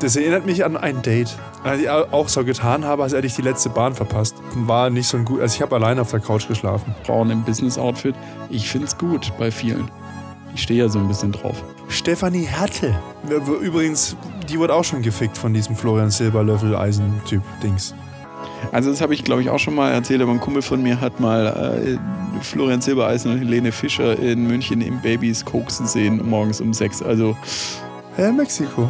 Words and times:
Das 0.00 0.14
erinnert 0.14 0.44
mich 0.44 0.64
an 0.64 0.76
ein 0.76 1.00
Date. 1.00 1.36
Als 1.64 1.80
ich 1.80 1.88
auch 1.88 2.28
so 2.28 2.44
getan 2.44 2.84
habe, 2.84 3.02
als 3.02 3.14
hätte 3.14 3.26
ich 3.26 3.34
die 3.34 3.42
letzte 3.42 3.70
Bahn 3.70 3.94
verpasst. 3.94 4.36
War 4.54 4.90
nicht 4.90 5.08
so 5.08 5.16
ein 5.16 5.24
gut. 5.24 5.40
Also 5.40 5.56
ich 5.56 5.62
habe 5.62 5.74
alleine 5.74 6.02
auf 6.02 6.10
der 6.10 6.20
Couch 6.20 6.46
geschlafen. 6.46 6.94
Frauen 7.04 7.30
im 7.30 7.42
Business-Outfit. 7.44 8.14
Ich 8.50 8.68
finde 8.68 8.86
es 8.86 8.98
gut 8.98 9.32
bei 9.38 9.50
vielen. 9.50 9.90
Ich 10.54 10.62
stehe 10.62 10.84
ja 10.84 10.88
so 10.88 10.98
ein 10.98 11.08
bisschen 11.08 11.32
drauf. 11.32 11.62
Stefanie 11.88 12.44
Hertel. 12.44 12.94
Übrigens, 13.62 14.16
die 14.48 14.58
wurde 14.58 14.74
auch 14.74 14.84
schon 14.84 15.02
gefickt 15.02 15.38
von 15.38 15.54
diesem 15.54 15.74
Florian 15.76 16.10
Silberlöffel-Eisen-Typ-Dings. 16.10 17.94
Also 18.72 18.90
das 18.90 19.00
habe 19.00 19.14
ich, 19.14 19.24
glaube 19.24 19.42
ich, 19.42 19.50
auch 19.50 19.58
schon 19.58 19.74
mal 19.74 19.92
erzählt, 19.92 20.22
aber 20.22 20.32
ein 20.32 20.40
Kumpel 20.40 20.62
von 20.62 20.82
mir 20.82 21.00
hat 21.00 21.20
mal 21.20 21.46
äh, 21.46 22.42
Florian 22.42 22.80
Silbereisen 22.80 23.32
und 23.32 23.38
Helene 23.38 23.72
Fischer 23.72 24.18
in 24.18 24.46
München 24.46 24.80
im 24.80 25.00
Babys 25.00 25.44
koksen 25.44 25.86
sehen, 25.86 26.20
morgens 26.28 26.60
um 26.60 26.72
sechs. 26.72 27.02
Also... 27.02 27.36
In 28.16 28.36
Mexiko. 28.36 28.88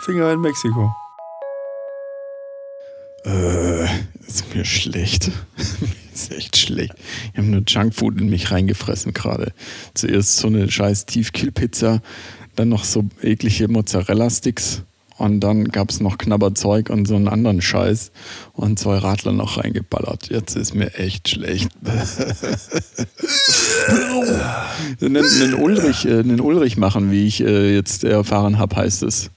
Finger 0.00 0.32
in 0.32 0.40
Mexiko. 0.40 0.94
Äh, 3.26 3.84
ist 4.26 4.54
mir 4.54 4.64
schlecht. 4.64 5.30
ist 6.14 6.32
echt 6.32 6.56
schlecht. 6.56 6.94
Ich 7.32 7.38
habe 7.38 7.48
nur 7.48 7.62
Junkfood 7.66 8.18
in 8.18 8.30
mich 8.30 8.50
reingefressen 8.50 9.12
gerade. 9.12 9.52
Zuerst 9.94 10.38
so 10.38 10.46
eine 10.48 10.70
scheiß 10.70 11.04
Tiefkühlpizza, 11.06 12.00
dann 12.56 12.70
noch 12.70 12.84
so 12.84 13.04
eklige 13.22 13.68
Mozzarella-Sticks 13.68 14.82
und 15.18 15.40
dann 15.40 15.64
gab 15.64 15.90
es 15.90 16.00
noch 16.00 16.16
Knabberzeug 16.16 16.88
und 16.88 17.06
so 17.06 17.14
einen 17.14 17.28
anderen 17.28 17.60
Scheiß 17.60 18.10
und 18.54 18.78
zwei 18.78 18.96
Radler 18.96 19.32
noch 19.32 19.58
reingeballert. 19.58 20.30
Jetzt 20.30 20.56
ist 20.56 20.74
mir 20.74 20.94
echt 20.94 21.28
schlecht. 21.28 21.68
einen, 25.02 25.16
einen, 25.18 25.54
Ulrich, 25.54 26.06
äh, 26.06 26.20
einen 26.20 26.40
Ulrich 26.40 26.78
machen, 26.78 27.10
wie 27.10 27.26
ich 27.26 27.42
äh, 27.42 27.74
jetzt 27.74 28.02
erfahren 28.02 28.56
habe, 28.58 28.76
heißt 28.76 29.02
es. 29.02 29.30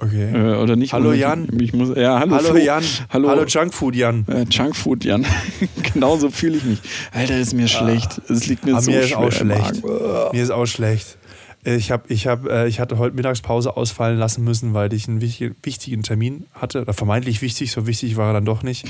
Okay. 0.00 0.30
Äh, 0.32 0.56
oder 0.56 0.76
nicht? 0.76 0.92
Hallo 0.92 1.12
Jan. 1.12 1.48
Ich 1.60 1.72
muss, 1.72 1.96
ja, 1.96 2.20
hallo, 2.20 2.36
hallo 2.36 2.56
Jan. 2.56 2.84
Hallo, 3.10 3.28
hallo 3.28 3.44
Junkfood 3.44 3.96
Jan. 3.96 4.24
Äh, 4.28 4.44
Junkfood 4.48 5.04
Jan. 5.04 5.26
Genauso 5.92 6.30
fühle 6.30 6.58
ich 6.58 6.64
mich. 6.64 6.78
Alter, 7.12 7.36
ist 7.36 7.52
mir 7.52 7.66
schlecht. 7.66 8.20
Es 8.28 8.46
liegt 8.46 8.64
mir 8.64 8.76
ah, 8.76 8.80
so 8.80 8.92
mir 8.92 9.00
ist 9.00 9.16
auch 9.16 9.32
schlecht. 9.32 9.82
Mir 9.84 10.42
ist 10.42 10.50
auch 10.50 10.66
schlecht. 10.66 11.18
Ich, 11.64 11.90
hab, 11.90 12.08
ich, 12.10 12.28
hab, 12.28 12.46
äh, 12.46 12.68
ich 12.68 12.78
hatte 12.78 12.98
heute 12.98 13.16
Mittagspause 13.16 13.76
ausfallen 13.76 14.18
lassen 14.18 14.44
müssen, 14.44 14.72
weil 14.72 14.92
ich 14.92 15.08
einen 15.08 15.20
wichtigen 15.20 16.04
Termin 16.04 16.46
hatte. 16.54 16.82
Oder 16.82 16.92
vermeintlich 16.92 17.42
wichtig, 17.42 17.72
so 17.72 17.88
wichtig 17.88 18.16
war 18.16 18.30
er 18.30 18.34
dann 18.34 18.44
doch 18.44 18.62
nicht. 18.62 18.86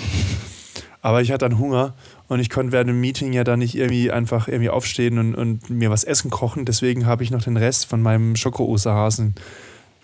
Aber 1.01 1.23
ich 1.23 1.33
hatte 1.33 1.49
dann 1.49 1.59
Hunger 1.59 1.95
und 2.27 2.41
ich 2.41 2.51
konnte 2.51 2.73
während 2.73 2.91
dem 2.91 3.01
Meeting 3.01 3.33
ja 3.33 3.45
dann 3.45 3.61
nicht 3.61 3.77
irgendwie 3.77 4.11
einfach 4.11 4.47
irgendwie 4.47 4.69
aufstehen 4.69 5.19
und, 5.19 5.35
und 5.35 5.71
mir 5.71 5.91
was 5.91 6.05
essen 6.05 6.31
kochen. 6.31 6.67
Deswegen 6.67 7.07
habe 7.07 7.23
ich 7.23 7.31
noch 7.31 7.43
den 7.43 7.57
Rest 7.57 7.87
von 7.87 8.03
meinem 8.03 8.37
Schoko-Osterhasen 8.37 9.35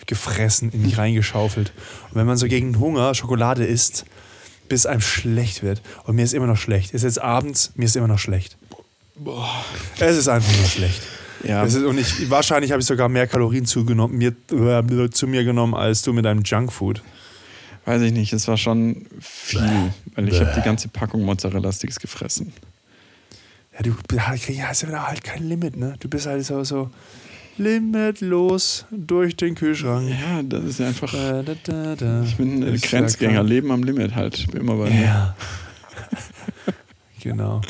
gefressen, 0.07 0.71
in 0.73 0.83
mich 0.83 0.99
reingeschaufelt. 0.99 1.73
Und 2.11 2.17
wenn 2.17 2.27
man 2.27 2.37
so 2.37 2.47
gegen 2.47 2.79
Hunger 2.79 3.15
Schokolade 3.15 3.65
isst, 3.65 4.05
bis 4.69 4.87
einem 4.87 5.01
schlecht 5.01 5.63
wird. 5.63 5.83
Und 6.05 6.17
mir 6.17 6.23
ist 6.23 6.35
immer 6.35 6.47
noch 6.47 6.57
schlecht. 6.57 6.95
Es 6.95 7.03
ist 7.03 7.17
jetzt 7.17 7.23
abends, 7.23 7.73
mir 7.75 7.85
ist 7.85 7.97
immer 7.97 8.09
noch 8.09 8.19
schlecht. 8.19 8.57
Boah. 9.17 9.65
Es 9.99 10.17
ist 10.17 10.29
einfach 10.29 10.57
nur 10.57 10.67
schlecht. 10.67 11.03
Ja. 11.45 11.63
Ist, 11.63 11.77
und 11.77 11.99
ich, 11.99 12.31
wahrscheinlich 12.31 12.73
habe 12.73 12.81
ich 12.81 12.87
sogar 12.87 13.09
mehr 13.09 13.27
Kalorien 13.27 13.67
zugenommen, 13.67 14.17
mir, 14.17 14.35
äh, 14.51 15.11
zu 15.11 15.27
mir 15.27 15.45
genommen 15.45 15.75
als 15.75 16.03
du 16.03 16.13
mit 16.13 16.25
deinem 16.25 16.43
Junkfood. 16.43 17.03
Weiß 17.85 18.01
ich 18.01 18.13
nicht, 18.13 18.33
es 18.33 18.49
war 18.49 18.57
schon 18.57 19.07
viel, 19.21 19.61
Bäh. 19.61 19.91
weil 20.15 20.29
ich 20.29 20.41
habe 20.41 20.53
die 20.57 20.63
ganze 20.63 20.89
Packung 20.89 21.23
Mozzarella-Sticks 21.23 22.01
gefressen. 22.01 22.53
Ja, 23.75 23.83
du 23.83 23.95
hast 24.19 24.83
ja 24.83 25.07
halt 25.07 25.23
kein 25.23 25.47
Limit, 25.47 25.77
ne? 25.77 25.97
Du 26.01 26.09
bist 26.09 26.27
halt 26.27 26.45
so, 26.47 26.65
so 26.65 26.91
limitlos 27.59 28.87
durch 28.91 29.37
den 29.37 29.55
Kühlschrank. 29.55 30.09
Ja, 30.09 30.43
das 30.43 30.65
ist 30.65 30.81
einfach. 30.81 31.13
Da, 31.13 31.43
da, 31.43 31.97
da, 31.97 32.23
ich 32.23 32.37
bin 32.37 32.63
ein 32.63 32.81
Grenzgänger, 32.81 33.43
Leben 33.43 33.71
am 33.71 33.83
Limit 33.83 34.15
halt. 34.15 34.47
Immer 34.55 34.77
bei 34.77 34.91
mir. 34.91 35.03
Ja. 35.03 35.37
genau. 37.21 37.61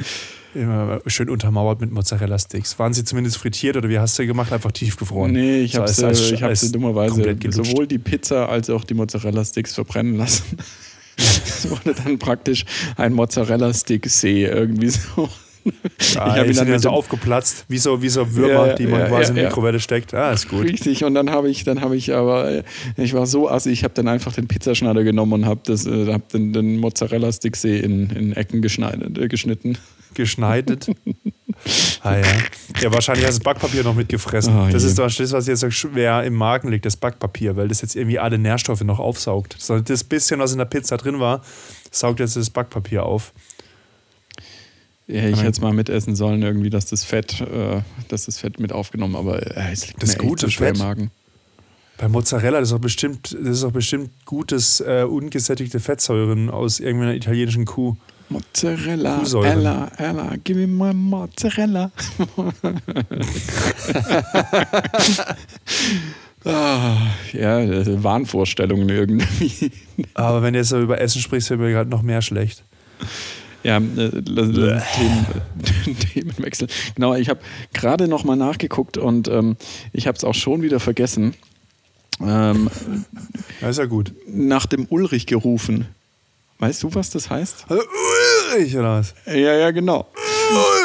Immer 0.54 1.00
schön 1.06 1.28
untermauert 1.28 1.80
mit 1.80 1.90
Mozzarella-Sticks. 1.90 2.78
Waren 2.78 2.94
sie 2.94 3.04
zumindest 3.04 3.38
frittiert 3.38 3.76
oder 3.76 3.88
wie 3.88 3.98
hast 3.98 4.18
du 4.18 4.26
gemacht? 4.26 4.52
Einfach 4.52 4.70
tiefgefroren? 4.70 5.32
Nee, 5.32 5.62
ich 5.62 5.76
habe 5.76 5.88
sie, 5.88 6.08
ich 6.08 6.42
hab 6.42 6.56
sie 6.56 6.70
dummerweise 6.70 7.36
sowohl 7.50 7.88
die 7.88 7.98
Pizza 7.98 8.48
als 8.48 8.70
auch 8.70 8.84
die 8.84 8.94
Mozzarella-Sticks 8.94 9.74
verbrennen 9.74 10.16
lassen. 10.16 10.44
Es 11.16 11.70
wurde 11.70 11.94
dann 11.94 12.18
praktisch 12.18 12.64
ein 12.96 13.12
Mozzarella-Stick-See 13.12 14.44
irgendwie 14.44 14.90
so. 14.90 15.28
Ah, 15.64 15.70
ich 16.08 16.16
habe 16.16 16.46
ihn 16.46 16.56
dann 16.56 16.68
ja 16.68 16.78
so 16.78 16.90
aufgeplatzt, 16.90 17.64
wie 17.68 17.78
so, 17.78 18.02
wie 18.02 18.08
so 18.08 18.34
Würmer, 18.34 18.68
ja, 18.68 18.74
die 18.74 18.86
man 18.86 19.00
ja, 19.00 19.06
quasi 19.08 19.30
in 19.30 19.36
die 19.36 19.42
Mikrowelle 19.42 19.80
steckt. 19.80 20.14
Ah, 20.14 20.32
ist 20.32 20.48
gut. 20.48 20.64
Richtig, 20.64 21.04
und 21.04 21.14
dann 21.14 21.30
habe 21.30 21.48
ich, 21.48 21.64
dann 21.64 21.80
habe 21.80 21.96
ich 21.96 22.12
aber, 22.12 22.62
ich 22.96 23.14
war 23.14 23.26
so 23.26 23.48
assi, 23.48 23.70
ich 23.70 23.84
habe 23.84 23.94
dann 23.94 24.08
einfach 24.08 24.32
den 24.32 24.46
Pizzaschneider 24.46 25.04
genommen 25.04 25.32
und 25.32 25.46
habe 25.46 25.72
äh, 25.72 26.12
hab 26.12 26.28
den, 26.28 26.52
den 26.52 26.78
Mozzarella-Stick-See 26.78 27.78
in, 27.78 28.10
in 28.10 28.32
Ecken 28.32 28.62
geschneidet, 28.62 29.18
äh, 29.18 29.28
geschnitten 29.28 29.78
geschneidet. 30.14 30.86
ah 32.02 32.16
ja. 32.16 32.24
Ja, 32.80 32.92
wahrscheinlich 32.92 33.26
hast 33.26 33.38
du 33.38 33.40
das 33.40 33.44
Backpapier 33.44 33.82
noch 33.82 33.94
mitgefressen. 33.94 34.56
Oh, 34.56 34.68
das 34.70 34.82
je. 34.82 34.88
ist 34.90 34.98
das, 34.98 35.32
was 35.32 35.46
jetzt 35.46 35.60
so 35.60 35.70
schwer 35.70 36.22
im 36.24 36.34
Magen 36.34 36.68
liegt, 36.68 36.86
das 36.86 36.96
Backpapier, 36.96 37.56
weil 37.56 37.68
das 37.68 37.82
jetzt 37.82 37.96
irgendwie 37.96 38.18
alle 38.18 38.38
Nährstoffe 38.38 38.82
noch 38.82 38.98
aufsaugt. 38.98 39.56
Das 39.68 40.04
bisschen, 40.04 40.40
was 40.40 40.52
in 40.52 40.58
der 40.58 40.64
Pizza 40.64 40.96
drin 40.96 41.20
war, 41.20 41.42
saugt 41.90 42.20
jetzt 42.20 42.36
das 42.36 42.50
Backpapier 42.50 43.04
auf. 43.04 43.32
Ja, 45.06 45.28
ich 45.28 45.38
hätte 45.38 45.50
es 45.50 45.60
mal 45.60 45.74
mitessen 45.74 46.16
sollen, 46.16 46.42
irgendwie, 46.42 46.70
dass 46.70 46.86
das 46.86 47.04
Fett, 47.04 47.40
äh, 47.42 47.82
dass 48.08 48.24
das 48.24 48.38
Fett 48.38 48.58
mit 48.58 48.72
aufgenommen, 48.72 49.16
aber 49.16 49.42
äh, 49.42 49.72
es 49.72 49.88
liegt 49.88 50.02
das 50.02 50.16
mir 50.16 50.24
gute 50.24 50.46
echt 50.46 50.58
so 50.58 50.64
im 50.64 50.78
Magen. 50.78 51.10
Bei 51.98 52.08
Mozzarella, 52.08 52.58
das 52.58 52.68
ist 52.68 52.72
doch 52.72 52.80
bestimmt, 52.80 53.36
das 53.38 53.56
ist 53.56 53.62
doch 53.62 53.70
bestimmt 53.70 54.10
gutes, 54.24 54.80
äh, 54.80 55.04
ungesättigte 55.08 55.78
Fettsäuren 55.78 56.48
aus 56.50 56.80
irgendeiner 56.80 57.14
italienischen 57.14 57.66
Kuh. 57.66 57.96
Mozzarella, 58.30 59.22
Ella, 59.44 59.92
Ella, 59.98 60.36
give 60.42 60.58
me 60.58 60.66
my 60.66 60.94
Mozzarella. 60.94 61.92
ah, 66.46 66.96
ja, 67.32 68.02
Wahnvorstellungen 68.02 68.88
irgendwie. 68.88 69.70
Aber 70.14 70.42
wenn 70.42 70.54
du 70.54 70.60
jetzt 70.60 70.70
so 70.70 70.80
über 70.80 70.98
Essen 71.00 71.20
sprichst, 71.20 71.50
wird 71.50 71.60
mir 71.60 71.70
gerade 71.72 71.90
noch 71.90 72.00
mehr 72.02 72.22
schlecht. 72.22 72.64
Ja, 73.64 73.78
äh, 73.78 73.82
Themen, 73.82 75.26
Themenwechsel. 76.12 76.68
Genau, 76.94 77.14
ich 77.14 77.30
habe 77.30 77.40
gerade 77.72 78.08
noch 78.08 78.22
mal 78.22 78.36
nachgeguckt 78.36 78.98
und 78.98 79.26
ähm, 79.28 79.56
ich 79.92 80.06
habe 80.06 80.18
es 80.18 80.24
auch 80.24 80.34
schon 80.34 80.60
wieder 80.60 80.80
vergessen. 80.80 81.34
Ähm, 82.20 82.68
das 83.62 83.70
ist 83.70 83.78
ja 83.78 83.86
gut. 83.86 84.12
Nach 84.28 84.66
dem 84.66 84.86
Ulrich 84.90 85.26
gerufen. 85.26 85.86
Weißt 86.58 86.82
du, 86.82 86.94
was 86.94 87.08
das 87.08 87.30
heißt? 87.30 87.64
Also, 87.68 87.82
Ulrich 88.52 88.76
oder 88.76 88.98
was? 88.98 89.14
Ja, 89.26 89.54
ja, 89.54 89.70
genau. 89.70 90.06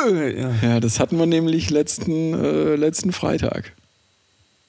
Ja. 0.09 0.51
ja, 0.61 0.79
das 0.79 1.01
hatten 1.01 1.19
wir 1.19 1.25
nämlich 1.25 1.69
letzten, 1.69 2.33
äh, 2.33 2.75
letzten 2.75 3.11
Freitag. 3.11 3.73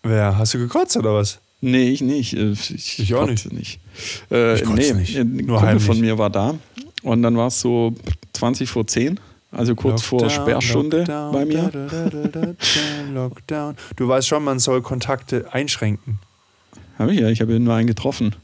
Wer? 0.02 0.36
Hast 0.36 0.54
du 0.54 0.58
gekotzt 0.58 0.96
oder 0.96 1.14
was? 1.14 1.38
Nee, 1.60 1.90
ich 1.90 2.00
nicht. 2.00 2.34
Äh, 2.34 2.52
ich, 2.52 2.98
ich 2.98 3.14
auch 3.14 3.26
nicht. 3.26 3.52
nicht. 3.52 3.80
Äh, 4.32 4.56
ich 4.56 4.68
nee, 4.68 4.92
nicht. 4.94 5.16
Ein 5.16 5.36
Nur 5.36 5.60
Kumpel 5.60 5.78
von 5.78 6.00
mir 6.00 6.18
war 6.18 6.30
da 6.30 6.58
und 7.02 7.22
dann 7.22 7.36
war 7.36 7.48
es 7.48 7.60
so 7.60 7.94
20 8.32 8.68
vor 8.70 8.86
10. 8.86 9.18
Also 9.52 9.74
kurz 9.74 10.08
Lockdown, 10.10 10.20
vor 10.20 10.30
Sperrstunde 10.30 10.98
Lockdown, 10.98 11.32
bei 11.32 11.44
mir. 11.44 12.56
Lockdown. 13.12 13.76
Du 13.96 14.06
weißt 14.06 14.28
schon, 14.28 14.44
man 14.44 14.60
soll 14.60 14.80
Kontakte 14.80 15.52
einschränken. 15.52 16.20
Habe 16.98 17.14
ich 17.14 17.20
ja, 17.20 17.28
ich 17.28 17.40
habe 17.40 17.58
nur 17.58 17.74
einen 17.74 17.88
getroffen. 17.88 18.36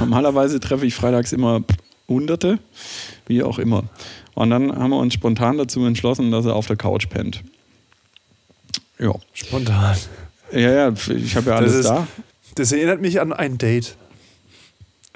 Normalerweise 0.00 0.58
treffe 0.58 0.86
ich 0.86 0.94
freitags 0.94 1.32
immer 1.32 1.62
Hunderte, 2.08 2.58
wie 3.26 3.42
auch 3.42 3.58
immer. 3.58 3.84
Und 4.34 4.50
dann 4.50 4.76
haben 4.76 4.90
wir 4.90 4.98
uns 4.98 5.14
spontan 5.14 5.56
dazu 5.56 5.84
entschlossen, 5.84 6.30
dass 6.30 6.46
er 6.46 6.54
auf 6.56 6.66
der 6.66 6.76
Couch 6.76 7.08
pennt. 7.08 7.42
Ja. 8.98 9.14
Spontan. 9.32 9.96
Ja, 10.52 10.72
ja, 10.72 10.92
ich 10.92 11.36
habe 11.36 11.50
ja 11.50 11.56
alles 11.56 11.74
ist, 11.74 11.86
da. 11.86 12.06
Das 12.54 12.72
erinnert 12.72 13.00
mich 13.00 13.20
an 13.20 13.32
ein 13.32 13.58
Date. 13.58 13.96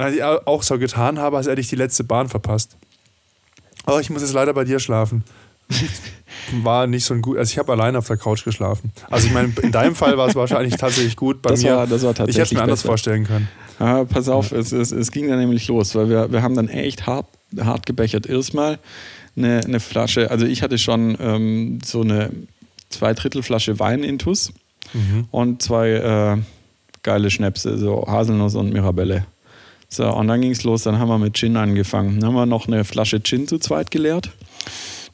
Als 0.00 0.14
ich 0.14 0.22
auch 0.22 0.62
so 0.62 0.78
getan 0.78 1.18
habe, 1.18 1.36
als 1.36 1.46
hätte 1.46 1.60
ich 1.60 1.68
die 1.68 1.76
letzte 1.76 2.04
Bahn 2.04 2.28
verpasst. 2.28 2.76
Aber 3.84 3.96
oh, 3.96 4.00
ich 4.00 4.10
muss 4.10 4.22
jetzt 4.22 4.32
leider 4.32 4.52
bei 4.54 4.64
dir 4.64 4.78
schlafen. 4.78 5.24
War 6.62 6.86
nicht 6.86 7.04
so 7.04 7.14
ein 7.14 7.22
gut. 7.22 7.38
Also 7.38 7.50
ich 7.52 7.58
habe 7.58 7.72
alleine 7.72 7.98
auf 7.98 8.06
der 8.06 8.16
Couch 8.16 8.44
geschlafen. 8.44 8.92
Also 9.10 9.26
ich 9.26 9.32
meine, 9.32 9.52
in 9.62 9.72
deinem 9.72 9.94
Fall 9.94 10.16
war 10.16 10.28
es 10.28 10.34
wahrscheinlich 10.34 10.76
tatsächlich 10.76 11.16
gut. 11.16 11.42
Bei 11.42 11.50
das 11.50 11.62
mir, 11.62 11.76
war, 11.76 11.86
das 11.86 12.02
war 12.02 12.14
tatsächlich 12.14 12.36
ich 12.36 12.38
hätte 12.38 12.46
es 12.46 12.52
mir 12.52 12.62
anders 12.62 12.82
vorstellen 12.82 13.24
können. 13.24 13.48
Ah, 13.78 14.04
pass 14.04 14.28
auf, 14.28 14.52
es, 14.52 14.72
es, 14.72 14.92
es 14.92 15.10
ging 15.10 15.28
dann 15.28 15.38
nämlich 15.38 15.66
los, 15.68 15.94
weil 15.94 16.08
wir, 16.08 16.30
wir 16.32 16.42
haben 16.42 16.54
dann 16.54 16.68
echt 16.68 17.06
hart, 17.06 17.26
hart 17.58 17.86
gebechert. 17.86 18.26
Erstmal 18.26 18.78
eine, 19.36 19.60
eine 19.64 19.80
Flasche, 19.80 20.30
also 20.30 20.44
ich 20.44 20.62
hatte 20.62 20.78
schon 20.78 21.16
ähm, 21.20 21.78
so 21.84 22.02
eine 22.02 22.30
zwei 22.90 23.14
Drittel 23.14 23.42
Flasche 23.42 23.78
Wein 23.78 24.02
intus 24.02 24.52
mhm. 24.92 25.26
und 25.30 25.62
zwei 25.62 25.90
äh, 25.90 26.42
geile 27.02 27.30
Schnäpse, 27.30 27.78
so 27.78 28.06
Haselnuss 28.06 28.54
und 28.54 28.72
Mirabelle. 28.72 29.26
So, 29.92 30.08
und 30.08 30.28
dann 30.28 30.40
ging 30.40 30.52
es 30.52 30.62
los, 30.62 30.84
dann 30.84 30.98
haben 30.98 31.08
wir 31.08 31.18
mit 31.18 31.36
Gin 31.36 31.56
angefangen. 31.56 32.20
Dann 32.20 32.28
haben 32.28 32.34
wir 32.36 32.46
noch 32.46 32.68
eine 32.68 32.84
Flasche 32.84 33.20
Gin 33.20 33.48
zu 33.48 33.58
zweit 33.58 33.90
geleert. 33.90 34.30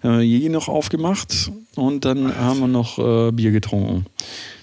Dann 0.03 0.13
haben 0.13 0.19
wir 0.21 0.27
je 0.27 0.49
noch 0.51 0.69
aufgemacht 0.69 1.51
und 1.77 2.05
dann 2.05 2.37
haben 2.37 2.61
wir 2.61 2.69
noch 2.69 2.99
äh, 2.99 3.33
Bier 3.33 3.53
getrunken. 3.53 4.05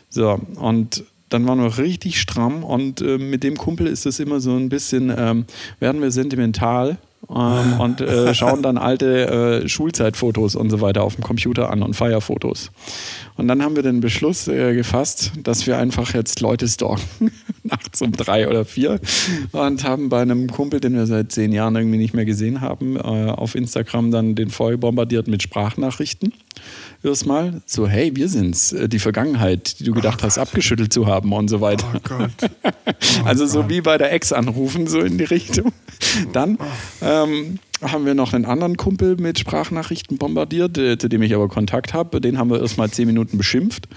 So, 0.10 0.40
und 0.58 1.04
dann 1.30 1.48
waren 1.48 1.60
wir 1.60 1.80
richtig 1.80 2.22
stramm 2.22 2.64
und 2.64 3.02
äh, 3.02 3.18
mit 3.18 3.44
dem 3.44 3.58
Kumpel 3.58 3.88
ist 3.88 4.06
es 4.06 4.20
immer 4.20 4.40
so 4.40 4.56
ein 4.56 4.70
bisschen, 4.70 5.12
ähm, 5.18 5.46
werden 5.80 6.00
wir 6.00 6.12
sentimental 6.12 6.98
ähm, 7.30 7.80
und 7.80 8.02
äh, 8.02 8.34
schauen 8.34 8.62
dann 8.62 8.78
alte 8.78 9.64
äh, 9.64 9.68
Schulzeitfotos 9.68 10.56
und 10.56 10.70
so 10.70 10.82
weiter 10.82 11.04
auf 11.04 11.16
dem 11.16 11.24
Computer 11.24 11.70
an 11.70 11.82
und 11.82 11.96
Feierfotos. 11.96 12.72
Und 13.36 13.48
dann 13.48 13.64
haben 13.64 13.76
wir 13.76 13.84
den 13.84 14.02
Beschluss 14.02 14.48
äh, 14.48 14.76
gefasst, 14.76 15.32
dass 15.42 15.66
wir 15.66 15.78
einfach 15.78 16.14
jetzt 16.14 16.42
Leute 16.42 16.68
stalken, 16.68 17.32
nachts 17.64 18.02
um 18.02 18.12
drei 18.12 18.48
oder 18.48 18.66
vier, 18.66 19.00
und 19.52 19.84
haben 19.84 20.10
bei 20.10 20.22
einem 20.22 20.50
Kumpel, 20.50 20.80
den 20.80 20.96
wir 20.96 21.06
seit 21.06 21.32
zehn 21.32 21.52
Jahren 21.52 21.76
irgendwie 21.76 21.98
nicht 21.98 22.14
mehr 22.14 22.26
gesehen 22.26 22.62
haben, 22.62 22.98
äh, 22.98 23.00
auf 23.00 23.56
Instagram 23.56 24.12
dann 24.12 24.36
den 24.36 24.50
voll 24.50 24.78
bombardiert 24.78 25.28
mit 25.28 25.42
Sprachnachrichten 25.42 26.34
erstmal 27.04 27.62
so, 27.66 27.88
hey, 27.88 28.16
wir 28.16 28.30
sind's, 28.30 28.72
äh, 28.72 28.88
die 28.90 29.00
Vergangenheit, 29.00 29.80
die 29.80 29.84
du 29.86 29.94
gedacht 29.94 30.20
oh 30.22 30.26
hast, 30.26 30.36
Gott. 30.36 30.48
abgeschüttelt 30.48 30.94
zu 30.94 31.08
haben 31.08 31.32
und 31.34 31.50
so 31.50 31.62
weiter. 31.62 31.86
Oh 31.96 32.00
Gott. 32.04 32.32
Oh 33.22 33.26
also 33.26 33.46
so 33.46 33.70
wie 33.70 33.82
bei 33.82 33.98
der 33.98 34.12
Ex 34.14 34.32
anrufen, 34.32 34.88
so 34.88 35.00
in 35.02 35.18
die 35.18 35.24
Richtung. 35.24 35.72
Dann 36.32 36.58
ähm, 37.02 37.60
haben 37.82 38.06
wir 38.06 38.14
noch 38.14 38.34
einen 38.34 38.46
anderen 38.46 38.78
Kumpel 38.78 39.18
mit 39.18 39.40
Sprachnachrichten 39.40 40.18
bombardiert, 40.18 40.78
äh, 40.78 40.98
zu 40.98 41.10
dem 41.10 41.22
ich 41.22 41.36
aber 41.36 41.48
Kontakt 41.48 41.94
habe. 41.94 42.22
Den 42.22 42.38
haben 42.38 42.50
wir 42.50 42.62
erstmal 42.62 42.90
zehn 42.90 43.08
Minuten 43.08 43.38
beschimpft. 43.38 43.88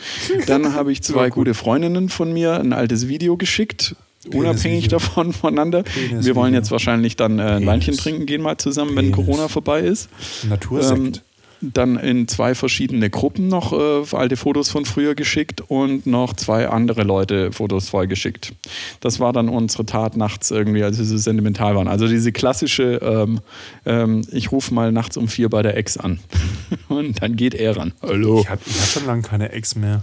Dann 0.46 0.74
habe 0.74 0.92
ich 0.92 1.02
zwei 1.02 1.30
gute 1.30 1.54
Freundinnen 1.54 2.08
von 2.08 2.32
mir 2.32 2.58
ein 2.58 2.72
altes 2.72 3.08
Video 3.08 3.36
geschickt, 3.36 3.94
unabhängig 4.32 4.88
davon 4.88 5.32
voneinander. 5.32 5.82
Penis 5.82 6.26
wir 6.26 6.34
wollen 6.34 6.54
jetzt 6.54 6.70
wahrscheinlich 6.70 7.16
dann 7.16 7.38
äh, 7.38 7.42
ein 7.42 7.66
Weinchen 7.66 7.96
trinken 7.96 8.26
gehen 8.26 8.42
mal 8.42 8.58
zusammen, 8.58 8.94
Penis. 8.94 9.04
wenn 9.04 9.12
Corona 9.12 9.48
vorbei 9.48 9.80
ist. 9.80 10.08
Natursekt. 10.48 10.98
Ähm, 10.98 11.12
dann 11.60 11.96
in 11.96 12.28
zwei 12.28 12.54
verschiedene 12.54 13.10
Gruppen 13.10 13.48
noch 13.48 13.72
äh, 13.72 14.16
alte 14.16 14.36
Fotos 14.36 14.70
von 14.70 14.84
früher 14.84 15.14
geschickt 15.14 15.62
und 15.62 16.06
noch 16.06 16.34
zwei 16.34 16.68
andere 16.68 17.02
Leute 17.02 17.52
Fotos 17.52 17.88
vollgeschickt. 17.88 18.52
Das 19.00 19.20
war 19.20 19.32
dann 19.32 19.48
unsere 19.48 19.86
Tat 19.86 20.16
nachts 20.16 20.50
irgendwie, 20.50 20.82
als 20.82 20.98
wir 20.98 21.04
so 21.04 21.16
sentimental 21.16 21.74
waren. 21.74 21.88
Also 21.88 22.08
diese 22.08 22.32
klassische, 22.32 23.00
ähm, 23.02 23.40
ähm, 23.84 24.26
ich 24.32 24.52
rufe 24.52 24.74
mal 24.74 24.92
nachts 24.92 25.16
um 25.16 25.28
vier 25.28 25.48
bei 25.48 25.62
der 25.62 25.76
Ex 25.76 25.96
an 25.96 26.18
und 26.88 27.22
dann 27.22 27.36
geht 27.36 27.54
er 27.54 27.76
ran. 27.76 27.92
Hallo. 28.02 28.40
Ich 28.40 28.50
habe 28.50 28.60
hab 28.60 28.88
schon 28.88 29.06
lange 29.06 29.22
keine 29.22 29.52
Ex 29.52 29.76
mehr. 29.76 30.02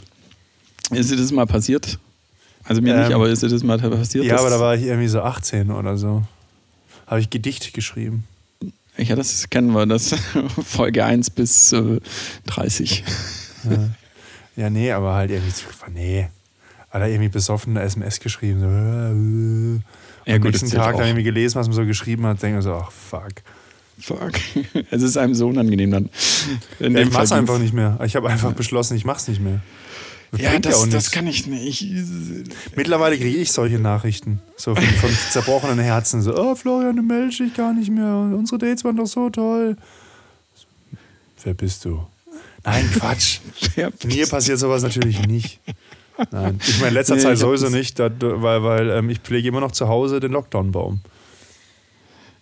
Ist 0.92 1.12
dir 1.12 1.18
das 1.18 1.32
mal 1.32 1.46
passiert? 1.46 2.00
Also 2.64 2.82
mir 2.82 2.96
ähm, 2.96 3.02
nicht, 3.02 3.14
aber 3.14 3.30
ist 3.30 3.44
dir 3.44 3.50
das 3.50 3.64
mal 3.64 3.78
passiert? 3.78 4.26
Ja, 4.26 4.40
aber 4.40 4.50
da 4.50 4.60
war 4.60 4.76
ich 4.76 4.84
irgendwie 4.84 5.08
so 5.08 5.22
18 5.22 5.72
oder 5.72 5.98
so. 5.98 6.24
Habe 7.08 7.20
ich 7.20 7.30
Gedicht 7.30 7.74
geschrieben. 7.74 8.24
Ja, 8.98 9.16
das 9.16 9.50
kennen 9.50 9.74
wir, 9.74 9.86
das 9.86 10.16
Folge 10.66 11.04
1 11.04 11.32
bis 11.32 11.74
äh, 11.74 12.00
30. 12.46 13.04
Ja. 13.64 13.90
ja, 14.56 14.70
nee, 14.70 14.92
aber 14.92 15.14
halt 15.16 15.32
irgendwie, 15.32 15.52
nee. 15.94 16.28
Hat 16.90 17.02
er 17.02 17.08
irgendwie 17.08 17.30
besoffen 17.30 17.76
eine 17.76 17.86
SMS 17.86 18.20
geschrieben. 18.20 18.60
So, 18.60 18.68
äh, 18.68 20.30
äh. 20.30 20.30
ja, 20.30 20.36
Am 20.36 20.42
gut, 20.42 20.52
nächsten 20.52 20.70
Tag 20.70 20.96
dann 20.98 21.08
irgendwie 21.08 21.24
gelesen, 21.24 21.56
was 21.56 21.68
man 21.68 21.76
so 21.76 21.86
geschrieben 21.86 22.26
hat, 22.28 22.42
denke 22.42 22.60
ich 22.60 22.64
so, 22.64 22.74
ach 22.74 22.92
fuck. 22.92 23.34
Fuck. 24.00 24.34
Es 24.92 25.02
ist 25.02 25.18
einem 25.18 25.34
so 25.34 25.48
unangenehm 25.48 25.92
dann. 25.92 26.10
Ja, 26.80 26.88
ich 26.88 27.12
mach's 27.12 27.32
einfach 27.32 27.58
nicht 27.58 27.74
mehr. 27.74 28.00
Ich 28.06 28.16
habe 28.16 28.30
einfach 28.30 28.54
beschlossen, 28.54 28.96
ich 28.96 29.06
mach's 29.06 29.28
nicht 29.28 29.42
mehr. 29.42 29.62
Das 30.34 30.42
ja, 30.42 30.88
das, 30.90 31.12
kann 31.12 31.28
ich 31.28 31.46
nicht. 31.46 31.86
Mittlerweile 32.76 33.18
kriege 33.18 33.38
ich 33.38 33.52
solche 33.52 33.78
Nachrichten. 33.78 34.42
So 34.58 34.74
von, 34.74 34.84
von 34.84 35.10
zerbrochenen 35.32 35.78
Herzen. 35.78 36.24
So, 36.24 36.36
oh 36.36 36.56
Florian, 36.56 36.96
du 36.96 37.04
meldest 37.04 37.40
dich 37.40 37.54
gar 37.54 37.72
nicht 37.72 37.92
mehr. 37.92 38.32
Unsere 38.36 38.58
Dates 38.58 38.84
waren 38.84 38.98
doch 38.98 39.06
so 39.06 39.30
toll. 39.30 39.78
Wer 41.44 41.54
bist 41.54 41.86
du? 41.86 42.08
Nein, 42.64 42.90
Quatsch. 42.94 43.42
Mir 44.06 44.26
passiert 44.26 44.58
sowas 44.58 44.82
natürlich 44.82 45.24
nicht. 45.28 45.60
Nein. 46.32 46.60
Ich 46.68 46.78
meine, 46.78 46.90
in 46.90 46.94
letzter 46.96 47.16
nee, 47.16 47.22
Zeit 47.22 47.38
sowieso 47.38 47.70
nicht, 47.70 48.00
weil, 48.00 48.64
weil 48.64 48.90
ähm, 48.90 49.12
ich 49.12 49.20
pflege 49.20 49.50
immer 49.50 49.60
noch 49.60 49.72
zu 49.72 49.88
Hause 49.88 50.20
den 50.20 50.32
Lockdown-Baum. 50.32 51.02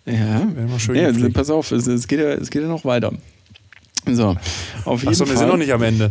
Ja, 0.06 0.14
ja, 0.14 0.94
ja 0.94 1.06
also 1.06 1.30
pass 1.30 1.50
auf, 1.50 1.70
es, 1.72 1.86
es, 1.86 2.08
geht 2.08 2.20
ja, 2.20 2.30
es 2.30 2.50
geht 2.50 2.62
ja 2.62 2.68
noch 2.68 2.86
weiter. 2.86 3.12
So, 4.06 4.36
auf 4.84 5.00
jeden 5.00 5.12
Achso, 5.12 5.28
wir 5.28 5.36
sind 5.36 5.48
noch 5.48 5.56
nicht 5.56 5.72
am 5.72 5.82
Ende. 5.82 6.10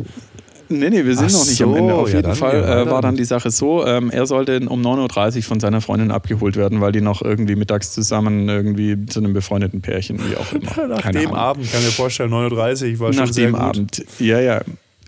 Nee, 0.72 0.90
nee, 0.90 1.06
wir 1.06 1.16
sind 1.16 1.28
Ach 1.28 1.34
noch 1.34 1.46
nicht 1.46 1.58
so, 1.58 1.66
am 1.66 1.76
Ende. 1.76 1.94
Auf 1.94 2.10
ja, 2.10 2.18
jeden 2.18 2.36
Fall 2.36 2.64
äh, 2.64 2.90
war 2.90 3.02
dann 3.02 3.16
die 3.16 3.26
Sache 3.26 3.52
so, 3.52 3.86
ähm, 3.86 4.10
er 4.10 4.26
sollte 4.26 4.60
um 4.68 4.82
9.30 4.82 5.38
Uhr 5.38 5.44
von 5.44 5.60
seiner 5.60 5.82
Freundin 5.82 6.12
abgeholt 6.12 6.56
werden, 6.56 6.82
weil 6.82 6.92
die 6.92 7.02
noch 7.02 7.22
irgendwie 7.22 7.56
mittags 7.56 7.92
zusammen 7.92 8.48
irgendwie 8.50 9.06
zu 9.06 9.20
einem 9.20 9.34
befreundeten 9.34 9.82
Pärchen, 9.82 10.20
wie 10.20 10.36
auch 10.38 10.52
immer. 10.54 10.88
Nach 10.96 11.02
Keine 11.02 11.20
dem 11.20 11.28
Ahnung. 11.30 11.40
Abend, 11.40 11.72
kann 11.72 11.84
mir 11.84 11.92
vorstellen, 11.92 12.32
9.30 12.32 12.94
Uhr 12.94 13.00
war 13.00 13.10
Nach 13.10 13.18
schon 13.18 13.34
sehr 13.34 13.48
dem 13.48 13.54
gut. 13.54 13.62
Abend, 13.62 14.06
ja, 14.20 14.40
ja. 14.40 14.62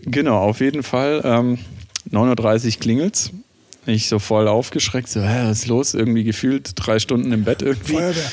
Genau, 0.06 0.38
auf 0.38 0.60
jeden 0.60 0.82
Fall. 0.82 1.22
Ähm, 1.24 1.58
9.30 2.12 2.66
Uhr 2.66 2.80
klingelt's. 2.80 3.30
Ich 3.86 4.08
so 4.08 4.18
voll 4.18 4.48
aufgeschreckt, 4.48 5.08
so, 5.08 5.20
hä, 5.20 5.44
was 5.44 5.60
ist 5.60 5.66
los? 5.66 5.94
Irgendwie 5.94 6.24
gefühlt 6.24 6.72
drei 6.74 6.98
Stunden 6.98 7.32
im 7.32 7.44
Bett 7.44 7.60
irgendwie. 7.62 7.94
Feuerwehr. 7.94 8.32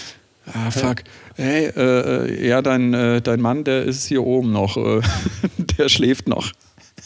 Ah, 0.53 0.71
fuck. 0.71 1.03
Hey, 1.35 1.67
äh, 1.67 2.25
äh, 2.25 2.47
ja, 2.47 2.61
dein, 2.61 2.93
äh, 2.93 3.21
dein 3.21 3.41
Mann, 3.41 3.63
der 3.63 3.83
ist 3.83 4.05
hier 4.05 4.23
oben 4.23 4.51
noch. 4.51 4.77
Äh, 4.77 5.01
der 5.77 5.89
schläft 5.89 6.27
noch. 6.27 6.51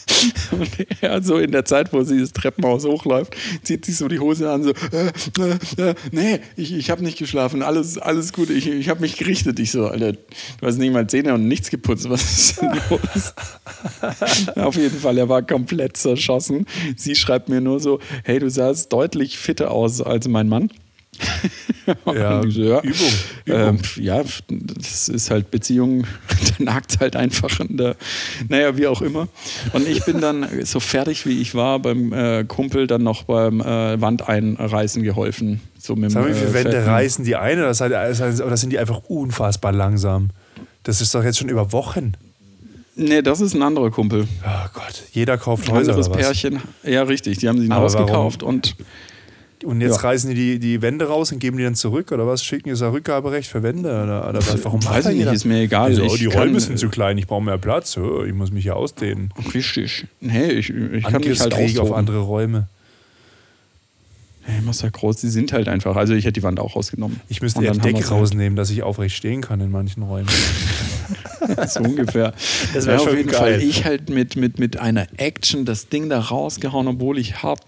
Und 0.52 0.68
er 1.00 1.22
so 1.22 1.38
in 1.38 1.50
der 1.50 1.64
Zeit, 1.64 1.92
wo 1.92 2.02
sie 2.02 2.20
das 2.20 2.32
Treppenhaus 2.32 2.84
hochläuft, 2.84 3.36
zieht 3.62 3.84
sich 3.84 3.96
so 3.96 4.08
die 4.08 4.18
Hose 4.18 4.50
an, 4.50 4.62
so, 4.62 4.70
äh, 4.70 5.10
äh, 5.38 5.90
äh, 5.90 5.94
nee, 6.12 6.40
ich, 6.56 6.72
ich 6.72 6.90
habe 6.90 7.02
nicht 7.02 7.18
geschlafen, 7.18 7.62
alles, 7.62 7.98
alles 7.98 8.32
gut, 8.32 8.50
ich, 8.50 8.68
ich 8.68 8.88
habe 8.88 9.00
mich 9.00 9.16
gerichtet. 9.16 9.58
Ich 9.58 9.72
so, 9.72 9.86
Alter, 9.86 10.12
du 10.12 10.66
hast 10.66 10.78
nicht 10.78 10.92
mal 10.92 11.06
Zähne 11.08 11.34
und 11.34 11.48
nichts 11.48 11.70
geputzt, 11.70 12.08
was 12.08 12.22
ist 12.22 12.60
denn 12.60 12.80
los? 12.90 13.34
Auf 14.56 14.76
jeden 14.76 14.98
Fall, 14.98 15.18
er 15.18 15.28
war 15.28 15.42
komplett 15.42 15.96
zerschossen. 15.96 16.66
Sie 16.96 17.14
schreibt 17.14 17.48
mir 17.48 17.60
nur 17.60 17.80
so, 17.80 17.98
hey, 18.24 18.38
du 18.38 18.48
sahst 18.48 18.92
deutlich 18.92 19.38
fitter 19.38 19.70
aus 19.70 20.00
als 20.00 20.28
mein 20.28 20.48
Mann. 20.48 20.70
ja, 22.06 22.42
so, 22.42 22.62
ja, 22.62 22.80
Übung. 22.80 23.12
Übung. 23.44 23.80
Äh, 23.96 24.00
ja, 24.00 24.22
das 24.48 25.08
ist 25.08 25.30
halt 25.30 25.50
Beziehung, 25.50 26.04
da 26.58 26.64
nagt 26.64 27.00
halt 27.00 27.16
einfach. 27.16 27.50
Der, 27.68 27.96
naja, 28.48 28.76
wie 28.76 28.86
auch 28.86 29.02
immer. 29.02 29.28
Und 29.72 29.88
ich 29.88 30.04
bin 30.04 30.20
dann 30.20 30.46
so 30.64 30.80
fertig, 30.80 31.26
wie 31.26 31.40
ich 31.40 31.54
war, 31.54 31.78
beim 31.78 32.12
äh, 32.12 32.44
Kumpel 32.44 32.86
dann 32.86 33.02
noch 33.02 33.24
beim 33.24 33.60
äh, 33.60 34.00
Wandeinreißen 34.00 35.02
geholfen. 35.02 35.60
So 35.78 35.94
mit 35.94 36.10
Sag 36.10 36.22
mal, 36.22 36.30
wie 36.30 36.34
viele 36.34 36.50
äh, 36.50 36.54
Wände 36.54 36.86
reißen 36.86 37.24
die 37.24 37.36
eine? 37.36 37.62
Das 37.62 37.80
heißt, 37.80 38.42
oder 38.42 38.56
sind 38.56 38.70
die 38.70 38.78
einfach 38.78 39.02
unfassbar 39.08 39.72
langsam? 39.72 40.30
Das 40.82 41.00
ist 41.00 41.14
doch 41.14 41.24
jetzt 41.24 41.38
schon 41.38 41.48
über 41.48 41.72
Wochen. 41.72 42.12
Nee, 42.98 43.20
das 43.20 43.42
ist 43.42 43.54
ein 43.54 43.62
anderer 43.62 43.90
Kumpel. 43.90 44.26
Oh 44.42 44.68
Gott, 44.72 45.02
jeder 45.12 45.36
kauft 45.36 45.68
Häuser. 45.70 45.92
Ein 45.92 45.98
anderes 45.98 46.08
Pärchen. 46.10 46.62
Ja, 46.82 47.02
richtig. 47.02 47.38
Die 47.38 47.48
haben 47.48 47.58
sich 47.58 47.68
ein 47.68 47.72
Aber 47.72 47.84
Haus 47.84 47.94
warum? 47.94 48.06
gekauft 48.06 48.42
und 48.42 48.74
und 49.66 49.80
jetzt 49.80 49.96
ja. 49.96 50.08
reißen 50.08 50.30
die, 50.30 50.36
die 50.36 50.58
die 50.58 50.82
Wände 50.82 51.08
raus 51.08 51.32
und 51.32 51.38
geben 51.38 51.58
die 51.58 51.64
dann 51.64 51.74
zurück 51.74 52.12
oder 52.12 52.26
was? 52.26 52.44
Schicken 52.44 52.64
die 52.64 52.70
das 52.70 52.82
Rückgaberecht 52.82 53.50
für 53.50 53.62
Wände? 53.62 53.88
Oder, 53.88 54.28
oder 54.28 54.38
was? 54.38 54.64
Warum 54.64 54.84
Weiß 54.84 55.06
ich 55.06 55.16
nicht, 55.16 55.32
ist 55.32 55.44
mir 55.44 55.60
egal. 55.60 55.86
Also, 55.86 56.16
die 56.16 56.26
Räume 56.26 56.60
sind 56.60 56.78
zu 56.78 56.88
klein, 56.88 57.18
ich 57.18 57.26
brauche 57.26 57.42
mehr 57.42 57.58
Platz. 57.58 57.98
Ich 58.26 58.32
muss 58.32 58.50
mich 58.50 58.62
hier 58.62 58.76
ausdehnen. 58.76 59.30
Richtig. 59.52 60.06
Nee, 60.20 60.50
ich, 60.52 60.70
ich 60.70 61.04
kann 61.04 61.20
mich 61.20 61.40
halt 61.40 61.54
austoben. 61.54 61.80
auf 61.80 61.92
andere 61.92 62.20
Räume. 62.20 62.68
Hey, 64.42 64.60
ja 64.64 64.88
groß, 64.88 65.16
die 65.16 65.28
sind 65.28 65.52
halt 65.52 65.66
einfach. 65.66 65.96
Also 65.96 66.14
ich 66.14 66.24
hätte 66.24 66.34
die 66.34 66.42
Wand 66.44 66.60
auch 66.60 66.76
rausgenommen. 66.76 67.20
Ich 67.28 67.42
müsste 67.42 67.64
ja 67.64 67.72
die 67.72 67.80
Decke 67.80 68.06
rausnehmen, 68.06 68.54
dass 68.54 68.70
ich 68.70 68.84
aufrecht 68.84 69.16
stehen 69.16 69.40
kann 69.40 69.60
in 69.60 69.72
manchen 69.72 70.04
Räumen. 70.04 70.28
so 71.66 71.80
ungefähr. 71.80 72.32
Das 72.72 72.86
wäre 72.86 72.98
ja, 72.98 73.02
auf 73.02 73.12
jeden 73.12 73.28
geil. 73.28 73.58
Fall. 73.58 73.62
Ich 73.62 73.84
halt 73.84 74.08
mit, 74.08 74.36
mit, 74.36 74.60
mit 74.60 74.78
einer 74.78 75.08
Action 75.16 75.64
das 75.64 75.88
Ding 75.88 76.08
da 76.08 76.20
rausgehauen, 76.20 76.86
obwohl 76.86 77.18
ich 77.18 77.42
hart 77.42 77.62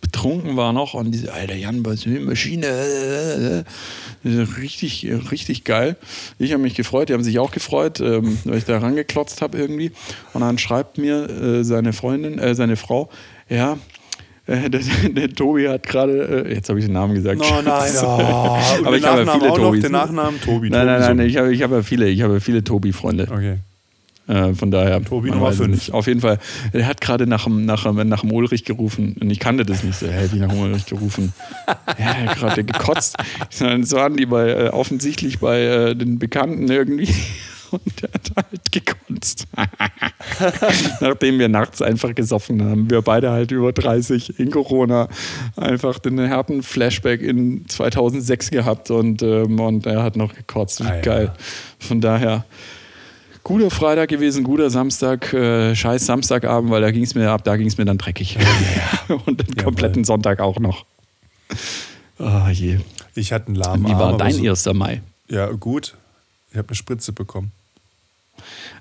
betrunken 0.00 0.56
war 0.56 0.72
noch 0.72 0.94
und 0.94 1.10
diese, 1.10 1.32
alter 1.32 1.54
Jan, 1.54 1.84
eine 1.86 2.20
Maschine. 2.20 3.64
Richtig, 4.24 5.06
richtig 5.30 5.64
geil. 5.64 5.96
Ich 6.38 6.52
habe 6.52 6.62
mich 6.62 6.74
gefreut, 6.74 7.08
die 7.08 7.14
haben 7.14 7.22
sich 7.22 7.38
auch 7.38 7.50
gefreut, 7.50 8.00
ähm, 8.00 8.38
weil 8.44 8.58
ich 8.58 8.64
da 8.64 8.78
rangeklotzt 8.78 9.42
habe 9.42 9.58
irgendwie. 9.58 9.92
Und 10.34 10.40
dann 10.40 10.58
schreibt 10.58 10.98
mir 10.98 11.28
äh, 11.28 11.64
seine 11.64 11.92
Freundin, 11.92 12.38
äh, 12.38 12.54
seine 12.54 12.76
Frau, 12.76 13.08
ja, 13.48 13.78
äh, 14.48 14.70
der, 14.70 14.80
der, 15.10 15.28
Tobi 15.30 15.68
hat 15.68 15.86
gerade, 15.86 16.46
äh, 16.46 16.54
jetzt 16.54 16.68
habe 16.68 16.78
ich 16.78 16.86
den 16.86 16.94
Namen 16.94 17.14
gesagt. 17.14 17.40
Oh 17.50 17.62
nein, 17.62 17.92
oh. 18.02 18.58
aber 18.84 18.96
ich 18.96 19.04
habe 19.04 19.22
ja 19.22 19.32
viele 19.32 19.52
Tobis. 19.52 19.82
Den 19.82 19.92
Nachnamen 19.92 20.40
Tobi. 20.40 20.70
Nein, 20.70 20.86
nein, 20.86 21.16
nein, 21.16 21.26
ich 21.26 21.36
habe 21.36 21.52
ich 21.52 21.62
hab 21.62 21.70
ja 21.70 21.82
viele, 21.82 22.08
ich 22.08 22.22
habe 22.22 22.40
viele 22.40 22.64
Tobi-Freunde. 22.64 23.28
Okay. 23.30 23.58
Äh, 24.28 24.52
von 24.54 24.70
daher. 24.70 25.02
Tobi 25.02 25.30
Nummer 25.30 25.52
5. 25.52 25.90
Auf 25.90 26.06
jeden 26.06 26.20
Fall. 26.20 26.38
Er 26.72 26.86
hat 26.86 27.00
gerade 27.00 27.26
nach, 27.26 27.48
nach, 27.48 27.92
nach 27.92 28.20
dem 28.20 28.32
Ulrich 28.32 28.64
gerufen. 28.64 29.16
Und 29.20 29.30
ich 29.30 29.40
kannte 29.40 29.64
das 29.64 29.82
nicht 29.82 29.98
so. 29.98 30.06
Hä, 30.06 30.28
wie 30.32 30.38
nach 30.38 30.50
dem 30.50 30.58
Ulrich 30.60 30.86
gerufen? 30.86 31.32
ja, 31.66 31.74
er 31.96 32.26
hat 32.26 32.38
gerade 32.38 32.64
gekotzt. 32.64 33.16
So 33.50 33.96
waren 33.96 34.16
die 34.16 34.26
bei, 34.26 34.50
äh, 34.50 34.68
offensichtlich 34.68 35.38
bei 35.38 35.62
äh, 35.62 35.96
den 35.96 36.18
Bekannten 36.18 36.70
irgendwie. 36.70 37.08
Und 37.70 38.02
er 38.02 38.10
hat 38.12 38.30
halt 38.36 38.72
gekotzt. 38.72 39.46
Nachdem 41.00 41.38
wir 41.38 41.48
nachts 41.48 41.82
einfach 41.82 42.14
gesoffen 42.14 42.62
haben. 42.64 42.90
Wir 42.90 43.02
beide 43.02 43.30
halt 43.30 43.50
über 43.50 43.72
30 43.72 44.38
in 44.38 44.50
Corona. 44.50 45.08
Einfach 45.56 45.98
den 45.98 46.30
harten 46.30 46.62
Flashback 46.62 47.20
in 47.20 47.68
2006 47.68 48.50
gehabt 48.50 48.90
und, 48.90 49.22
ähm, 49.22 49.60
und 49.60 49.86
er 49.86 50.02
hat 50.02 50.16
noch 50.16 50.34
gekotzt. 50.34 50.80
Ah, 50.82 51.00
Geil. 51.02 51.24
Ja. 51.26 51.34
Von 51.78 52.00
daher 52.00 52.44
guter 53.48 53.70
Freitag 53.70 54.10
gewesen, 54.10 54.44
guter 54.44 54.68
Samstag, 54.68 55.32
äh, 55.32 55.74
scheiß 55.74 56.04
Samstagabend, 56.04 56.70
weil 56.70 56.82
da 56.82 56.90
ging 56.90 57.02
es 57.02 57.14
mir 57.14 57.30
ab, 57.30 57.44
da 57.44 57.56
ging 57.56 57.66
es 57.66 57.78
mir 57.78 57.86
dann 57.86 57.96
dreckig. 57.96 58.36
Und 59.08 59.24
kommt 59.24 59.56
kompletten 59.56 60.04
Sonntag 60.04 60.40
auch 60.40 60.58
noch. 60.58 60.84
Ah 62.18 62.50
je. 62.50 62.80
Ich 63.14 63.32
hatte 63.32 63.46
einen 63.46 63.54
lahmen 63.56 63.86
Wie 63.86 63.92
Arm, 63.92 63.98
war 63.98 64.08
aber 64.08 64.18
dein 64.18 64.34
so, 64.34 64.70
1. 64.70 64.78
Mai? 64.78 65.00
Ja, 65.30 65.46
gut. 65.52 65.96
Ich 66.50 66.58
habe 66.58 66.68
eine 66.68 66.74
Spritze 66.76 67.12
bekommen. 67.12 67.52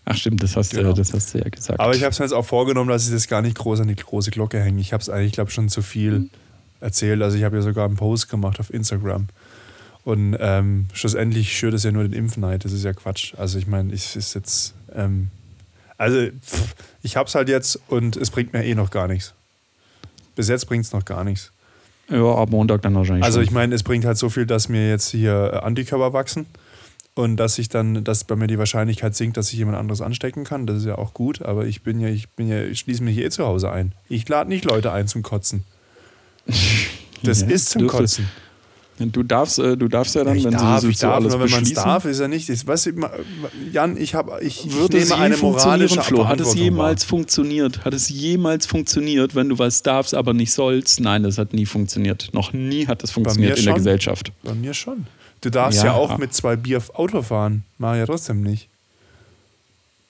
Ach 0.03 0.15
stimmt, 0.17 0.43
das 0.43 0.57
hast, 0.57 0.71
Genau. 0.71 0.89
du, 0.89 0.95
das 0.95 1.13
hast 1.13 1.33
du 1.33 1.37
ja 1.37 1.47
gesagt. 1.47 1.79
Aber 1.79 1.95
ich 1.95 2.03
habe 2.03 2.11
es 2.11 2.19
mir 2.19 2.25
jetzt 2.25 2.33
auch 2.33 2.45
vorgenommen, 2.45 2.89
dass 2.89 3.07
ich 3.07 3.13
das 3.13 3.29
gar 3.29 3.41
nicht 3.41 3.57
groß 3.57 3.79
an 3.79 3.87
die 3.87 3.95
große 3.95 4.31
Glocke 4.31 4.61
hänge. 4.61 4.81
Ich 4.81 4.91
habe 4.91 5.01
es 5.01 5.09
eigentlich, 5.09 5.31
glaube 5.31 5.49
schon 5.49 5.69
zu 5.69 5.81
viel 5.81 6.29
erzählt. 6.81 7.21
Also 7.21 7.37
ich 7.37 7.43
habe 7.45 7.55
ja 7.55 7.61
sogar 7.61 7.85
einen 7.85 7.95
Post 7.95 8.29
gemacht 8.29 8.59
auf 8.59 8.73
Instagram. 8.73 9.27
Und 10.07 10.37
ähm, 10.39 10.85
schlussendlich 10.93 11.51
schürt 11.57 11.73
es 11.73 11.83
ja 11.83 11.91
nur 11.91 12.03
den 12.03 12.13
Impfneid. 12.13 12.63
Das 12.63 12.71
ist 12.71 12.85
ja 12.85 12.93
Quatsch. 12.93 13.33
Also 13.37 13.57
ich 13.59 13.67
meine, 13.67 13.91
ich 13.93 14.15
ist 14.15 14.35
jetzt... 14.35 14.73
Ähm, 14.95 15.27
also 15.97 16.17
pff, 16.45 16.75
ich 17.03 17.17
habe 17.17 17.27
es 17.27 17.35
halt 17.35 17.49
jetzt 17.49 17.77
und 17.89 18.15
es 18.15 18.29
bringt 18.31 18.53
mir 18.53 18.63
eh 18.63 18.73
noch 18.73 18.89
gar 18.89 19.09
nichts. 19.09 19.33
Bis 20.37 20.47
jetzt 20.47 20.65
bringt 20.67 20.85
es 20.85 20.93
noch 20.93 21.03
gar 21.03 21.25
nichts. 21.25 21.51
ja, 22.09 22.23
ab 22.23 22.49
Montag 22.51 22.83
dann 22.83 22.95
wahrscheinlich. 22.95 23.25
Also 23.25 23.41
ich 23.41 23.51
meine, 23.51 23.75
es 23.75 23.83
bringt 23.83 24.05
halt 24.05 24.17
so 24.17 24.29
viel, 24.29 24.45
dass 24.45 24.69
mir 24.69 24.87
jetzt 24.89 25.09
hier 25.09 25.51
äh, 25.53 25.57
Antikörper 25.57 26.13
wachsen 26.13 26.45
und 27.15 27.35
dass 27.35 27.57
ich 27.59 27.67
dann, 27.67 28.05
dass 28.05 28.23
bei 28.23 28.37
mir 28.37 28.47
die 28.47 28.57
Wahrscheinlichkeit 28.59 29.13
sinkt, 29.13 29.35
dass 29.35 29.51
ich 29.51 29.57
jemand 29.59 29.77
anderes 29.77 29.99
anstecken 30.01 30.45
kann. 30.45 30.67
Das 30.67 30.77
ist 30.77 30.85
ja 30.85 30.97
auch 30.97 31.13
gut, 31.13 31.41
aber 31.41 31.65
ich 31.65 31.81
bin 31.81 31.99
ja, 31.99 32.07
ich 32.07 32.29
bin 32.29 32.47
ja, 32.47 32.61
ich 32.63 32.79
schließe 32.79 33.03
mich 33.03 33.17
eh 33.17 33.29
zu 33.29 33.45
Hause 33.45 33.71
ein. 33.73 33.91
Ich 34.07 34.29
lade 34.29 34.47
nicht 34.49 34.63
Leute 34.63 34.93
ein 34.93 35.07
zum 35.09 35.21
Kotzen. 35.21 35.65
Das 37.23 37.41
Ja, 37.41 37.47
ist 37.47 37.71
zum 37.71 37.81
dürfte- 37.81 37.97
Kotzen. 37.97 38.29
Du 38.99 39.21
darfst, 39.21 39.59
äh, 39.59 39.77
du 39.77 39.87
darfst 39.87 40.15
ja 40.15 40.23
dann, 40.23 40.35
ich 40.37 40.43
wenn 40.43 40.51
darf, 40.53 40.81
sie 40.81 40.91
so 40.91 41.07
darf, 41.07 41.15
alles 41.17 41.33
wenn 41.39 41.49
man 41.51 41.63
es 41.63 41.73
darf, 41.73 42.05
ist 42.05 42.19
ja 42.19 42.27
nicht. 42.27 42.49
Du, 42.49 42.91
ma- 42.93 43.11
Jan, 43.71 43.95
ich 43.95 44.15
habe, 44.15 44.39
ich 44.41 44.71
Würde 44.73 44.97
es 44.97 45.09
nehme 45.09 45.21
eine 45.21 45.37
moralische 45.37 46.01
Flo? 46.01 46.27
Hat 46.27 46.39
es 46.39 46.55
jemals 46.55 47.03
wahr. 47.03 47.09
funktioniert? 47.09 47.85
Hat 47.85 47.93
es 47.93 48.09
jemals 48.09 48.65
funktioniert, 48.65 49.35
wenn 49.35 49.49
du 49.49 49.59
was 49.59 49.83
darfst, 49.83 50.15
aber 50.15 50.33
nicht 50.33 50.51
sollst? 50.51 50.99
Nein, 50.99 51.21
das 51.23 51.37
hat 51.37 51.53
nie 51.53 51.65
funktioniert. 51.67 52.29
Noch 52.33 52.53
nie 52.53 52.87
hat 52.87 53.03
das 53.03 53.11
funktioniert 53.11 53.59
in 53.59 53.65
der. 53.65 53.73
Gesellschaft. 53.75 54.31
Bei 54.43 54.53
mir 54.55 54.73
schon. 54.73 55.05
Du 55.41 55.51
darfst 55.51 55.79
Ja. 55.79 55.87
ja, 55.87 55.93
auch 55.93 56.17
mit 56.17 56.33
zwei 56.33 56.55
Bier 56.55 56.77
auf 56.77 56.95
Auto 56.95 57.21
fahren. 57.21 57.63
Mach 57.77 57.95
ja 57.95 58.05
trotzdem 58.07 58.41
nicht. 58.41 58.67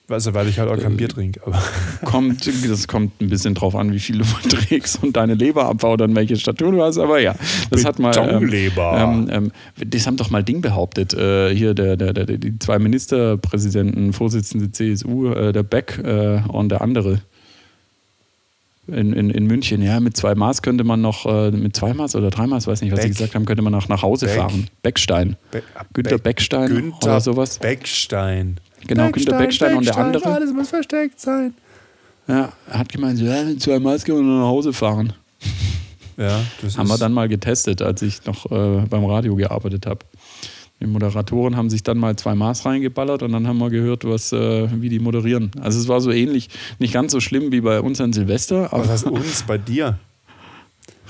Also, 0.09 0.33
weil 0.33 0.47
ich 0.47 0.57
halt 0.57 0.69
auch 0.69 0.81
kein 0.81 0.93
Äh, 0.93 0.95
Bier 0.95 1.09
trinke. 1.09 1.41
Aber 1.45 1.61
Kommt, 2.05 2.47
das 2.69 2.87
kommt 2.87 3.19
ein 3.21 3.27
bisschen 3.29 3.55
drauf 3.55 3.75
an, 3.75 3.91
wie 3.91 3.99
viel 3.99 4.19
du 4.19 4.23
trägst 4.47 5.03
und 5.03 5.17
deine 5.17 5.33
Leber 5.33 5.65
abbaut 5.65 6.01
und 6.01 6.15
welche 6.15 6.37
Statur 6.37 6.71
du 6.71 6.81
hast. 6.81 6.97
Aber 6.97 7.19
ja, 7.19 7.35
das 7.71 7.83
hat 7.83 7.99
mal. 7.99 8.15
Ähm, 8.17 8.49
ähm, 8.73 9.29
ähm, 9.29 9.51
das 9.85 10.07
haben 10.07 10.15
doch 10.15 10.29
mal 10.29 10.43
Ding 10.45 10.61
behauptet. 10.61 11.13
Äh, 11.13 11.53
hier 11.53 11.73
der, 11.73 11.97
der, 11.97 12.13
der, 12.13 12.25
die 12.25 12.57
zwei 12.59 12.79
Ministerpräsidenten, 12.79 14.13
Vorsitzende 14.13 14.71
CSU, 14.71 15.33
äh, 15.33 15.51
der 15.51 15.63
Beck 15.63 15.99
äh, 16.03 16.39
und 16.47 16.69
der 16.69 16.79
andere. 16.81 17.19
In, 18.87 19.11
in, 19.11 19.29
in 19.29 19.45
München, 19.47 19.81
ja, 19.81 19.99
mit 19.99 20.15
zwei 20.15 20.33
Maß 20.33 20.61
könnte 20.61 20.85
man 20.85 21.01
noch, 21.01 21.25
äh, 21.25 21.51
mit 21.51 21.75
zwei 21.75 21.93
Maß 21.93 22.15
oder 22.15 22.29
drei 22.29 22.47
Maß, 22.47 22.67
weiß 22.67 22.81
nicht, 22.81 22.93
was 22.93 23.01
sie 23.01 23.07
Beck. 23.09 23.17
gesagt 23.17 23.35
haben, 23.35 23.43
könnte 23.43 23.61
man 23.61 23.73
nach, 23.73 23.89
nach 23.89 24.01
Hause 24.01 24.27
Beck. 24.27 24.35
fahren. 24.37 24.67
Beckstein. 24.81 25.35
Be 25.51 25.61
Günter 25.91 26.11
Beck- 26.15 26.23
Beckstein 26.23 26.69
Günther 26.69 27.03
oder 27.09 27.19
sowas. 27.19 27.59
Beckstein. 27.59 28.55
Genau, 28.85 29.09
Günter 29.11 29.37
Beckstein 29.37 29.77
und 29.77 29.85
der 29.85 29.97
andere. 29.97 30.33
Alles 30.33 30.53
muss 30.53 30.69
versteckt 30.69 31.19
sein. 31.19 31.53
Ja, 32.27 32.51
er 32.69 32.79
hat 32.79 32.89
gemeint, 32.89 33.17
so, 33.17 33.25
ja, 33.25 33.43
mit 33.43 33.61
zwei 33.61 33.79
Maß 33.79 34.03
können 34.03 34.27
wir 34.27 34.39
nach 34.39 34.47
Hause 34.47 34.73
fahren. 34.73 35.13
Ja, 36.19 36.41
das 36.63 36.79
Haben 36.79 36.89
wir 36.89 36.97
dann 36.97 37.13
mal 37.13 37.29
getestet, 37.29 37.83
als 37.83 38.01
ich 38.01 38.25
noch 38.25 38.49
äh, 38.49 38.81
beim 38.89 39.05
Radio 39.05 39.35
gearbeitet 39.35 39.85
habe. 39.85 39.99
Die 40.79 40.87
Moderatoren 40.87 41.55
haben 41.55 41.69
sich 41.69 41.83
dann 41.83 41.99
mal 41.99 42.15
zwei 42.15 42.33
Maß 42.33 42.65
reingeballert 42.65 43.21
und 43.21 43.33
dann 43.33 43.47
haben 43.47 43.59
wir 43.59 43.69
gehört, 43.69 44.03
was, 44.03 44.31
äh, 44.31 44.67
wie 44.81 44.89
die 44.89 44.97
moderieren. 44.97 45.51
Also 45.61 45.79
es 45.79 45.87
war 45.87 46.01
so 46.01 46.09
ähnlich, 46.09 46.49
nicht 46.79 46.91
ganz 46.91 47.11
so 47.11 47.19
schlimm 47.19 47.51
wie 47.51 47.61
bei 47.61 47.81
uns 47.81 48.01
an 48.01 48.13
Silvester, 48.13 48.73
aber 48.73 48.83
Was 48.83 48.89
heißt 48.89 49.05
uns 49.05 49.43
bei 49.43 49.59
dir? 49.59 49.99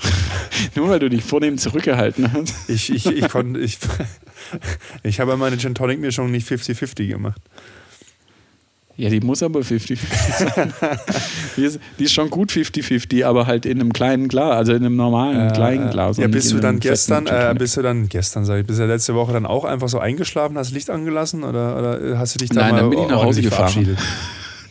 nur 0.74 0.88
weil 0.88 0.98
du 0.98 1.08
dich 1.08 1.24
vornehm 1.24 1.58
zurückgehalten 1.58 2.32
hast. 2.32 2.54
Ich, 2.68 2.92
ich, 2.92 3.06
ich, 3.06 3.28
konnte, 3.28 3.60
ich, 3.60 3.78
ich 5.02 5.20
habe 5.20 5.36
meine 5.36 5.58
Gin 5.58 5.74
Tonic 5.74 6.00
Mischung 6.00 6.30
nicht 6.30 6.48
50-50 6.48 7.08
gemacht. 7.08 7.40
Ja, 8.98 9.08
die 9.10 9.20
muss 9.20 9.44
aber 9.44 9.60
50-50 9.60 9.96
sein. 10.38 10.74
die, 11.56 11.64
ist, 11.64 11.78
die 12.00 12.04
ist 12.04 12.12
schon 12.12 12.30
gut 12.30 12.50
50-50, 12.50 13.24
aber 13.24 13.46
halt 13.46 13.64
in 13.64 13.80
einem 13.80 13.92
kleinen 13.92 14.26
Glas, 14.26 14.56
also 14.56 14.72
in 14.72 14.84
einem 14.84 14.96
normalen 14.96 15.52
kleinen 15.52 15.90
Glas. 15.90 16.16
Ja, 16.16 16.24
und 16.24 16.32
bist 16.32 16.50
du 16.50 16.58
dann 16.58 16.80
gestern, 16.80 17.28
äh, 17.28 17.54
bist 17.56 17.76
du 17.76 17.82
dann 17.82 18.08
gestern, 18.08 18.44
sag 18.44 18.58
ich, 18.58 18.66
bist 18.66 18.80
du 18.80 18.86
letzte 18.86 19.14
Woche 19.14 19.32
dann 19.32 19.46
auch 19.46 19.64
einfach 19.64 19.88
so 19.88 20.00
eingeschlafen, 20.00 20.58
hast 20.58 20.72
Licht 20.72 20.90
angelassen 20.90 21.44
oder, 21.44 21.78
oder 21.78 22.18
hast 22.18 22.34
du 22.34 22.38
dich 22.40 22.48
da 22.48 22.62
Nein, 22.62 22.72
mal 22.72 22.80
dann 22.80 22.90
bin 22.90 22.98
ich 22.98 23.08
nach 23.08 23.22
Hause 23.22 23.40
gefahren. 23.40 23.68
verabschiedet? 23.68 23.98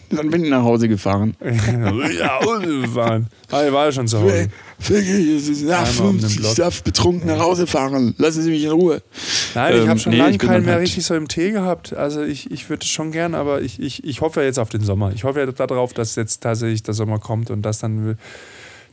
Dann 0.10 0.30
bin 0.30 0.44
ich 0.44 0.50
nach 0.50 0.64
Hause 0.64 0.88
gefahren. 0.88 1.36
ja, 2.20 2.38
ungefahren. 2.46 3.28
Ah, 3.52 3.66
ich 3.66 3.74
war 3.74 3.86
ja 3.86 3.92
schon 3.92 4.08
zu 4.08 4.22
Hause. 4.22 4.48
Ficky, 4.80 5.36
es 5.36 5.62
nach 5.64 5.88
Einmal 5.88 6.08
um 6.10 6.18
den 6.18 6.22
50, 6.22 6.38
Block. 6.40 6.52
ich 6.52 6.58
darf 6.58 6.84
betrunken 6.84 7.28
nach 7.28 7.40
Hause 7.40 7.68
fahren. 7.68 8.16
Lassen 8.18 8.42
Sie 8.44 8.50
mich 8.52 8.64
in 8.64 8.72
Ruhe. 8.72 9.02
Nein, 9.56 9.76
ich 9.76 9.82
Ähm, 9.82 9.90
habe 9.90 10.00
schon 10.00 10.12
nee, 10.14 10.20
lange 10.20 10.38
keinen 10.38 10.64
mehr 10.66 10.76
halt- 10.76 10.84
richtig 10.84 11.06
so 11.06 11.16
im 11.16 11.28
Tee 11.28 11.52
gehabt. 11.52 11.94
Also 11.94 12.22
ich, 12.24 12.52
ich 12.52 12.70
würde 12.70 12.86
schon 12.86 13.12
gern, 13.12 13.36
aber 13.36 13.62
ich, 13.62 13.82
ich, 13.82 14.04
ich 14.04 14.22
hoffe 14.22 14.40
ja 14.42 14.46
jetzt 14.46 14.60
auf 14.60 14.70
den 14.70 14.82
Sommer. 14.84 15.12
Ich 15.14 15.24
hoffe 15.24 15.40
ja 15.40 15.46
darauf, 15.46 15.94
dass 15.94 16.16
jetzt 16.16 16.42
tatsächlich 16.44 16.84
der 16.84 16.94
Sommer 16.94 17.20
kommt 17.20 17.50
und 17.50 17.64
dass 17.64 17.80
dann 17.80 18.18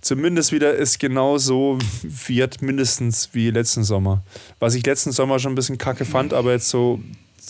zumindest 0.01 0.53
wieder 0.53 0.79
es 0.79 0.99
genau 0.99 1.39
so 1.39 1.79
wird, 2.03 2.61
mindestens 2.63 3.31
wie 3.33 3.51
letzten 3.51 3.85
Sommer. 3.85 4.23
Was 4.59 4.75
ich 4.75 4.85
letzten 4.85 5.13
Sommer 5.13 5.39
schon 5.39 5.53
ein 5.53 5.57
bisschen 5.57 5.79
kacke 5.79 6.05
fand, 6.05 6.35
aber 6.35 6.53
jetzt 6.53 6.69
so 6.69 7.01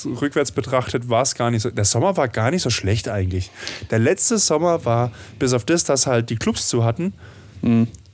rückwärts 0.04 0.52
betrachtet 0.52 1.08
war 1.08 1.22
es 1.22 1.34
gar 1.34 1.50
nicht 1.50 1.62
so. 1.62 1.70
Der 1.70 1.84
Sommer 1.84 2.16
war 2.16 2.28
gar 2.28 2.50
nicht 2.50 2.62
so 2.62 2.70
schlecht 2.70 3.08
eigentlich. 3.08 3.50
Der 3.90 3.98
letzte 3.98 4.38
Sommer 4.38 4.84
war, 4.84 5.12
bis 5.38 5.52
auf 5.52 5.64
das, 5.64 5.84
dass 5.84 6.06
halt 6.06 6.30
die 6.30 6.36
Clubs 6.36 6.68
zu 6.68 6.84
hatten, 6.84 7.12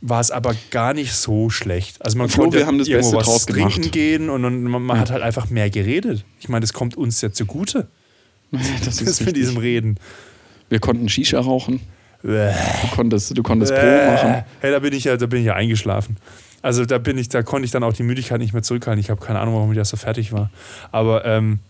war 0.00 0.20
es 0.20 0.30
aber 0.30 0.54
gar 0.70 0.94
nicht 0.94 1.12
so 1.12 1.50
schlecht. 1.50 2.04
Also 2.04 2.16
man 2.18 2.28
Flo, 2.28 2.44
konnte 2.44 2.58
wir 2.58 2.66
haben 2.66 2.78
das 2.78 2.88
irgendwo 2.88 3.18
Beste 3.18 3.32
was 3.32 3.46
trinken 3.46 3.74
gemacht. 3.74 3.92
gehen 3.92 4.30
und, 4.30 4.44
und 4.44 4.64
man, 4.64 4.82
man 4.82 4.98
hat 4.98 5.10
halt 5.10 5.22
einfach 5.22 5.50
mehr 5.50 5.70
geredet. 5.70 6.24
Ich 6.38 6.48
meine, 6.48 6.60
das 6.60 6.72
kommt 6.72 6.96
uns 6.96 7.20
ja 7.20 7.32
zugute. 7.32 7.88
Das 8.50 8.62
Das 8.84 9.00
ist 9.00 9.24
mit 9.24 9.36
diesem 9.36 9.56
Reden. 9.56 9.96
Wir 10.68 10.78
konnten 10.78 11.08
Shisha 11.08 11.40
rauchen. 11.40 11.80
Du 12.22 12.54
konntest, 12.94 13.36
du 13.36 13.42
konntest 13.42 13.72
Pro 13.74 13.80
machen. 13.80 14.44
Hey, 14.60 14.70
da 14.70 14.78
bin 14.78 14.92
ich 14.92 15.04
ja, 15.04 15.16
da 15.16 15.26
bin 15.26 15.40
ich 15.40 15.46
ja 15.46 15.54
eingeschlafen. 15.54 16.16
Also 16.62 16.84
da 16.84 16.98
bin 16.98 17.16
ich, 17.18 17.28
da 17.28 17.42
konnte 17.42 17.64
ich 17.64 17.70
dann 17.70 17.82
auch 17.82 17.92
die 17.92 18.02
Müdigkeit 18.02 18.38
nicht 18.38 18.52
mehr 18.52 18.62
zurückhalten. 18.62 19.00
Ich 19.00 19.10
habe 19.10 19.20
keine 19.20 19.38
Ahnung, 19.40 19.54
warum 19.54 19.70
ich 19.72 19.78
da 19.78 19.84
so 19.84 19.96
fertig 19.96 20.32
war. 20.32 20.50
Aber 20.92 21.24
ähm, 21.24 21.60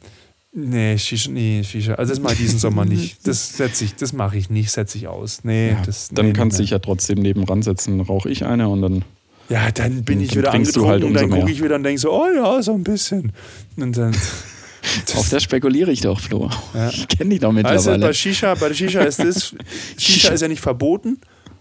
nee, 0.52 0.98
Shisha, 0.98 1.30
nee, 1.30 1.62
Shisha. 1.62 1.94
Also 1.94 2.12
das 2.12 2.20
mache 2.20 2.32
ich 2.34 2.40
diesen 2.40 2.58
Sommer 2.58 2.84
nicht. 2.84 3.18
Das 3.24 3.56
setze 3.56 3.84
ich, 3.84 3.94
das 3.94 4.12
mache 4.12 4.36
ich 4.36 4.50
nicht, 4.50 4.70
setze 4.70 4.98
ich 4.98 5.06
aus. 5.08 5.44
Nee, 5.44 5.70
Ja, 5.70 5.82
das. 5.86 6.08
dann 6.08 6.26
nee, 6.26 6.32
kannst 6.32 6.58
du 6.58 6.62
dich 6.62 6.70
ja 6.70 6.78
trotzdem 6.80 7.18
nebenan 7.20 7.62
setzen. 7.62 8.00
Rauche 8.00 8.28
ich 8.30 8.44
eine 8.44 8.68
und 8.68 8.82
dann. 8.82 9.04
Ja, 9.48 9.70
dann 9.72 10.04
bin 10.04 10.20
ich 10.20 10.28
dann 10.28 10.38
wieder 10.38 10.50
du 10.50 10.56
angetrunken 10.56 10.90
halt 10.90 11.04
und 11.04 11.14
dann 11.14 11.30
gucke 11.30 11.50
ich 11.50 11.62
wieder 11.62 11.74
und 11.76 11.82
denke 11.82 12.00
so, 12.00 12.12
oh 12.12 12.26
ja, 12.34 12.62
so 12.62 12.72
ein 12.74 12.84
bisschen. 12.84 13.32
Und 13.76 13.96
dann. 13.96 14.16
Auf 15.16 15.28
das 15.28 15.42
spekuliere 15.42 15.92
ich 15.92 16.00
doch, 16.00 16.18
Flo. 16.20 16.48
Ja. 16.74 16.88
Ich 16.88 17.06
kenne 17.06 17.30
dich 17.30 17.40
doch 17.40 17.52
mittlerweile. 17.52 17.98
bei 17.98 18.12
Shisha, 18.12 18.54
bei 18.54 18.72
Shisha 18.72 19.02
ist 19.02 19.18
das, 19.18 19.54
Shisha 19.98 20.32
ist 20.32 20.40
ja 20.40 20.48
nicht 20.48 20.60
verboten. 20.62 21.20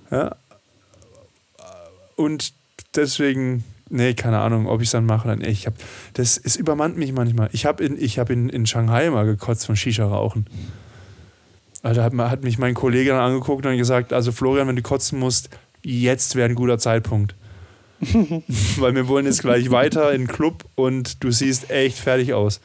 Ja. 0.09 0.35
Und 2.15 2.53
deswegen, 2.95 3.63
nee, 3.89 4.13
keine 4.13 4.39
Ahnung, 4.39 4.67
ob 4.67 4.81
ich 4.81 4.87
es 4.87 4.91
dann 4.91 5.05
mache. 5.05 5.27
Dann, 5.27 5.41
ich 5.41 5.67
hab, 5.67 5.73
das 6.13 6.37
es 6.37 6.55
übermannt 6.55 6.97
mich 6.97 7.13
manchmal. 7.13 7.49
Ich 7.53 7.65
habe 7.65 7.83
in, 7.83 8.01
ich 8.01 8.19
hab 8.19 8.29
in, 8.29 8.49
in 8.49 8.65
Shanghai 8.65 9.09
mal 9.09 9.25
gekotzt 9.25 9.65
von 9.65 9.75
Shisha 9.75 10.05
rauchen. 10.05 10.45
Also 11.81 12.03
hat, 12.03 12.13
hat 12.13 12.43
mich 12.43 12.57
mein 12.57 12.73
Kollege 12.73 13.11
dann 13.11 13.21
angeguckt 13.21 13.65
und 13.65 13.77
gesagt, 13.77 14.11
also 14.13 14.31
Florian, 14.31 14.67
wenn 14.67 14.75
du 14.75 14.81
kotzen 14.81 15.19
musst, 15.19 15.49
jetzt 15.81 16.35
wäre 16.35 16.49
ein 16.49 16.55
guter 16.55 16.77
Zeitpunkt. 16.77 17.35
Weil 18.77 18.95
wir 18.95 19.07
wollen 19.07 19.25
jetzt 19.25 19.41
gleich 19.41 19.71
weiter 19.71 20.11
in 20.13 20.21
den 20.21 20.27
Club 20.27 20.65
und 20.75 21.23
du 21.23 21.31
siehst 21.31 21.69
echt 21.69 21.97
fertig 21.97 22.33
aus. 22.33 22.61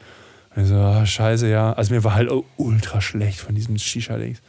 Ich 0.55 0.67
so, 0.67 0.75
ah, 0.75 1.05
scheiße, 1.05 1.49
ja. 1.49 1.73
Also 1.73 1.93
mir 1.93 2.03
war 2.05 2.15
halt 2.15 2.31
ultra 2.55 3.01
schlecht 3.01 3.39
von 3.39 3.55
diesem 3.55 3.77
Shisha-Dings. 3.77 4.41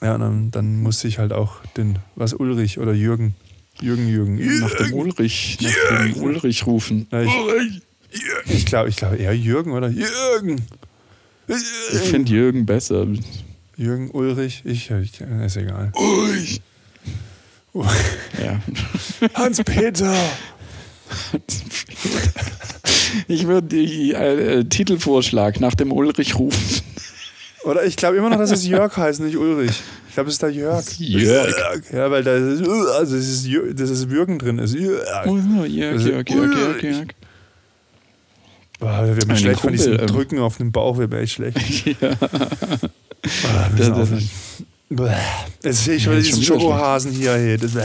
Ja, 0.00 0.14
und 0.14 0.20
dann, 0.20 0.50
dann 0.50 0.82
musste 0.82 1.08
ich 1.08 1.18
halt 1.18 1.32
auch 1.32 1.56
den, 1.76 1.98
was 2.14 2.32
Ulrich 2.32 2.78
oder 2.78 2.92
Jürgen, 2.92 3.34
Jürgen, 3.80 4.08
Jürgen. 4.08 4.60
nach 4.60 4.74
dem 4.74 4.92
Ulrich, 4.94 5.58
nach 5.60 6.02
dem 6.02 6.22
Ulrich 6.22 6.66
rufen. 6.66 7.06
Ja, 7.10 7.22
ich 7.22 7.82
ich 8.48 8.66
glaube, 8.66 8.88
ich 8.88 8.96
glaube 8.96 9.16
eher 9.16 9.36
Jürgen 9.36 9.72
oder 9.72 9.88
Jürgen. 9.88 10.62
Ich 11.48 12.08
finde 12.10 12.32
Jürgen 12.32 12.66
besser. 12.66 13.06
Jürgen, 13.76 14.10
Ulrich, 14.10 14.62
ich, 14.64 14.90
ich 14.90 15.20
ist 15.20 15.56
egal. 15.56 15.92
Ulrich! 15.94 16.60
Ja. 18.42 18.60
Hans-Peter! 19.34 20.14
Ich 23.28 23.46
würde 23.46 23.68
die 23.68 24.12
äh, 24.12 24.64
Titelvorschlag 24.64 25.60
nach 25.60 25.74
dem 25.74 25.92
Ulrich 25.92 26.38
rufen. 26.38 26.82
Oder 27.66 27.84
ich 27.84 27.96
glaube 27.96 28.16
immer 28.16 28.30
noch, 28.30 28.38
dass 28.38 28.52
es 28.52 28.64
Jörg 28.64 28.96
heißt, 28.96 29.18
nicht 29.20 29.36
Ulrich. 29.36 29.82
Ich 30.08 30.14
glaube, 30.14 30.28
es 30.28 30.36
ist 30.36 30.42
da 30.42 30.46
Jörg. 30.48 30.84
Jörg. 30.98 31.92
Ja, 31.92 32.08
weil 32.12 32.22
da 32.22 32.36
ist, 32.36 32.62
also 32.66 33.16
es 33.16 33.28
ist, 33.28 33.44
Jür- 33.46 33.74
das 33.74 33.90
ist 33.90 34.08
Würgen 34.08 34.38
drin. 34.38 34.60
Ist 34.60 34.74
Jörg. 34.74 35.04
Oh, 35.26 35.34
Jörg, 35.36 35.68
Jörg, 35.68 36.28
Jörg, 36.30 36.30
Jörg. 36.30 36.82
Jörg. 36.82 37.08
Boah, 38.78 39.04
wir 39.04 39.16
werden 39.16 39.36
schlecht 39.36 39.60
von 39.60 39.70
Kumpel, 39.70 39.76
diesem 39.90 39.98
ähm, 40.00 40.06
Drücken 40.06 40.38
auf 40.38 40.58
den 40.58 40.70
Bauch, 40.70 40.96
wir 40.98 41.10
werden 41.10 41.24
echt 41.24 41.32
schlecht. 41.34 41.58
Ja. 42.00 42.10
Ah, 43.48 43.70
wir 43.74 43.90
Das, 43.90 44.10
das. 44.10 44.22
Jetzt 45.64 45.84
sehe 45.84 45.96
ich 45.96 46.04
schon 46.04 46.12
Ja, 46.12 46.20
diesen 46.20 46.44
Schokohasen 46.44 47.10
hier. 47.10 47.32
Hey. 47.32 47.56
Das, 47.58 47.72
bäh. 47.72 47.80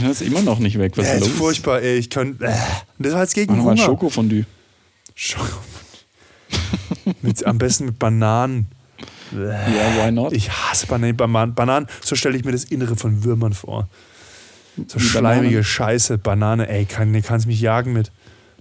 Das 0.00 0.22
ist 0.22 0.22
immer 0.22 0.40
noch 0.40 0.58
nicht 0.58 0.78
weg. 0.78 0.92
Was 0.96 1.04
das 1.04 1.14
ist 1.16 1.20
los? 1.20 1.30
furchtbar, 1.36 1.82
ey. 1.82 1.98
Ich 1.98 2.08
kann. 2.08 2.36
bäh. 2.38 2.54
Das 2.98 3.12
war 3.12 3.20
jetzt 3.20 3.34
gegen 3.34 3.52
Mach 3.52 3.58
nochmal 3.58 3.74
Hunger. 3.74 3.84
Schokofondue. 3.84 4.44
Schoko. 5.14 5.58
mit, 7.22 7.44
am 7.44 7.58
besten 7.58 7.84
mit 7.86 7.98
Bananen. 7.98 8.68
Ja, 9.32 10.06
why 10.06 10.12
not? 10.12 10.32
Ich 10.32 10.50
hasse 10.50 10.86
Bananen. 10.86 11.16
Bananen, 11.16 11.54
Bananen 11.54 11.86
so 12.02 12.14
stelle 12.16 12.36
ich 12.36 12.44
mir 12.44 12.52
das 12.52 12.64
Innere 12.64 12.96
von 12.96 13.24
Würmern 13.24 13.52
vor. 13.52 13.88
So 14.76 14.98
Die 14.98 15.04
schleimige 15.04 15.48
Bananen. 15.48 15.64
Scheiße. 15.64 16.18
Banane, 16.18 16.68
ey, 16.68 16.84
kann, 16.84 17.20
kannst 17.22 17.46
mich 17.46 17.60
jagen 17.60 17.92
mit 17.92 18.12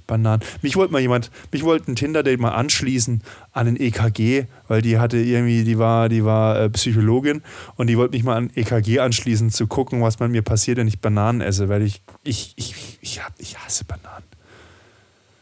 Bananen. 0.08 0.42
Mich 0.62 0.76
wollte 0.76 0.94
mal 0.94 1.02
jemand, 1.02 1.32
mich 1.52 1.64
wollte 1.64 1.92
ein 1.92 1.96
Tinder-Date 1.96 2.40
mal 2.40 2.52
anschließen 2.52 3.22
an 3.52 3.68
ein 3.68 3.80
EKG, 3.80 4.46
weil 4.68 4.82
die 4.82 4.98
hatte 4.98 5.18
irgendwie, 5.18 5.64
die 5.64 5.78
war, 5.78 6.10
die 6.10 6.24
war 6.24 6.60
äh, 6.60 6.70
Psychologin 6.70 7.42
und 7.76 7.88
die 7.88 7.98
wollte 7.98 8.16
mich 8.16 8.24
mal 8.24 8.36
an 8.36 8.52
EKG 8.54 9.00
anschließen, 9.00 9.50
zu 9.50 9.68
gucken, 9.68 10.02
was 10.02 10.20
mit 10.20 10.32
mir 10.32 10.42
passiert, 10.42 10.78
wenn 10.78 10.88
ich 10.88 11.00
Bananen 11.00 11.42
esse, 11.42 11.70
weil 11.70 11.82
ich, 11.82 12.02
ich, 12.24 12.54
ich, 12.56 12.76
ich, 13.02 13.24
hab, 13.24 13.34
ich 13.40 13.58
hasse 13.58 13.86
Bananen. 13.86 14.26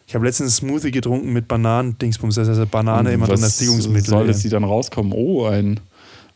Ich 0.07 0.15
habe 0.15 0.25
letztens 0.25 0.61
einen 0.61 0.69
Smoothie 0.69 0.91
getrunken 0.91 1.31
mit 1.33 1.47
Bananen-Dingsbums, 1.47 2.35
das 2.35 2.49
heißt 2.49 2.69
Banane 2.69 3.13
immer 3.13 3.27
drin 3.27 3.43
als 3.43 3.57
Dickungsmittel. 3.57 4.09
soll 4.09 4.27
das 4.27 4.41
die 4.41 4.49
dann 4.49 4.63
rauskommen? 4.63 5.13
Oh, 5.13 5.45
ein, 5.45 5.79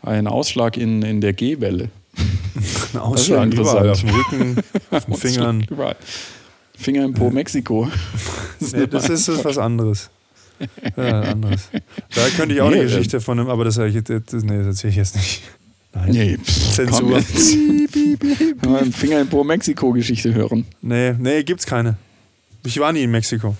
ein 0.01 0.27
Ausschlag 0.27 0.77
in, 0.77 1.01
in 1.01 1.21
der 1.21 1.33
G-Welle. 1.33 1.89
Ein 2.93 2.99
Ausschlag 2.99 3.53
überall, 3.53 3.91
auf 3.91 3.99
dem 3.99 4.09
Rücken, 4.09 4.55
auf 4.89 5.05
den 5.05 5.13
Fingern. 5.17 5.67
Überall. 5.69 5.95
Finger 6.75 7.05
im 7.05 7.13
Po, 7.13 7.29
Mexiko. 7.29 7.87
Nee, 8.59 8.87
das 8.89 9.09
ist 9.09 9.45
was 9.45 9.59
anderes. 9.59 10.09
Ja, 10.95 11.21
anderes. 11.21 11.69
Da 12.15 12.21
könnte 12.35 12.55
ich 12.55 12.61
auch 12.61 12.69
Nee, 12.69 12.77
eine 12.77 12.85
Geschichte 12.85 13.21
von 13.21 13.39
einem, 13.39 13.49
aber 13.49 13.65
das, 13.65 13.77
ich 13.77 14.03
das, 14.03 14.43
nee, 14.43 14.57
das 14.57 14.67
erzähle 14.67 14.91
ich 14.91 14.97
jetzt 14.97 15.15
nicht. 15.15 15.43
Nein. 15.93 16.09
Nee, 16.11 16.37
pff, 16.37 16.71
Zensur. 16.73 17.17
jetzt. 17.17 17.55
Wenn 17.55 18.71
wir 18.71 18.91
Finger 18.91 19.21
im 19.21 19.27
Po 19.27 19.43
Mexiko-Geschichte 19.43 20.33
hören. 20.33 20.65
Nee, 20.81 21.13
nee, 21.13 21.43
gibt's 21.43 21.65
keine. 21.67 21.97
Ich 22.63 22.79
war 22.79 22.91
nie 22.91 23.03
in 23.03 23.11
Mexiko. 23.11 23.55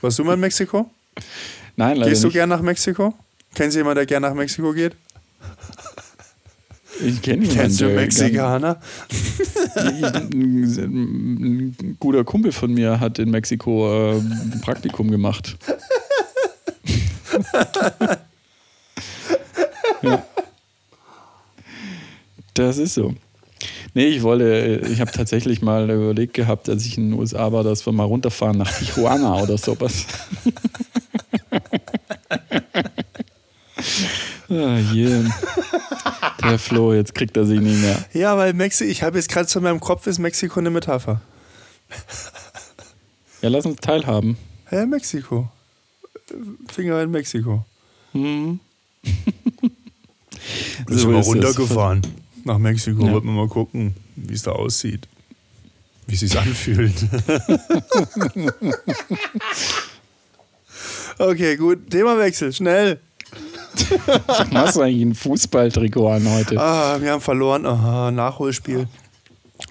Warst 0.00 0.18
du 0.18 0.24
mal 0.24 0.34
in 0.34 0.40
Mexiko? 0.40 0.90
Nein, 1.76 1.96
leider 1.96 2.10
Gehst 2.10 2.22
du 2.22 2.28
nicht. 2.28 2.34
gern 2.34 2.48
nach 2.48 2.62
Mexiko? 2.62 3.14
Kennst 3.54 3.74
du 3.74 3.80
jemanden, 3.80 3.96
der 3.96 4.06
gern 4.06 4.22
nach 4.22 4.34
Mexiko 4.34 4.72
geht? 4.72 4.94
Ich 7.02 7.20
kenne 7.22 7.42
jemanden. 7.42 7.60
Kennst 7.62 7.80
du 7.80 7.88
Mexikaner? 7.88 8.80
ein 9.76 11.96
guter 11.98 12.24
Kumpel 12.24 12.52
von 12.52 12.72
mir 12.72 13.00
hat 13.00 13.18
in 13.18 13.30
Mexiko 13.30 14.12
äh, 14.12 14.18
ein 14.18 14.60
Praktikum 14.62 15.10
gemacht. 15.10 15.56
ja. 20.02 20.24
Das 22.54 22.78
ist 22.78 22.94
so. 22.94 23.14
Nee, 23.94 24.06
ich 24.06 24.22
wollte, 24.22 24.86
ich 24.90 25.00
habe 25.00 25.10
tatsächlich 25.10 25.62
mal 25.62 25.90
überlegt 25.90 26.34
gehabt, 26.34 26.68
als 26.68 26.86
ich 26.86 26.96
in 26.96 27.10
den 27.10 27.18
USA 27.18 27.50
war, 27.52 27.64
dass 27.64 27.84
wir 27.86 27.92
mal 27.92 28.04
runterfahren 28.04 28.58
nach 28.58 28.70
Tijuana 28.78 29.42
oder 29.42 29.58
sowas. 29.58 30.06
ah, 34.48 34.78
yeah. 34.94 35.24
Der 36.42 36.58
Flo, 36.58 36.94
jetzt 36.94 37.14
kriegt 37.14 37.36
er 37.36 37.44
sich 37.46 37.60
nicht 37.60 37.80
mehr. 37.80 38.04
Ja, 38.12 38.36
weil 38.36 38.52
Mexiko, 38.52 38.90
ich 38.90 39.02
habe 39.02 39.18
jetzt 39.18 39.28
gerade 39.28 39.48
in 39.54 39.62
meinem 39.62 39.80
Kopf 39.80 40.06
ist 40.06 40.18
Mexiko 40.18 40.60
eine 40.60 40.70
Metapher. 40.70 41.20
Ja, 43.42 43.48
lass 43.48 43.66
uns 43.66 43.80
teilhaben. 43.80 44.36
Ja, 44.70 44.86
Mexiko. 44.86 45.48
Finger 46.68 47.02
in 47.02 47.10
Mexiko. 47.10 47.64
Mhm. 48.12 48.60
Wir 50.86 50.98
sind 50.98 50.98
So 50.98 51.12
es. 51.12 51.26
runtergefahren 51.26 52.02
nach 52.44 52.58
Mexiko. 52.58 53.06
Ja. 53.06 53.12
Wollten 53.12 53.26
wir 53.28 53.34
mal 53.34 53.48
gucken, 53.48 53.94
wie 54.16 54.34
es 54.34 54.42
da 54.42 54.52
aussieht. 54.52 55.08
Wie 56.06 56.14
es 56.14 56.20
sich 56.20 56.38
anfühlt. 56.38 56.94
okay, 61.18 61.56
gut. 61.56 61.90
Themawechsel, 61.90 62.52
schnell. 62.52 63.00
Warum 64.26 64.56
hast 64.56 64.76
du 64.76 64.80
eigentlich 64.80 65.02
ein 65.02 65.14
Fußballtrikot 65.14 66.08
an 66.08 66.28
heute? 66.28 66.60
Ah, 66.60 67.00
wir 67.00 67.12
haben 67.12 67.20
verloren. 67.20 67.66
Aha, 67.66 68.10
Nachholspiel. 68.10 68.88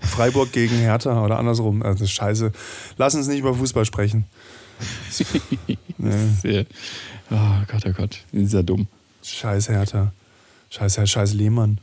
Freiburg 0.02 0.52
gegen 0.52 0.76
Hertha 0.78 1.24
oder 1.24 1.38
andersrum. 1.38 1.82
Also, 1.82 2.00
das 2.00 2.10
ist 2.10 2.12
scheiße. 2.12 2.52
Lass 2.98 3.16
uns 3.16 3.28
nicht 3.28 3.40
über 3.40 3.54
Fußball 3.54 3.86
sprechen. 3.86 4.26
Nee. 5.98 6.66
Oh 7.30 7.36
Gott, 7.68 7.84
oh 7.86 7.92
Gott. 7.92 8.20
Das 8.32 8.44
ist 8.44 8.54
ja 8.54 8.64
dumm. 8.64 8.88
Scheiß 9.22 9.68
Hertha. 9.68 10.14
Scheiß 10.70 10.98
Herr, 10.98 11.08
scheiß 11.08 11.34
Lehmann. 11.34 11.82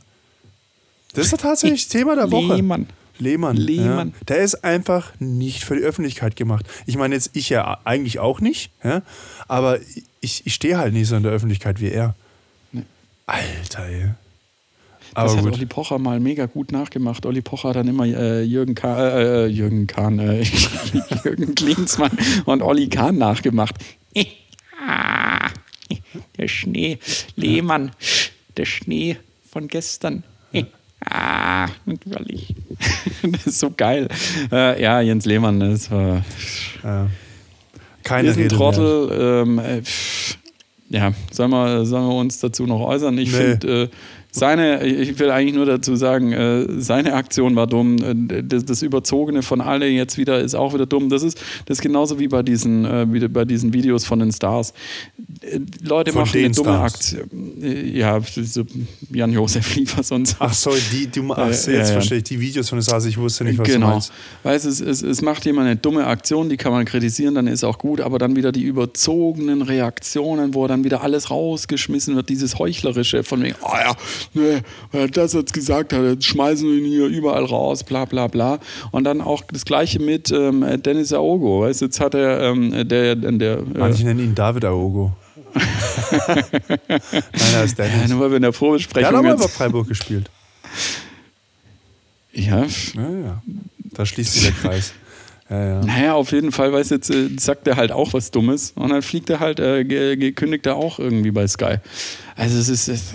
Das 1.17 1.33
ist 1.33 1.41
tatsächlich 1.41 1.83
das 1.83 1.89
Thema 1.89 2.15
der 2.15 2.31
Woche. 2.31 2.55
Lehmann. 2.55 2.87
Lehmann. 3.19 3.57
Lehmann. 3.57 4.09
Ja. 4.09 4.25
Der 4.27 4.37
ist 4.37 4.63
einfach 4.63 5.11
nicht 5.19 5.63
für 5.63 5.75
die 5.75 5.81
Öffentlichkeit 5.81 6.35
gemacht. 6.35 6.65
Ich 6.85 6.95
meine, 6.97 7.15
jetzt 7.15 7.31
ich 7.33 7.49
ja 7.49 7.79
eigentlich 7.83 8.19
auch 8.19 8.39
nicht, 8.39 8.69
ja? 8.83 9.01
aber 9.47 9.79
ich, 10.21 10.45
ich 10.45 10.53
stehe 10.53 10.77
halt 10.77 10.93
nicht 10.93 11.07
so 11.07 11.15
in 11.15 11.23
der 11.23 11.31
Öffentlichkeit 11.31 11.81
wie 11.81 11.89
er. 11.89 12.15
Alter, 13.25 13.85
ey. 13.85 14.09
Das 15.15 15.31
Aber 15.31 15.37
hat 15.37 15.43
gut. 15.45 15.53
Olli 15.53 15.65
Pocher 15.65 15.97
mal 15.97 16.19
mega 16.19 16.45
gut 16.45 16.71
nachgemacht. 16.71 17.25
Olli 17.25 17.41
Pocher 17.41 17.69
hat 17.69 17.77
dann 17.77 17.87
immer 17.87 18.05
äh, 18.05 18.43
Jürgen, 18.43 18.75
Kahn, 18.75 18.99
äh, 18.99 19.45
äh, 19.45 19.47
Jürgen 19.47 19.87
Kahn, 19.87 20.19
äh, 20.19 20.43
Jürgen 21.23 21.55
Klinsmann 21.55 22.11
und 22.45 22.61
Olli 22.61 22.87
Kahn 22.87 23.17
nachgemacht. 23.17 23.75
Der 26.37 26.47
Schnee, 26.47 26.99
Lehmann, 27.35 27.91
der 28.55 28.65
Schnee 28.65 29.17
von 29.49 29.67
gestern. 29.67 30.23
Ah, 31.49 31.67
natürlich. 31.85 32.53
Das 33.23 33.47
ist 33.47 33.59
so 33.59 33.71
geil. 33.75 34.07
Äh, 34.51 34.81
ja, 34.81 34.99
Jens 35.01 35.25
Lehmann, 35.25 35.59
das 35.59 35.89
war 35.89 36.23
Ja. 36.83 37.07
Keine 38.03 38.29
ist 38.29 38.37
ein 38.37 38.43
Rede 38.43 38.55
Trottel. 38.55 39.43
Ähm, 39.45 39.59
äh, 39.59 39.81
ja, 40.89 41.11
sollen 41.31 41.51
wir, 41.51 41.85
sollen 41.85 42.07
wir 42.07 42.15
uns 42.15 42.39
dazu 42.39 42.65
noch 42.65 42.81
äußern? 42.81 43.17
Ich 43.17 43.31
Nee. 43.31 43.37
finde, 43.37 43.83
äh, 43.83 43.89
seine, 44.37 44.85
ich 44.85 45.17
will 45.19 45.31
eigentlich 45.31 45.55
nur 45.55 45.65
dazu 45.65 45.95
sagen, 45.95 46.31
äh, 46.31 46.65
seine 46.79 47.13
Aktion 47.13 47.55
war 47.55 47.67
dumm. 47.67 47.97
Äh, 47.97 48.43
das, 48.43 48.65
das 48.65 48.81
Überzogene 48.81 49.41
von 49.41 49.61
alle 49.61 49.87
jetzt 49.87 50.17
wieder 50.17 50.39
ist 50.39 50.55
auch 50.55 50.73
wieder 50.73 50.85
dumm. 50.85 51.09
Das 51.09 51.23
ist, 51.23 51.39
das 51.65 51.77
ist 51.77 51.81
genauso 51.81 52.19
wie 52.19 52.27
bei 52.27 52.43
diesen, 52.43 52.85
äh, 52.85 53.11
wie 53.11 53.27
bei 53.27 53.45
diesen 53.45 53.73
Videos 53.73 54.05
von 54.05 54.19
den 54.19 54.31
Stars. 54.31 54.73
Äh, 55.41 55.59
Leute 55.83 56.11
Von 56.11 56.21
machen 56.21 56.33
den 56.33 56.45
eine 56.45 56.53
dumme 56.53 56.69
Stars. 56.69 56.93
Aktion. 56.93 57.63
Äh, 57.63 57.97
Ja, 57.97 58.19
so 58.21 58.63
Jan-Josef 59.11 59.75
Liefers 59.75 60.11
und 60.11 60.27
so. 60.27 60.35
Ach 60.39 60.53
so, 60.53 60.71
die, 60.91 61.07
die, 61.07 61.21
ach, 61.29 61.47
Äh, 61.47 61.49
jetzt 61.49 61.67
ja. 61.67 61.85
verstehe 61.85 62.19
ich. 62.19 62.23
Die 62.25 62.39
Videos 62.39 62.69
von 62.69 62.77
der 62.77 62.83
Stasi, 62.83 63.09
ich 63.09 63.17
wusste 63.17 63.43
nicht, 63.43 63.57
was 63.57 63.67
du 63.67 63.73
genau. 63.73 63.89
meinst. 63.91 64.11
Weißt 64.43 64.65
es, 64.65 64.79
es, 64.79 65.01
es 65.01 65.21
macht 65.21 65.45
jemand 65.45 65.67
eine 65.67 65.75
dumme 65.75 66.05
Aktion, 66.05 66.49
die 66.49 66.57
kann 66.57 66.71
man 66.71 66.85
kritisieren, 66.85 67.35
dann 67.35 67.47
ist 67.47 67.63
auch 67.63 67.77
gut, 67.77 68.01
aber 68.01 68.17
dann 68.19 68.35
wieder 68.35 68.51
die 68.51 68.63
überzogenen 68.63 69.61
Reaktionen, 69.61 70.53
wo 70.53 70.67
dann 70.67 70.83
wieder 70.83 71.01
alles 71.01 71.29
rausgeschmissen 71.31 72.15
wird, 72.15 72.29
dieses 72.29 72.59
Heuchlerische 72.59 73.23
von 73.23 73.41
wegen, 73.43 73.55
ah 73.61 73.79
ja, 73.79 73.95
ne, 74.33 74.61
wer 74.91 75.07
das 75.07 75.33
jetzt 75.33 75.53
gesagt 75.53 75.93
hat, 75.93 76.03
jetzt 76.03 76.25
schmeißen 76.25 76.67
wir 76.67 76.77
ihn 76.77 76.85
hier 76.85 77.05
überall 77.07 77.45
raus, 77.45 77.83
bla 77.83 78.05
bla 78.05 78.27
bla. 78.27 78.59
Und 78.91 79.03
dann 79.03 79.21
auch 79.21 79.43
das 79.51 79.65
gleiche 79.65 79.99
mit 79.99 80.31
ähm, 80.31 80.65
Dennis 80.83 81.13
Aogo. 81.13 81.61
Weißt 81.61 81.81
jetzt 81.81 81.99
hat 81.99 82.13
er 82.13 82.41
ähm, 82.51 82.71
der, 82.87 83.15
der, 83.15 83.31
der 83.31 83.61
Manche 83.77 84.03
äh, 84.03 84.05
nennen 84.05 84.19
ihn 84.21 84.35
David 84.35 84.65
Aogo. 84.65 85.11
Nein, 86.27 86.99
er 87.53 87.63
ist 87.63 87.77
ja, 87.77 87.85
Dennis. 87.85 88.09
nur 88.09 88.19
weil 88.21 88.31
wir 88.31 88.37
in 88.37 88.41
der 88.43 88.51
Der 88.51 88.53
hat 88.53 88.55
Vorbesprechung 88.55 89.15
auch 89.15 89.21
mal 89.23 89.35
bei 89.35 89.43
jetzt, 89.43 89.55
Freiburg 89.55 89.87
gespielt. 89.87 90.29
ja, 92.33 92.65
Ja, 92.93 93.09
ja. 93.09 93.41
Da 93.93 94.05
schließt 94.05 94.33
sich 94.33 94.43
der 94.43 94.51
Kreis. 94.51 94.93
Ja, 95.49 95.65
ja. 95.65 95.81
Naja, 95.85 96.13
auf 96.13 96.31
jeden 96.33 96.51
Fall, 96.51 96.73
weiß 96.73 96.89
jetzt, 96.89 97.09
äh, 97.09 97.29
sagt 97.39 97.67
er 97.67 97.77
halt 97.77 97.91
auch 97.93 98.13
was 98.13 98.31
Dummes 98.31 98.73
und 98.75 98.89
dann 98.89 99.01
fliegt 99.01 99.29
er 99.29 99.39
halt, 99.39 99.59
äh, 99.61 99.85
ge- 99.85 100.17
gekündigt 100.17 100.65
er 100.65 100.75
auch 100.75 100.99
irgendwie 100.99 101.31
bei 101.31 101.47
Sky. 101.47 101.75
Also 102.35 102.57
es 102.59 102.67
ist, 102.67 102.89
es, 102.89 103.13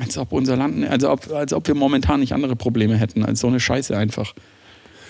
als 0.00 0.16
ob 0.16 0.32
unser 0.32 0.56
Land, 0.56 0.86
also 0.88 1.10
ob, 1.10 1.30
als 1.32 1.52
ob 1.52 1.66
wir 1.66 1.74
momentan 1.74 2.20
nicht 2.20 2.32
andere 2.32 2.56
Probleme 2.56 2.96
hätten, 2.96 3.24
als 3.24 3.40
so 3.40 3.48
eine 3.48 3.60
Scheiße 3.60 3.96
einfach. 3.96 4.34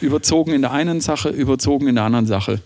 Überzogen 0.01 0.53
in 0.53 0.63
der 0.63 0.73
einen 0.73 1.01
Sache, 1.01 1.29
überzogen 1.29 1.87
in 1.89 1.95
der 1.97 2.05
anderen 2.05 2.27
Sache. 2.27 2.61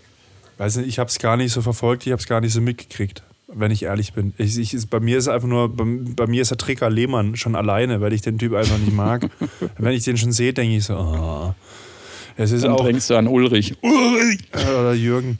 Weiß 0.57 0.77
nicht, 0.77 0.87
ich 0.87 0.99
habe 0.99 1.09
es 1.09 1.19
gar 1.19 1.35
nicht 1.35 1.51
so 1.51 1.61
verfolgt, 1.61 2.05
ich 2.05 2.13
habe 2.13 2.21
es 2.21 2.27
gar 2.27 2.39
nicht 2.39 2.53
so 2.53 2.61
mitgekriegt, 2.61 3.23
wenn 3.49 3.71
ich 3.71 3.83
ehrlich 3.83 4.13
bin. 4.13 4.33
Ich, 4.37 4.57
ich, 4.57 4.89
bei 4.89 5.01
mir 5.01 5.17
ist 5.17 5.27
einfach 5.27 5.49
nur, 5.49 5.67
bei, 5.75 5.83
bei 6.15 6.27
mir 6.27 6.41
ist 6.41 6.51
der 6.51 6.57
Trigger 6.57 6.89
Lehmann 6.89 7.35
schon 7.35 7.55
alleine, 7.55 7.99
weil 7.99 8.13
ich 8.13 8.21
den 8.21 8.37
Typ 8.37 8.53
einfach 8.53 8.77
nicht 8.77 8.93
mag. 8.95 9.29
wenn 9.77 9.91
ich 9.91 10.05
den 10.05 10.15
schon 10.15 10.31
sehe, 10.31 10.53
denke 10.53 10.77
ich 10.77 10.85
so, 10.85 10.95
oh. 10.95 11.53
Es 12.37 12.51
ist 12.51 12.63
Dann 12.63 12.71
auch, 12.73 12.85
denkst 12.85 13.07
du 13.07 13.15
an 13.15 13.27
Ulrich. 13.27 13.75
Ulrich! 13.81 14.39
äh, 14.51 14.69
oder 14.71 14.93
Jürgen. 14.93 15.37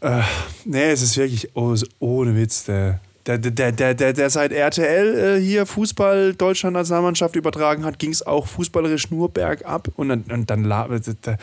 Äh, 0.00 0.22
nee, 0.64 0.90
es 0.90 1.02
ist 1.02 1.16
wirklich, 1.16 1.54
oh, 1.54 1.74
ohne 1.98 2.36
Witz, 2.36 2.64
der, 2.64 3.00
der, 3.26 3.38
der, 3.38 3.72
der, 3.72 3.94
der, 3.94 4.12
der 4.12 4.30
seit 4.30 4.52
RTL 4.52 5.18
äh, 5.38 5.40
hier 5.42 5.66
Fußball 5.66 6.34
Deutschland 6.34 6.74
Nationalmannschaft 6.74 7.34
übertragen 7.36 7.84
hat, 7.84 7.98
ging 7.98 8.10
es 8.12 8.24
auch 8.24 8.46
fußballerisch 8.46 9.10
nur 9.10 9.30
bergab. 9.30 9.88
Und 9.96 10.08
dann, 10.10 10.22
und 10.30 10.48
dann 10.48 10.64
la- 10.64 10.86
der, 10.88 11.38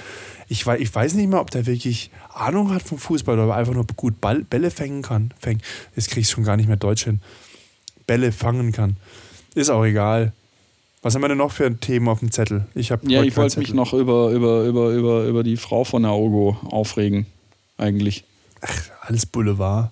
ich, 0.48 0.66
weiß, 0.66 0.80
ich 0.80 0.94
weiß 0.94 1.16
nicht 1.16 1.30
mal, 1.30 1.40
ob 1.40 1.52
der 1.52 1.66
wirklich 1.66 2.10
Ahnung 2.34 2.74
hat 2.74 2.84
vom 2.84 2.98
Fußball 2.98 3.38
oder 3.38 3.54
einfach 3.56 3.74
nur 3.74 3.86
gut 3.96 4.22
Ball, 4.22 4.44
Bälle 4.44 4.72
fängen 4.72 5.02
kann. 5.02 5.34
Fängt. 5.40 5.62
Jetzt 5.96 6.10
krieg 6.10 6.22
ich 6.24 6.30
schon 6.30 6.44
gar 6.46 6.56
nicht 6.58 6.68
mehr 6.68 6.78
Deutsch 6.78 7.04
hin. 7.04 7.22
Bälle 8.08 8.32
fangen 8.32 8.72
kann. 8.72 8.98
Ist 9.56 9.70
auch 9.70 9.84
egal. 9.84 10.32
Was 11.04 11.16
haben 11.16 11.22
wir 11.22 11.28
denn 11.28 11.38
noch 11.38 11.52
für 11.52 11.78
Themen 11.78 12.08
auf 12.08 12.20
dem 12.20 12.32
Zettel? 12.32 12.66
Ich 12.76 12.89
habe 12.92 13.06
Ja, 13.12 13.22
ich 13.24 13.36
wollte 13.36 13.60
mich 13.60 13.74
noch 13.74 13.94
über, 13.94 14.32
über, 14.32 14.63
über, 14.63 14.89
über, 14.92 15.24
über 15.26 15.44
die 15.44 15.58
Frau 15.58 15.84
von 15.84 16.02
Naogo 16.04 16.58
aufregen, 16.63 17.26
eigentlich. 17.78 18.24
Alles 19.02 19.26
Boulevard. 19.26 19.92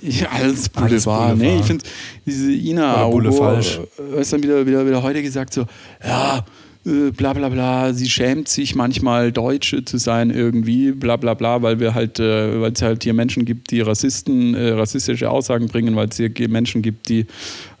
Ja, 0.00 0.28
alles 0.30 0.70
Boulevard. 0.70 0.90
Alles 0.92 1.04
Boulevard. 1.04 1.36
Nee, 1.36 1.58
ich 1.60 1.66
finde, 1.66 1.84
diese 2.24 2.50
Ina 2.50 2.96
Aogo, 2.96 3.30
falsch. 3.30 3.78
äh, 3.98 4.20
ist 4.22 4.32
dann 4.32 4.42
wieder, 4.42 4.66
wieder, 4.66 4.86
wieder 4.86 5.02
heute 5.02 5.22
gesagt 5.22 5.52
so, 5.52 5.66
ja, 6.02 6.42
äh, 6.88 7.10
bla 7.10 7.32
bla 7.34 7.48
bla, 7.48 7.92
sie 7.92 8.08
schämt 8.08 8.48
sich 8.48 8.74
manchmal 8.74 9.32
Deutsche 9.32 9.84
zu 9.84 9.98
sein 9.98 10.30
irgendwie, 10.30 10.92
bla 10.92 11.16
bla 11.16 11.34
bla, 11.34 11.62
weil 11.62 11.80
wir 11.80 11.94
halt, 11.94 12.18
äh, 12.18 12.60
weil 12.60 12.72
es 12.72 12.82
halt 12.82 13.04
hier 13.04 13.14
Menschen 13.14 13.44
gibt, 13.44 13.70
die 13.70 13.80
Rassisten, 13.80 14.54
äh, 14.54 14.70
rassistische 14.70 15.30
Aussagen 15.30 15.66
bringen, 15.68 15.94
weil 15.96 16.08
es 16.08 16.16
hier 16.16 16.30
Menschen 16.48 16.82
gibt, 16.82 17.08
die, 17.08 17.26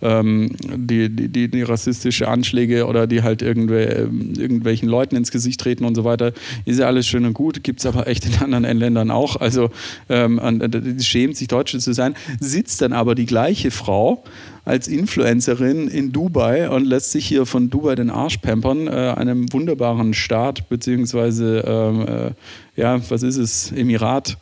ähm, 0.02 0.50
die, 0.60 1.08
die, 1.08 1.28
die, 1.28 1.48
die 1.48 1.62
rassistische 1.62 2.28
Anschläge 2.28 2.86
oder 2.86 3.06
die 3.06 3.22
halt 3.22 3.42
irgendwel, 3.42 4.08
ähm, 4.08 4.34
irgendwelchen 4.38 4.88
Leuten 4.88 5.16
ins 5.16 5.30
Gesicht 5.30 5.60
treten 5.60 5.84
und 5.84 5.94
so 5.94 6.04
weiter. 6.04 6.32
Ist 6.66 6.78
ja 6.78 6.86
alles 6.86 7.06
schön 7.06 7.24
und 7.24 7.34
gut, 7.34 7.64
gibt 7.64 7.80
es 7.80 7.86
aber 7.86 8.06
echt 8.06 8.26
in 8.26 8.34
anderen 8.42 8.78
Ländern 8.78 9.10
auch. 9.10 9.36
Also 9.36 9.70
ähm, 10.08 10.38
äh, 10.38 11.02
schämt 11.02 11.36
sich 11.36 11.48
Deutsche 11.48 11.78
zu 11.78 11.92
sein, 11.92 12.14
sitzt 12.40 12.82
dann 12.82 12.92
aber 12.92 13.14
die 13.14 13.26
gleiche 13.26 13.70
Frau 13.70 14.22
als 14.68 14.86
Influencerin 14.86 15.88
in 15.88 16.12
Dubai 16.12 16.68
und 16.68 16.84
lässt 16.84 17.12
sich 17.12 17.26
hier 17.26 17.46
von 17.46 17.70
Dubai 17.70 17.94
den 17.94 18.10
Arsch 18.10 18.36
pampern, 18.36 18.86
äh, 18.86 18.90
einem 19.16 19.50
wunderbaren 19.50 20.12
Staat, 20.12 20.68
beziehungsweise, 20.68 21.64
ähm, 21.66 22.06
äh, 22.06 22.30
ja, 22.78 23.00
was 23.08 23.22
ist 23.22 23.38
es, 23.38 23.72
Emirat, 23.72 24.36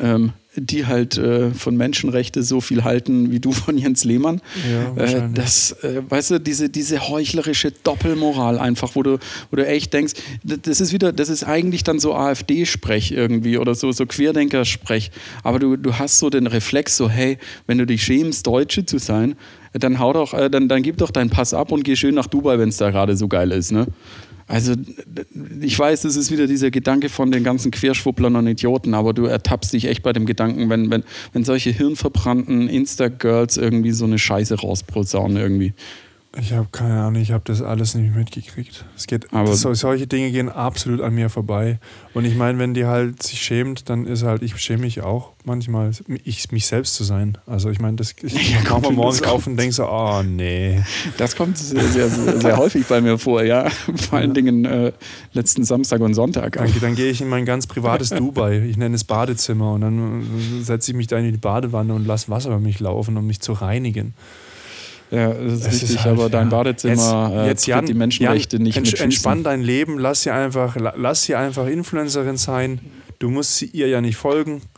ähm, 0.00 0.32
die 0.60 0.86
halt 0.86 1.16
äh, 1.18 1.50
von 1.50 1.76
Menschenrechte 1.76 2.42
so 2.42 2.60
viel 2.60 2.84
halten 2.84 3.30
wie 3.30 3.40
du 3.40 3.52
von 3.52 3.78
Jens 3.78 4.04
Lehmann. 4.04 4.40
Ja, 4.70 5.02
äh, 5.02 5.28
das, 5.32 5.72
äh, 5.82 6.02
weißt 6.08 6.32
du, 6.32 6.40
diese, 6.40 6.68
diese 6.68 7.08
heuchlerische 7.08 7.72
Doppelmoral 7.84 8.58
einfach, 8.58 8.94
wo 8.94 9.02
du, 9.02 9.18
wo 9.50 9.56
du 9.56 9.66
echt 9.66 9.92
denkst, 9.92 10.14
das 10.42 10.80
ist 10.80 10.92
wieder, 10.92 11.12
das 11.12 11.28
ist 11.28 11.44
eigentlich 11.44 11.84
dann 11.84 11.98
so 11.98 12.14
AfD-Sprech 12.14 13.12
irgendwie 13.12 13.58
oder 13.58 13.74
so, 13.74 13.92
so 13.92 14.06
Querdenker-Sprech. 14.06 15.10
Aber 15.42 15.58
du, 15.58 15.76
du 15.76 15.98
hast 15.98 16.18
so 16.18 16.30
den 16.30 16.46
Reflex, 16.46 16.96
so, 16.96 17.08
hey, 17.08 17.38
wenn 17.66 17.78
du 17.78 17.86
dich 17.86 18.02
schämst, 18.02 18.46
Deutsche 18.46 18.86
zu 18.86 18.98
sein, 18.98 19.36
dann 19.72 19.98
hau 19.98 20.12
doch, 20.12 20.34
äh, 20.34 20.48
dann, 20.50 20.68
dann 20.68 20.82
gib 20.82 20.98
doch 20.98 21.10
deinen 21.10 21.30
Pass 21.30 21.54
ab 21.54 21.72
und 21.72 21.84
geh 21.84 21.96
schön 21.96 22.14
nach 22.14 22.26
Dubai, 22.26 22.58
wenn 22.58 22.68
es 22.68 22.76
da 22.78 22.90
gerade 22.90 23.16
so 23.16 23.28
geil 23.28 23.52
ist, 23.52 23.72
ne? 23.72 23.86
Also, 24.48 24.74
ich 25.60 25.78
weiß, 25.78 26.04
es 26.04 26.16
ist 26.16 26.30
wieder 26.30 26.46
dieser 26.46 26.70
Gedanke 26.70 27.10
von 27.10 27.30
den 27.30 27.44
ganzen 27.44 27.70
Querschwupplern 27.70 28.34
und 28.34 28.46
Idioten, 28.46 28.94
aber 28.94 29.12
du 29.12 29.26
ertappst 29.26 29.74
dich 29.74 29.84
echt 29.84 30.02
bei 30.02 30.14
dem 30.14 30.24
Gedanken, 30.24 30.70
wenn, 30.70 30.90
wenn, 30.90 31.04
wenn 31.34 31.44
solche 31.44 31.70
hirnverbrannten 31.70 32.68
Insta-Girls 32.68 33.58
irgendwie 33.58 33.92
so 33.92 34.06
eine 34.06 34.18
Scheiße 34.18 34.54
rausprosaunen 34.54 35.36
irgendwie. 35.36 35.74
Ich 36.40 36.52
habe 36.52 36.68
keine 36.70 37.00
Ahnung, 37.02 37.20
ich 37.20 37.32
habe 37.32 37.42
das 37.46 37.62
alles 37.62 37.94
nicht 37.94 38.14
mitgekriegt. 38.14 38.84
Es 38.96 39.06
geht, 39.06 39.32
Aber- 39.32 39.50
das, 39.50 39.62
solche 39.62 40.06
Dinge 40.06 40.30
gehen 40.30 40.48
absolut 40.48 41.00
an 41.00 41.14
mir 41.14 41.30
vorbei. 41.30 41.78
Und 42.14 42.24
ich 42.24 42.36
meine, 42.36 42.58
wenn 42.58 42.74
die 42.74 42.86
halt 42.86 43.22
sich 43.22 43.40
schämt, 43.40 43.88
dann 43.88 44.06
ist 44.06 44.22
halt, 44.22 44.42
ich 44.42 44.56
schäme 44.58 44.82
mich 44.82 45.00
auch 45.00 45.32
manchmal, 45.44 45.90
ich, 46.24 46.50
mich 46.52 46.66
selbst 46.66 46.94
zu 46.94 47.04
sein. 47.04 47.38
Also 47.46 47.70
ich 47.70 47.80
meine, 47.80 47.96
das, 47.96 48.14
ich 48.22 48.52
Ja, 48.52 48.60
ja, 48.62 48.78
mal 48.78 48.92
morgens 48.92 49.22
auf 49.22 49.46
und 49.46 49.56
denke 49.56 49.72
so, 49.72 49.88
oh 49.88 50.22
nee. 50.22 50.80
Das 51.16 51.34
kommt 51.34 51.58
sehr, 51.58 51.82
sehr, 51.88 52.08
sehr, 52.08 52.56
häufig 52.56 52.86
bei 52.86 53.00
mir 53.00 53.18
vor, 53.18 53.42
ja. 53.42 53.68
Vor 54.08 54.18
allen 54.18 54.34
Dingen 54.34 54.64
äh, 54.64 54.92
letzten 55.32 55.64
Samstag 55.64 56.00
und 56.00 56.14
Sonntag. 56.14 56.52
Dann, 56.52 56.70
dann 56.80 56.94
gehe 56.94 57.10
ich 57.10 57.20
in 57.20 57.28
mein 57.28 57.46
ganz 57.46 57.66
privates 57.66 58.10
Dubai. 58.18 58.58
Ich 58.60 58.76
nenne 58.76 58.94
es 58.94 59.04
Badezimmer 59.04 59.72
und 59.72 59.80
dann 59.80 60.62
setze 60.62 60.92
ich 60.92 60.96
mich 60.96 61.08
da 61.08 61.18
in 61.18 61.30
die 61.32 61.38
Badewanne 61.38 61.94
und 61.94 62.06
lasse 62.06 62.28
Wasser 62.28 62.50
über 62.50 62.60
mich 62.60 62.78
laufen, 62.80 63.16
um 63.16 63.26
mich 63.26 63.40
zu 63.40 63.52
reinigen. 63.54 64.14
Ja, 65.10 65.32
das 65.32 65.52
ist 65.60 65.66
ist 65.66 65.82
richtig, 65.82 66.04
halt, 66.04 66.18
aber 66.18 66.28
dein. 66.30 66.48
Badezimmer 66.50 67.44
jetzt, 67.46 67.66
jetzt 67.66 67.68
äh, 67.68 67.70
Jan, 67.70 67.78
tritt 67.80 67.88
die 67.88 67.94
Menschenrechte 67.94 68.56
Jan, 68.56 68.62
nicht 68.64 68.78
entsch- 68.78 68.92
mit. 68.92 69.00
Entspann 69.00 69.42
dein 69.42 69.62
Leben, 69.62 69.98
lass 69.98 70.22
sie 70.22 70.30
einfach, 70.30 70.76
la- 70.76 70.94
lass 70.96 71.22
sie 71.22 71.34
einfach 71.34 71.66
Influencerin 71.66 72.36
sein. 72.36 72.80
Du 73.18 73.30
musst 73.30 73.56
sie 73.56 73.66
ihr 73.66 73.88
ja 73.88 74.00
nicht 74.00 74.16
folgen. 74.16 74.62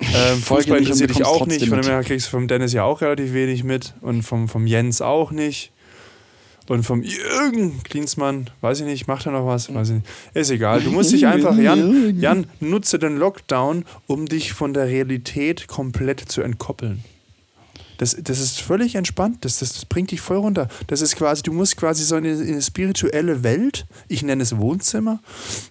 Ähm, 0.00 0.38
Folge 0.40 0.62
Fußball 0.62 0.78
interessiert 0.78 1.10
dich 1.10 1.24
auch 1.24 1.44
nicht. 1.46 1.66
Von 1.66 1.80
dem 1.82 1.90
her 1.90 2.04
kriegst 2.04 2.28
du 2.28 2.30
vom 2.30 2.46
Dennis 2.46 2.72
ja 2.72 2.84
auch 2.84 3.00
relativ 3.00 3.32
wenig 3.34 3.64
mit 3.64 3.94
und 4.00 4.22
vom, 4.22 4.46
vom 4.48 4.64
Jens 4.68 5.02
auch 5.02 5.32
nicht. 5.32 5.72
Und 6.68 6.84
vom 6.84 7.02
Jürgen 7.02 7.82
Klinsmann, 7.82 8.48
weiß 8.60 8.78
ich 8.78 8.86
nicht, 8.86 9.08
macht 9.08 9.26
er 9.26 9.32
noch 9.32 9.44
was? 9.44 9.74
Weiß 9.74 9.88
ich 9.88 9.94
nicht. 9.96 10.06
Ist 10.34 10.50
egal. 10.52 10.82
Du 10.82 10.92
musst 10.92 11.10
dich 11.12 11.26
einfach, 11.26 11.58
Jan, 11.58 12.16
Jan, 12.20 12.46
nutze 12.60 13.00
den 13.00 13.16
Lockdown, 13.16 13.84
um 14.06 14.26
dich 14.26 14.52
von 14.52 14.72
der 14.72 14.86
Realität 14.86 15.66
komplett 15.66 16.20
zu 16.20 16.42
entkoppeln. 16.42 17.02
Das, 17.98 18.16
das 18.18 18.40
ist 18.40 18.60
völlig 18.60 18.94
entspannt. 18.94 19.44
Das, 19.44 19.58
das, 19.58 19.74
das 19.74 19.84
bringt 19.84 20.10
dich 20.10 20.20
voll 20.20 20.38
runter. 20.38 20.68
Das 20.86 21.00
ist 21.02 21.16
quasi, 21.16 21.42
du 21.42 21.52
musst 21.52 21.76
quasi 21.76 22.04
so 22.04 22.16
in 22.16 22.24
eine, 22.24 22.34
in 22.42 22.52
eine 22.52 22.62
spirituelle 22.62 23.42
Welt, 23.42 23.86
ich 24.08 24.22
nenne 24.22 24.42
es 24.42 24.56
Wohnzimmer, 24.56 25.20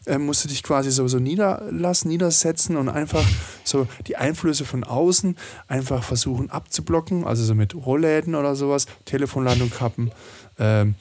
äh, 0.05 0.17
musst 0.17 0.43
du 0.43 0.49
dich 0.49 0.61
quasi 0.61 0.91
so, 0.91 1.07
so 1.07 1.19
niederlassen, 1.19 2.09
niedersetzen 2.09 2.77
und 2.77 2.89
einfach 2.89 3.25
so 3.63 3.87
die 4.07 4.17
Einflüsse 4.17 4.65
von 4.65 4.83
außen 4.83 5.35
einfach 5.67 6.03
versuchen 6.03 6.49
abzublocken. 6.51 7.23
Also 7.25 7.43
so 7.43 7.55
mit 7.55 7.73
Rollläden 7.73 8.35
oder 8.35 8.55
sowas, 8.55 8.85
Telefonladung 9.05 9.69
kappen. 9.71 10.11
Ähm, 10.59 10.95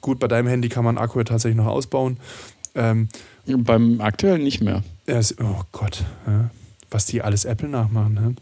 gut, 0.00 0.18
bei 0.18 0.26
deinem 0.28 0.48
Handy 0.48 0.68
kann 0.68 0.84
man 0.84 0.98
Akku 0.98 1.18
ja 1.18 1.24
tatsächlich 1.24 1.56
noch 1.56 1.66
ausbauen. 1.66 2.16
Ähm, 2.74 3.08
Beim 3.46 4.00
aktuellen 4.00 4.42
nicht 4.42 4.62
mehr. 4.62 4.82
ja, 5.06 5.16
es- 5.18 5.36
oh 5.38 5.62
Gott, 5.72 6.04
ja. 6.26 6.50
was 6.90 7.04
die 7.06 7.20
alles 7.20 7.44
Apple 7.44 7.68
nachmachen. 7.68 8.14
Ne? 8.14 8.34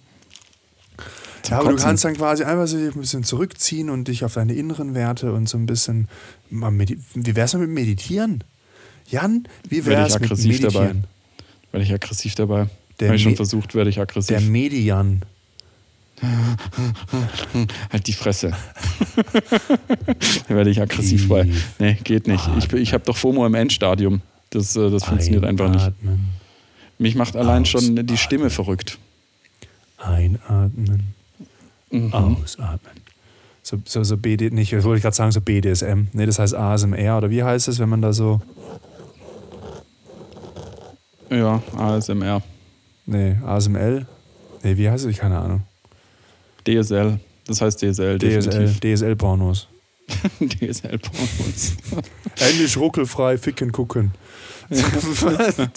Ja, 1.48 1.58
aber 1.60 1.70
du 1.70 1.76
kannst 1.76 2.04
dann 2.04 2.14
quasi 2.16 2.44
einfach 2.44 2.66
so 2.66 2.76
ein 2.76 2.92
bisschen 2.92 3.24
zurückziehen 3.24 3.90
und 3.90 4.08
dich 4.08 4.24
auf 4.24 4.34
deine 4.34 4.52
inneren 4.54 4.94
Werte 4.94 5.32
und 5.32 5.48
so 5.48 5.56
ein 5.58 5.66
bisschen. 5.66 6.08
Wie 6.50 7.36
wär's 7.36 7.54
mal 7.54 7.60
mit 7.60 7.70
Meditieren? 7.70 8.44
Jan, 9.08 9.44
wie 9.68 9.84
Werde 9.86 10.06
ich 10.06 10.12
wär's 10.12 10.14
mit 10.14 10.22
aggressiv 10.24 10.60
dabei. 10.60 10.80
Meditieren? 10.80 11.04
Werde 11.72 11.86
ich 11.86 11.92
aggressiv 11.92 12.34
dabei. 12.34 12.66
Der 13.00 13.08
Habe 13.08 13.16
ich 13.16 13.22
schon 13.22 13.32
Me- 13.32 13.36
versucht, 13.36 13.74
werde 13.74 13.90
ich 13.90 13.96
Der 13.96 14.02
aggressiv. 14.02 14.40
Median. 14.48 15.22
halt 17.90 18.06
die 18.06 18.12
Fresse. 18.12 18.50
da 20.48 20.54
werde 20.54 20.70
ich 20.70 20.80
aggressiv 20.80 21.28
bei. 21.28 21.48
Nee, 21.78 21.96
geht 22.04 22.26
nicht. 22.26 22.48
Ich, 22.58 22.72
ich 22.72 22.92
habe 22.92 23.04
doch 23.04 23.16
FOMO 23.16 23.46
im 23.46 23.54
Endstadium. 23.54 24.20
Das, 24.50 24.76
äh, 24.76 24.90
das 24.90 25.04
funktioniert 25.04 25.44
einfach 25.44 25.70
nicht. 25.70 25.92
Mich 26.98 27.14
macht 27.14 27.36
allein 27.36 27.64
schon 27.64 28.06
die 28.06 28.16
Stimme 28.18 28.50
verrückt. 28.50 28.98
Einatmen, 29.98 31.14
Mhm. 31.90 32.12
ausatmen. 32.12 32.94
So, 33.62 33.78
so, 33.84 34.02
so 34.02 34.16
BD, 34.16 34.50
nicht, 34.50 34.72
wollte 34.72 34.96
ich 34.96 35.02
gerade 35.02 35.16
sagen, 35.16 35.32
so 35.32 35.40
BDSM. 35.40 36.08
Nee, 36.12 36.26
das 36.26 36.38
heißt 36.38 36.54
ASMR. 36.54 37.18
Oder 37.18 37.30
wie 37.30 37.42
heißt 37.42 37.68
es, 37.68 37.78
wenn 37.78 37.88
man 37.88 38.00
da 38.00 38.12
so. 38.12 38.40
Ja, 41.30 41.62
ASMR. 41.76 42.42
Nee, 43.06 43.36
ASML? 43.44 44.06
Nee, 44.62 44.76
wie 44.76 44.90
heißt 44.90 45.04
es? 45.04 45.16
Keine 45.18 45.38
Ahnung. 45.38 45.62
DSL. 46.66 47.18
Das 47.46 47.60
heißt 47.60 47.80
DSL, 47.80 48.18
DSL. 48.18 48.74
DSL-Pornos. 48.80 49.68
DSL-Pornos. 50.40 51.76
Endlich 52.38 52.76
ruckelfrei 52.76 53.38
ficken 53.38 53.72
gucken. 53.72 54.12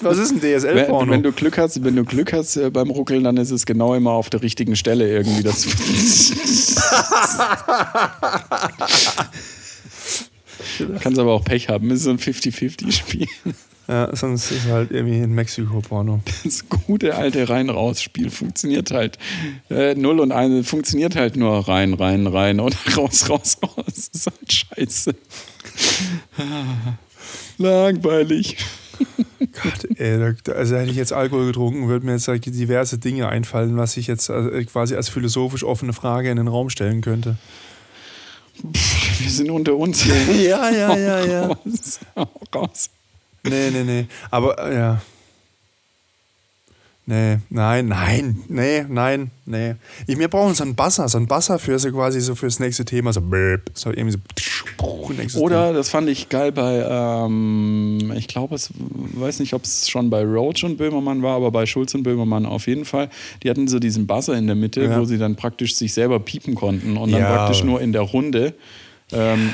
Was 0.02 0.18
ist 0.20 0.32
ein 0.32 0.42
Wenn, 0.42 0.60
DSL-Porno? 0.60 1.12
wenn 1.12 1.24
du 1.24 1.32
Glück 1.32 1.58
hast, 1.58 1.84
wenn 1.84 1.96
du 1.96 2.04
Glück 2.04 2.32
hast 2.32 2.58
äh, 2.58 2.70
beim 2.70 2.92
Ruckeln, 2.92 3.24
dann 3.24 3.38
ist 3.38 3.50
es 3.50 3.66
genau 3.66 3.96
immer 3.96 4.12
auf 4.12 4.30
der 4.30 4.44
richtigen 4.44 4.76
Stelle 4.76 5.10
irgendwie. 5.10 5.42
Das 5.42 5.66
Kannst 11.00 11.18
aber 11.20 11.34
auch 11.34 11.44
Pech 11.44 11.70
haben. 11.70 11.90
Es 11.90 12.00
ist 12.00 12.04
so 12.04 12.12
ein 12.12 12.20
50-50-Spiel. 12.20 13.28
ja, 13.88 14.16
sonst 14.16 14.52
ist 14.52 14.68
halt 14.68 14.92
irgendwie 14.92 15.22
ein 15.22 15.34
Mexiko-Porno. 15.34 16.22
Das 16.44 16.70
gute 16.70 17.16
alte 17.16 17.50
Rein-Raus-Spiel 17.50 18.30
funktioniert 18.30 18.92
halt. 18.92 19.18
Äh, 19.70 19.96
Null 19.96 20.20
und 20.20 20.32
eine 20.32 20.64
funktioniert 20.64 21.16
halt 21.16 21.36
nur 21.36 21.68
rein, 21.68 21.94
rein, 21.96 22.28
rein 22.28 22.60
oder 22.60 22.78
raus, 22.98 23.28
raus, 23.30 23.58
raus. 23.64 23.86
Das 23.88 24.10
ist 24.14 24.28
halt 24.28 24.54
scheiße. 24.54 25.16
Langweilig. 27.58 28.58
Gott, 29.40 30.00
ey, 30.00 30.36
also 30.56 30.76
hätte 30.76 30.92
ich 30.92 30.98
jetzt 30.98 31.14
Alkohol 31.14 31.48
getrunken, 31.48 31.88
würden 31.88 32.06
mir 32.06 32.14
jetzt 32.14 32.28
halt 32.28 32.46
diverse 32.46 32.98
Dinge 32.98 33.28
einfallen, 33.30 33.78
was 33.78 33.98
ich 33.98 34.08
jetzt 34.08 34.30
äh, 34.30 34.64
quasi 34.66 34.96
als 34.96 35.10
philosophisch 35.10 35.64
offene 35.64 35.94
Frage 35.94 36.30
in 36.30 36.38
den 36.38 36.48
Raum 36.48 36.70
stellen 36.70 37.02
könnte. 37.02 37.38
Wir 38.62 39.30
sind 39.30 39.50
unter 39.50 39.76
uns 39.76 40.04
hier. 40.04 40.16
Ja, 40.50 40.70
ja, 40.70 40.96
ja, 40.96 41.26
ja. 41.26 41.46
Raus. 41.48 42.00
Hau 42.16 42.30
raus. 42.56 42.90
Nee, 43.44 43.72
nee, 43.72 43.84
nee. 43.84 44.08
Aber 44.32 44.58
äh, 44.60 44.76
ja. 44.76 45.02
Nee, 47.06 47.40
nein, 47.50 47.90
nein, 47.90 48.44
nee, 48.48 48.86
nein, 48.88 49.32
nee. 49.46 49.76
Ich, 50.08 50.18
wir 50.18 50.30
brauchen 50.30 50.54
so 50.54 50.64
einen 50.64 50.74
Buzzer, 50.74 51.10
so 51.10 51.18
einen 51.18 51.28
Buzzer 51.28 51.60
für 51.60 51.78
so 51.78 51.92
quasi 51.92 52.22
so 52.22 52.34
fürs 52.34 52.62
nächste 52.62 52.86
Thema, 52.86 53.12
so 53.12 53.22
so 53.74 53.90
irgendwie 53.90 54.18
so 55.28 55.42
Oder, 55.42 55.68
Thema. 55.68 55.74
das 55.74 55.90
fand 55.90 56.08
ich 56.08 56.30
geil 56.30 56.54
bei, 56.54 56.86
ähm, 56.90 58.14
ich 58.16 58.30
glaube, 58.30 58.56
es, 58.56 58.70
weiß 58.78 59.42
nicht, 59.42 59.54
ob 59.54 59.66
es 59.66 59.90
schon 59.90 60.10
bei 60.10 60.24
Roach 60.24 60.64
und 60.64 60.78
Böhmermann 60.78 61.22
war, 61.22 61.36
aber 61.36 61.52
bei 61.52 61.66
Schulz 61.66 61.94
und 61.94 62.04
Böhmermann 62.04 62.46
auf 62.46 62.68
jeden 62.68 62.86
Fall. 62.86 63.10
Die 63.44 63.50
hatten 63.50 63.68
so 63.68 63.80
diesen 63.80 64.08
Buzzer 64.08 64.36
in 64.38 64.48
der 64.48 64.56
Mitte, 64.56 64.84
ja. 64.84 64.98
wo 64.98 65.04
sie 65.04 65.18
dann 65.18 65.36
praktisch 65.36 65.76
sich 65.76 65.94
selber 65.94 66.22
piepen 66.22 66.56
konnten 66.56 66.96
und 66.96 67.12
dann 67.12 67.20
ja. 67.20 67.36
praktisch 67.36 67.66
nur 67.66 67.82
in 67.82 67.92
der 67.92 68.04
Runde. 68.04 68.54
Ähm, 69.14 69.54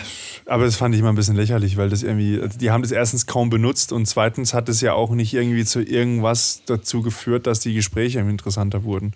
aber 0.49 0.65
das 0.65 0.75
fand 0.75 0.95
ich 0.95 1.01
immer 1.01 1.09
ein 1.09 1.15
bisschen 1.15 1.35
lächerlich, 1.35 1.77
weil 1.77 1.89
das 1.89 2.01
irgendwie, 2.01 2.41
also 2.41 2.57
die 2.57 2.71
haben 2.71 2.81
das 2.81 2.91
erstens 2.91 3.27
kaum 3.27 3.51
benutzt 3.51 3.91
und 3.91 4.07
zweitens 4.07 4.53
hat 4.55 4.67
es 4.67 4.81
ja 4.81 4.93
auch 4.93 5.11
nicht 5.11 5.33
irgendwie 5.33 5.63
zu 5.63 5.81
irgendwas 5.81 6.63
dazu 6.65 7.03
geführt, 7.03 7.45
dass 7.45 7.59
die 7.59 7.73
Gespräche 7.75 8.19
interessanter 8.19 8.83
wurden. 8.83 9.13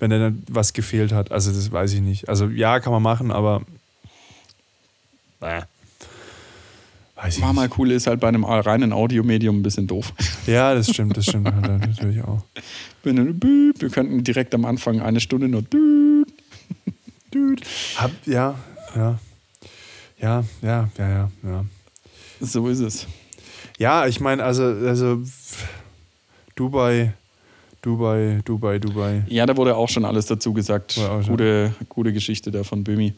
Wenn 0.00 0.10
dann 0.10 0.42
was 0.48 0.72
gefehlt 0.72 1.12
hat. 1.12 1.30
Also 1.30 1.52
das 1.52 1.70
weiß 1.70 1.92
ich 1.92 2.00
nicht. 2.00 2.28
Also 2.28 2.48
ja, 2.48 2.80
kann 2.80 2.92
man 2.92 3.02
machen, 3.02 3.30
aber. 3.30 3.62
Äh, 5.40 5.62
weiß 7.14 7.36
ich 7.36 7.42
War 7.42 7.52
mal 7.52 7.70
cool 7.78 7.92
ist 7.92 8.08
halt 8.08 8.18
bei 8.18 8.26
einem 8.26 8.44
reinen 8.44 8.92
Audiomedium 8.92 9.60
ein 9.60 9.62
bisschen 9.62 9.86
doof. 9.86 10.12
Ja, 10.48 10.74
das 10.74 10.90
stimmt, 10.90 11.16
das 11.16 11.26
stimmt 11.26 11.52
halt 11.54 11.86
natürlich 11.86 12.22
auch. 12.24 12.42
Wir 13.04 13.90
könnten 13.90 14.24
direkt 14.24 14.54
am 14.54 14.64
Anfang 14.64 15.00
eine 15.00 15.20
Stunde 15.20 15.48
nur. 15.48 15.62
Hab, 17.96 18.10
ja, 18.26 18.56
ja. 18.96 19.18
Ja, 20.22 20.44
ja, 20.62 20.88
ja, 20.96 21.08
ja, 21.08 21.30
ja. 21.42 21.64
So 22.40 22.68
ist 22.68 22.80
es. 22.80 23.06
Ja, 23.78 24.06
ich 24.06 24.20
meine, 24.20 24.44
also, 24.44 24.62
also 24.62 25.20
Dubai, 26.54 27.14
Dubai, 27.82 28.40
Dubai, 28.44 28.78
Dubai. 28.78 29.24
Ja, 29.26 29.44
da 29.46 29.56
wurde 29.56 29.76
auch 29.76 29.88
schon 29.88 30.04
alles 30.04 30.26
dazu 30.26 30.52
gesagt. 30.52 30.98
Gute, 31.26 31.74
gute 31.88 32.12
Geschichte 32.12 32.52
da 32.52 32.62
von 32.62 32.84
Böhmi. 32.84 33.14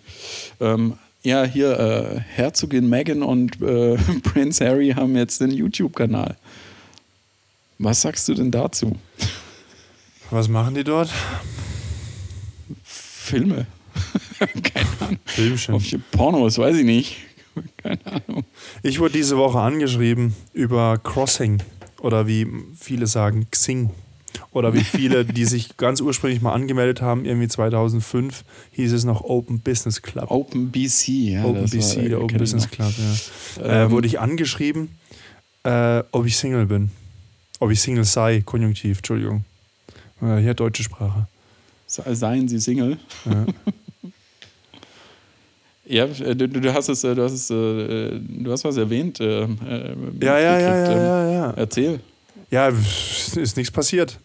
Ähm, 0.61 0.95
ja, 1.23 1.45
hier, 1.45 1.79
äh, 1.79 2.21
Herzogin 2.21 2.89
Meghan 2.89 3.23
und 3.23 3.61
äh, 3.61 3.97
Prince 4.23 4.65
Harry 4.65 4.91
haben 4.91 5.15
jetzt 5.17 5.41
den 5.41 5.51
YouTube-Kanal. 5.51 6.37
Was 7.79 8.01
sagst 8.01 8.29
du 8.29 8.35
denn 8.35 8.51
dazu? 8.51 8.97
Was 10.31 10.49
machen 10.49 10.75
die 10.75 10.85
dort? 10.85 11.11
Filme. 12.83 13.67
Keine 14.63 14.87
Ahnung. 15.01 15.19
Filmchen. 15.25 15.75
Auf 15.75 15.85
Pornos, 16.11 16.59
weiß 16.59 16.77
ich 16.77 16.85
nicht. 16.85 17.17
Keine 17.77 18.01
Ahnung. 18.07 18.45
Ich 18.83 18.99
wurde 19.01 19.15
diese 19.15 19.37
Woche 19.37 19.61
angeschrieben 19.61 20.35
über 20.53 20.99
Crossing 20.99 21.63
oder 22.01 22.27
wie 22.27 22.47
viele 22.79 23.07
sagen 23.07 23.47
Xing. 23.51 23.91
Oder 24.51 24.75
wie 24.75 24.85
viele, 24.85 25.25
die 25.25 25.45
sich 25.45 25.77
ganz 25.77 26.01
ursprünglich 26.01 26.41
mal 26.41 26.53
angemeldet 26.53 27.01
haben, 27.01 27.25
irgendwie 27.25 27.49
2005 27.49 28.45
hieß 28.73 28.93
es 28.93 29.05
noch 29.05 29.23
Open 29.23 29.61
Business 29.61 30.03
Club. 30.03 30.31
Open 30.31 30.71
BC, 30.71 31.09
ja. 31.09 31.45
Open 31.45 31.69
BC, 31.69 32.09
der 32.09 32.21
Open 32.21 32.39
Business 32.39 32.69
Club, 32.69 32.93
ja. 32.99 33.65
Ähm, 33.65 33.89
äh, 33.89 33.91
wurde 33.91 34.07
ich 34.07 34.21
angeschrieben, 34.21 34.91
äh, 35.63 36.03
ob 36.11 36.27
ich 36.27 36.37
Single 36.37 36.67
bin. 36.67 36.91
Ob 37.61 37.71
ich 37.71 37.81
Single 37.81 38.05
sei, 38.05 38.43
Konjunktiv, 38.45 38.99
Entschuldigung. 38.99 39.45
Äh, 40.21 40.39
hier 40.39 40.55
deutsche 40.55 40.83
Sprache. 40.83 41.29
Seien 41.87 42.49
Sie 42.49 42.59
Single? 42.59 42.99
Ja. 43.25 43.47
Ja, 45.87 46.05
äh, 46.05 46.35
du, 46.35 46.49
du, 46.49 46.73
hast 46.73 46.89
es, 46.89 47.05
äh, 47.05 47.15
du 47.15 47.23
hast 47.23 47.33
es, 47.33 47.51
äh, 47.51 48.19
du 48.19 48.51
hast 48.51 48.65
was 48.65 48.77
erwähnt. 48.77 49.21
Äh, 49.21 49.43
ja, 50.21 50.39
ja, 50.39 50.39
ja, 50.39 50.59
ja, 50.59 50.97
ja, 50.97 51.31
ja. 51.31 51.51
Erzähl. 51.57 52.01
Ja, 52.51 52.69
ist 52.69 53.57
nichts 53.57 53.71
passiert. 53.71 54.21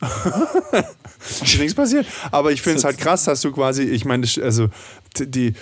ist 1.20 1.60
nichts 1.60 1.74
passiert. 1.74 2.06
Aber 2.32 2.52
ich 2.52 2.62
finde 2.62 2.78
es 2.78 2.84
halt 2.84 2.98
krass, 2.98 3.24
dass 3.24 3.42
du 3.42 3.52
quasi, 3.52 3.84
ich 3.84 4.06
meine, 4.06 4.28
also 4.42 4.70
die, 5.18 5.54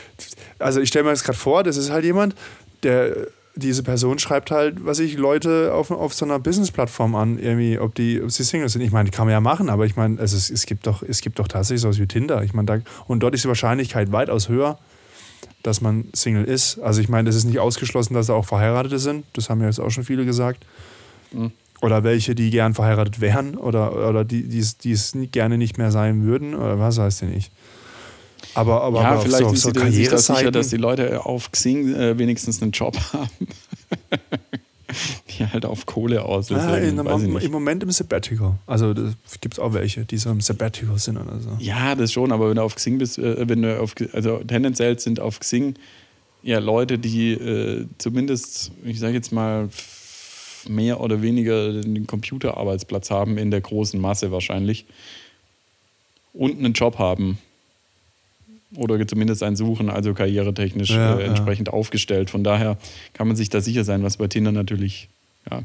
also 0.59 0.81
ich 0.81 0.89
stelle 0.89 1.05
mir 1.05 1.11
das 1.11 1.23
gerade 1.23 1.37
vor, 1.37 1.63
das 1.63 1.77
ist 1.77 1.89
halt 1.89 2.03
jemand, 2.03 2.35
der 2.83 3.27
diese 3.55 3.83
Person 3.83 4.19
schreibt 4.19 4.51
halt, 4.51 4.85
was 4.85 4.99
ich 4.99 5.17
Leute 5.17 5.73
auf, 5.73 5.89
auf 5.89 6.13
so 6.13 6.25
einer 6.25 6.39
Business-Plattform 6.39 7.15
an, 7.15 7.39
irgendwie, 7.39 7.79
ob 7.79 7.95
die, 7.95 8.21
ob 8.21 8.31
sie 8.31 8.43
Singles 8.43 8.73
sind. 8.73 8.81
Ich 8.81 8.91
meine, 8.91 9.09
die 9.09 9.15
kann 9.15 9.25
man 9.25 9.31
ja 9.31 9.41
machen, 9.41 9.69
aber 9.69 9.85
ich 9.85 9.95
meine, 9.95 10.19
also 10.19 10.37
es, 10.37 10.49
es 10.49 10.65
gibt 10.65 10.85
doch, 10.85 11.01
es 11.01 11.21
gibt 11.21 11.39
doch 11.39 11.47
tatsächlich 11.47 11.81
sowas 11.81 11.99
wie 11.99 12.07
Tinder. 12.07 12.43
Ich 12.43 12.53
meine, 12.53 12.83
und 13.07 13.21
dort 13.21 13.33
ist 13.33 13.43
die 13.43 13.47
Wahrscheinlichkeit 13.47 14.11
weitaus 14.11 14.47
höher, 14.49 14.77
dass 15.67 15.81
man 15.81 16.05
Single 16.13 16.45
ist. 16.45 16.79
Also 16.79 17.01
ich 17.01 17.09
meine, 17.09 17.29
es 17.29 17.35
ist 17.35 17.43
nicht 17.43 17.59
ausgeschlossen, 17.59 18.13
dass 18.13 18.27
da 18.27 18.33
auch 18.33 18.45
Verheiratete 18.45 18.99
sind. 18.99 19.25
Das 19.33 19.49
haben 19.49 19.59
ja 19.59 19.67
jetzt 19.67 19.79
auch 19.79 19.89
schon 19.89 20.05
viele 20.05 20.25
gesagt. 20.25 20.65
Mhm. 21.33 21.51
Oder 21.81 22.03
welche, 22.03 22.33
die 22.33 22.49
gern 22.49 22.73
verheiratet 22.73 23.19
wären 23.21 23.55
oder, 23.55 24.09
oder 24.09 24.23
die, 24.23 24.43
die 24.47 24.91
es 24.91 25.15
gerne 25.31 25.57
nicht 25.57 25.77
mehr 25.77 25.91
sein 25.91 26.23
würden 26.23 26.55
oder 26.55 26.79
was 26.79 26.97
weiß 26.97 27.21
ich 27.23 27.29
nicht. 27.29 27.51
Aber, 28.53 28.81
aber, 28.81 29.01
ja, 29.01 29.09
aber 29.09 29.21
vielleicht 29.21 29.43
so, 29.43 29.53
ist 29.53 29.61
so 29.61 29.91
sich 29.91 30.09
das 30.09 30.25
sicher, 30.25 30.51
dass 30.51 30.69
die 30.69 30.77
Leute 30.77 31.25
auf 31.25 31.51
Xing 31.51 31.93
äh, 31.93 32.17
wenigstens 32.17 32.61
einen 32.61 32.71
Job 32.71 32.97
haben. 33.13 33.29
die 35.29 35.45
halt 35.45 35.65
auf 35.65 35.85
Kohle 35.85 36.23
aus 36.23 36.49
ja, 36.49 36.75
in, 36.77 36.97
im, 36.97 37.37
Im 37.37 37.51
Moment 37.51 37.83
im 37.83 37.91
Sabbatical. 37.91 38.57
Also 38.65 38.93
gibt 39.41 39.55
es 39.55 39.59
auch 39.59 39.73
welche, 39.73 40.05
die 40.05 40.17
so 40.17 40.29
im 40.29 40.41
Sabbatical 40.41 40.97
sind 40.97 41.17
oder 41.17 41.39
so. 41.39 41.57
Ja, 41.59 41.95
das 41.95 42.11
schon, 42.13 42.31
aber 42.31 42.49
wenn 42.49 42.55
du 42.55 42.63
auf 42.63 42.75
Xing 42.75 42.97
bist, 42.97 43.17
äh, 43.17 43.47
wenn 43.47 43.61
du 43.61 43.79
auf, 43.79 43.95
also 44.13 44.39
tendenziell 44.39 44.97
sind 44.99 45.19
auf 45.19 45.39
Xing 45.39 45.75
ja 46.43 46.59
Leute, 46.59 46.97
die 46.97 47.33
äh, 47.33 47.85
zumindest, 47.97 48.71
ich 48.85 48.99
sage 48.99 49.13
jetzt 49.13 49.31
mal, 49.31 49.69
mehr 50.67 50.99
oder 50.99 51.21
weniger 51.21 51.81
den 51.81 52.07
Computerarbeitsplatz 52.07 53.09
haben 53.09 53.37
in 53.37 53.51
der 53.51 53.61
großen 53.61 53.99
Masse 53.99 54.31
wahrscheinlich 54.31 54.85
und 56.33 56.57
einen 56.57 56.73
Job 56.73 56.99
haben 56.99 57.37
oder 58.75 59.05
zumindest 59.07 59.43
ein 59.43 59.55
Suchen, 59.55 59.89
also 59.89 60.13
karrieretechnisch 60.13 60.89
ja, 60.89 61.17
äh, 61.17 61.23
entsprechend 61.23 61.69
ja. 61.69 61.73
aufgestellt. 61.73 62.29
Von 62.29 62.43
daher 62.43 62.77
kann 63.13 63.27
man 63.27 63.35
sich 63.35 63.49
da 63.49 63.61
sicher 63.61 63.83
sein, 63.83 64.03
was 64.03 64.17
bei 64.17 64.27
Tinder 64.27 64.51
natürlich, 64.51 65.09
ja, 65.49 65.63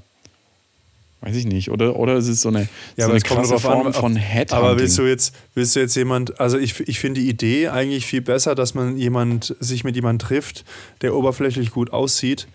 weiß 1.23 1.37
ich 1.37 1.47
nicht. 1.47 1.71
Oder, 1.71 1.97
oder 1.97 2.15
es 2.15 2.29
ist 2.29 2.43
so 2.43 2.49
eine, 2.49 2.69
ja, 2.97 3.07
so 3.07 3.11
eine 3.11 3.21
krasse 3.21 3.59
Form 3.59 3.87
an, 3.87 3.93
von 3.93 4.17
Headhunting. 4.17 4.57
Aber 4.57 4.79
willst 4.79 4.99
du 4.99 5.03
jetzt, 5.03 5.35
willst 5.55 5.75
du 5.75 5.81
jetzt 5.81 5.95
jemand, 5.97 6.39
also 6.41 6.59
ich, 6.59 6.79
ich 6.81 7.01
finde 7.01 7.21
die 7.21 7.29
Idee 7.29 7.69
eigentlich 7.69 8.07
viel 8.07 8.21
besser, 8.21 8.55
dass 8.55 8.75
man 8.75 8.97
jemand, 8.97 9.57
sich 9.59 9.85
mit 9.85 9.97
jemandem 9.97 10.27
trifft, 10.27 10.65
der 11.01 11.15
oberflächlich 11.15 11.71
gut 11.71 11.93
aussieht, 11.93 12.47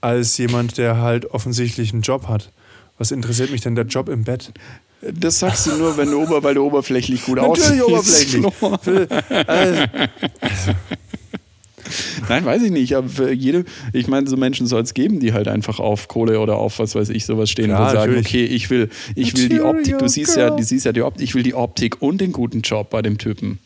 als 0.00 0.38
jemand, 0.38 0.78
der 0.78 0.98
halt 0.98 1.26
offensichtlich 1.26 1.92
einen 1.92 2.02
Job 2.02 2.28
hat. 2.28 2.52
Was 2.98 3.10
interessiert 3.10 3.50
mich 3.50 3.60
denn 3.60 3.74
der 3.74 3.86
Job 3.86 4.08
im 4.08 4.24
Bett? 4.24 4.52
Das 5.02 5.38
sagst 5.38 5.66
du 5.66 5.76
nur, 5.76 5.96
wenn 5.96 6.10
du 6.10 6.22
ober, 6.22 6.42
weil 6.42 6.54
du 6.54 6.64
oberflächlich 6.64 7.24
gut 7.24 7.38
aussiehst. 7.38 7.70
Natürlich 7.70 8.46
oberflächlich. 8.46 9.08
also. 9.46 9.82
Nein, 12.28 12.44
weiß 12.44 12.62
ich 12.62 12.70
nicht. 12.70 12.94
Aber 12.94 13.30
jede, 13.30 13.64
ich 13.92 14.08
meine, 14.08 14.26
so 14.26 14.36
Menschen 14.36 14.66
soll 14.66 14.82
es 14.82 14.94
geben, 14.94 15.20
die 15.20 15.32
halt 15.32 15.48
einfach 15.48 15.78
auf 15.78 16.08
Kohle 16.08 16.40
oder 16.40 16.56
auf 16.56 16.78
was 16.78 16.94
weiß 16.94 17.10
ich 17.10 17.24
sowas 17.24 17.50
stehen 17.50 17.66
Klar, 17.66 17.82
und 17.82 17.86
sagen, 17.92 18.14
natürlich. 18.14 18.26
okay, 18.26 18.44
ich 18.44 18.70
will, 18.70 18.88
ich 19.14 19.36
will 19.36 19.48
die 19.48 19.60
Optik. 19.60 19.98
Du 19.98 20.08
siehst 20.08 20.36
ja, 20.36 20.50
du 20.50 20.62
siehst 20.62 20.84
ja 20.84 20.92
die 20.92 21.02
Optik. 21.02 21.24
Ich 21.24 21.34
will 21.34 21.42
die 21.42 21.54
Optik 21.54 22.02
und 22.02 22.20
den 22.20 22.32
guten 22.32 22.62
Job 22.62 22.90
bei 22.90 23.02
dem 23.02 23.18
Typen. 23.18 23.58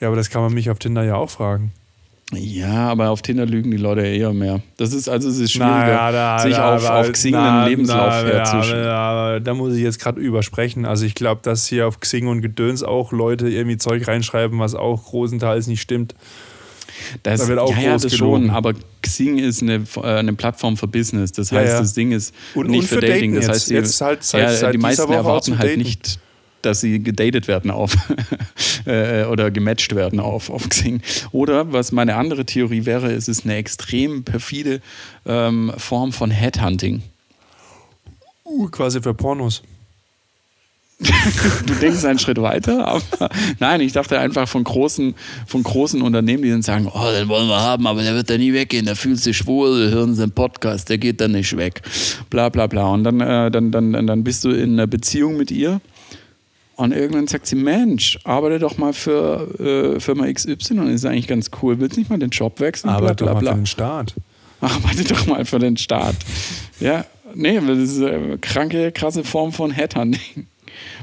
Ja, 0.00 0.08
aber 0.08 0.16
das 0.16 0.30
kann 0.30 0.42
man 0.42 0.52
mich 0.52 0.70
auf 0.70 0.78
Tinder 0.78 1.04
ja 1.04 1.16
auch 1.16 1.30
fragen. 1.30 1.72
Ja, 2.34 2.88
aber 2.88 3.10
auf 3.10 3.22
Tinder 3.22 3.44
lügen 3.44 3.70
die 3.70 3.76
Leute 3.76 4.02
eher 4.02 4.32
mehr. 4.32 4.62
Das 4.78 4.92
ist 4.92 5.08
also 5.08 5.28
es 5.28 5.38
ist 5.38 5.52
schwieriger, 5.52 5.86
na, 5.86 6.12
da, 6.12 6.38
sich 6.38 6.54
da, 6.54 6.76
auf, 6.76 6.88
auf 6.88 7.12
Xing 7.12 7.32
na, 7.32 7.60
einen 7.60 7.70
Lebenslauf 7.70 8.24
herzustellen. 8.24 8.84
Ja, 8.84 9.40
da 9.40 9.54
muss 9.54 9.74
ich 9.74 9.82
jetzt 9.82 10.00
gerade 10.00 10.20
übersprechen. 10.20 10.86
Also 10.86 11.04
ich 11.04 11.14
glaube, 11.14 11.40
dass 11.42 11.66
hier 11.66 11.86
auf 11.86 12.00
Xing 12.00 12.28
und 12.28 12.40
Gedöns 12.40 12.82
auch 12.82 13.12
Leute 13.12 13.48
irgendwie 13.48 13.76
Zeug 13.76 14.08
reinschreiben, 14.08 14.58
was 14.58 14.74
auch 14.74 15.04
großenteils 15.04 15.66
nicht 15.66 15.82
stimmt. 15.82 16.14
Das, 17.22 17.40
da 17.40 17.48
wird 17.48 17.58
auch 17.58 17.76
ja, 17.76 17.82
ja, 17.82 17.98
das 17.98 18.14
schon, 18.14 18.50
aber 18.50 18.74
Xing 19.02 19.38
ist 19.38 19.62
eine, 19.62 19.84
äh, 19.96 20.00
eine 20.00 20.32
Plattform 20.32 20.76
für 20.76 20.86
Business. 20.86 21.32
Das 21.32 21.52
heißt, 21.52 21.68
ja, 21.68 21.74
ja. 21.74 21.80
das 21.80 21.94
Ding 21.94 22.12
ist 22.12 22.34
und, 22.54 22.70
nicht 22.70 22.80
und 22.80 22.86
für, 22.86 22.94
für 22.96 23.06
Dating. 23.06 23.34
Das 23.34 23.48
heißt, 23.48 23.70
jetzt, 23.70 24.00
die, 24.00 24.04
halt, 24.04 24.22
seit, 24.22 24.42
ja, 24.42 24.52
seit 24.52 24.74
die 24.74 24.78
meisten 24.78 25.10
erwarten 25.10 25.58
halt 25.58 25.76
nicht 25.76 26.18
dass 26.62 26.80
sie 26.80 27.02
gedatet 27.02 27.48
werden 27.48 27.70
auf 27.70 27.96
äh, 28.86 29.24
oder 29.24 29.50
gematcht 29.50 29.94
werden 29.94 30.20
auf, 30.20 30.50
auf 30.50 30.68
Xing. 30.68 31.00
Oder 31.32 31.72
was 31.72 31.92
meine 31.92 32.16
andere 32.16 32.44
Theorie 32.44 32.86
wäre, 32.86 33.12
es 33.12 33.28
ist 33.28 33.44
eine 33.44 33.56
extrem 33.56 34.24
perfide 34.24 34.80
ähm, 35.26 35.72
Form 35.76 36.12
von 36.12 36.30
Headhunting. 36.30 37.02
Uh, 38.44 38.68
quasi 38.68 39.00
für 39.00 39.14
Pornos. 39.14 39.62
du 41.66 41.74
denkst 41.74 42.04
einen 42.04 42.18
Schritt 42.18 42.40
weiter, 42.40 42.86
aber 42.86 43.02
nein, 43.58 43.80
ich 43.80 43.92
dachte 43.92 44.18
einfach 44.18 44.46
von 44.46 44.62
großen, 44.62 45.14
von 45.46 45.62
großen 45.62 46.00
Unternehmen, 46.02 46.42
die 46.42 46.50
dann 46.50 46.62
sagen, 46.62 46.88
oh, 46.92 47.10
den 47.10 47.28
wollen 47.28 47.48
wir 47.48 47.60
haben, 47.60 47.86
aber 47.86 48.02
der 48.02 48.14
wird 48.14 48.30
da 48.30 48.38
nie 48.38 48.52
weggehen, 48.52 48.86
der 48.86 48.94
fühlt 48.94 49.18
sich 49.18 49.36
schwul, 49.36 49.90
hören 49.90 50.14
Sie 50.14 50.22
einen 50.22 50.32
Podcast, 50.32 50.88
der 50.88 50.98
geht 50.98 51.20
dann 51.20 51.32
nicht 51.32 51.56
weg. 51.56 51.82
Bla 52.30 52.48
bla 52.50 52.66
bla. 52.66 52.86
Und 52.86 53.04
dann, 53.04 53.20
äh, 53.20 53.50
dann, 53.50 53.72
dann, 53.72 54.06
dann 54.06 54.24
bist 54.24 54.44
du 54.44 54.50
in 54.50 54.74
einer 54.74 54.86
Beziehung 54.86 55.36
mit 55.36 55.50
ihr 55.50 55.80
und 56.82 56.92
irgendwann 56.92 57.26
sagt 57.26 57.46
sie, 57.46 57.56
Mensch, 57.56 58.18
arbeite 58.24 58.58
doch 58.58 58.78
mal 58.78 58.92
für 58.92 59.94
äh, 59.96 60.00
Firma 60.00 60.30
XY 60.30 60.80
und 60.80 60.88
ist 60.88 61.04
eigentlich 61.04 61.28
ganz 61.28 61.50
cool. 61.62 61.78
Willst 61.80 61.96
du 61.96 62.00
nicht 62.00 62.10
mal 62.10 62.18
den 62.18 62.30
Job 62.30 62.60
wechseln? 62.60 62.90
Arbeite 62.90 63.24
doch 63.24 63.34
mal 63.34 63.40
für 63.40 63.54
den 63.54 63.66
Staat. 63.66 64.14
Arbeite 64.60 65.04
doch 65.04 65.26
mal 65.26 65.44
für 65.44 65.58
den 65.58 65.76
Staat. 65.76 66.16
ja, 66.80 67.04
nee, 67.34 67.60
das 67.60 67.78
ist 67.78 68.02
eine 68.02 68.38
kranke, 68.38 68.92
krasse 68.92 69.24
Form 69.24 69.52
von 69.52 69.70
Headhunting. 69.70 70.46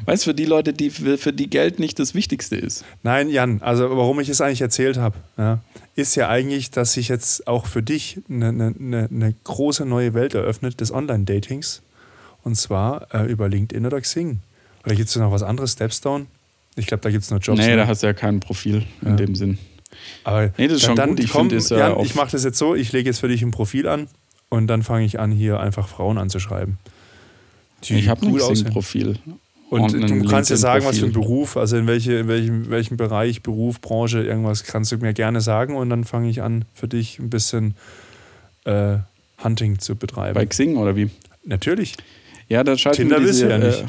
Weißt 0.06 0.26
du, 0.26 0.32
für 0.32 0.34
die 0.34 0.46
Leute, 0.46 0.74
die 0.74 0.90
für 0.90 1.34
die 1.34 1.50
Geld 1.50 1.80
nicht 1.80 2.00
das 2.00 2.16
Wichtigste 2.16 2.56
ist. 2.56 2.84
Nein, 3.04 3.30
Jan, 3.30 3.62
also 3.62 3.90
warum 3.96 4.20
ich 4.20 4.30
es 4.30 4.42
eigentlich 4.42 4.62
erzählt 4.62 4.98
habe, 4.98 5.18
ja, 5.38 5.60
ist 5.96 6.16
ja 6.16 6.30
eigentlich, 6.30 6.72
dass 6.72 6.94
sich 6.94 7.08
jetzt 7.08 7.48
auch 7.48 7.66
für 7.66 7.84
dich 7.84 8.20
eine, 8.30 8.48
eine, 8.50 9.08
eine 9.12 9.36
große 9.44 9.86
neue 9.86 10.14
Welt 10.14 10.34
eröffnet 10.34 10.82
des 10.82 10.92
Online-Datings. 10.92 11.82
Und 12.44 12.56
zwar 12.56 13.14
äh, 13.14 13.26
über 13.26 13.50
LinkedIn 13.50 13.86
oder 13.86 14.00
Xing. 14.02 14.40
Oder 14.86 14.96
gibt 14.96 15.10
es 15.10 15.16
noch 15.16 15.32
was 15.32 15.44
anderes? 15.44 15.74
Stepstone? 15.74 16.26
Ich 16.76 16.88
glaube, 16.88 17.02
da 17.02 17.10
gibt 17.10 17.24
es 17.24 17.32
nur 17.32 17.40
Jobs. 17.40 17.60
Nee, 17.60 17.68
ne? 17.68 17.78
da 17.78 17.88
hast 17.88 18.04
du 18.04 18.08
ja 18.08 18.14
kein 18.14 18.40
Profil 18.40 18.84
in 19.02 19.10
Ja. 19.10 19.16
dem 19.16 19.36
Sinn. 19.36 19.58
Aber 20.24 20.52
Nee, 20.58 20.68
das 20.68 20.78
ist 20.78 20.84
schon 20.86 20.96
dann, 20.96 21.10
gut. 21.12 21.20
Ich 21.20 21.32
komm, 21.32 21.50
äh, 21.50 21.58
Jan, 21.58 21.94
auf- 21.94 22.06
ich 22.06 22.16
mache 22.16 22.32
das 22.32 22.44
jetzt 22.44 22.58
so, 22.58 22.76
ich 22.76 22.92
lege 22.92 23.10
jetzt 23.10 23.20
für 23.20 23.28
dich 23.28 23.42
ein 23.42 23.52
Profil 23.52 23.88
an 23.88 24.08
und 24.50 24.68
dann 24.68 24.84
fange 24.84 25.04
ich 25.06 25.20
an, 25.20 25.32
hier 25.32 25.60
einfach 25.60 25.88
Frauen 25.88 26.18
anzuschreiben. 26.18 26.78
die 27.84 27.96
Ich 27.96 28.08
habe 28.08 28.26
ein 28.26 28.32
cool 28.32 28.42
aussehen. 28.42 28.56
Xing-Profil. 28.66 29.18
Und 29.70 29.94
ein 29.94 30.20
du 30.24 30.28
kannst 30.28 30.50
ja 30.50 30.56
sagen, 30.58 30.84
was 30.86 30.98
für 31.00 31.06
ein. 31.06 31.12
Beruf, 31.12 31.56
also 31.58 31.78
in, 31.78 31.86
welche, 31.88 32.14
in 32.20 32.28
welchem, 32.28 32.70
welchem 32.70 32.98
Bereich, 32.98 33.42
Beruf, 33.44 33.80
Branche, 33.82 34.24
irgendwas 34.24 34.64
kannst 34.64 34.92
du 34.92 34.98
mir 34.98 35.14
gerne 35.14 35.42
sagen 35.42 35.76
und 35.76 35.90
dann 35.90 36.04
fange 36.06 36.30
ich 36.30 36.42
an, 36.42 36.66
für 36.74 36.88
dich 36.88 37.20
ein 37.20 37.30
bisschen 37.30 37.76
äh, 38.66 38.98
Hunting 39.44 39.78
zu 39.80 39.96
betreiben. 39.96 40.34
Bei 40.34 40.46
Xing 40.46 40.78
oder 40.78 40.96
wie? 40.96 41.10
Natürlich. 41.46 41.98
Ja, 42.48 42.64
da 42.64 42.78
schalten 42.78 42.98
Tinder 43.04 43.20
wir 43.20 43.28
diese, 43.28 43.50
ja 43.50 43.58
nicht. 43.60 43.82
Äh, 43.82 43.86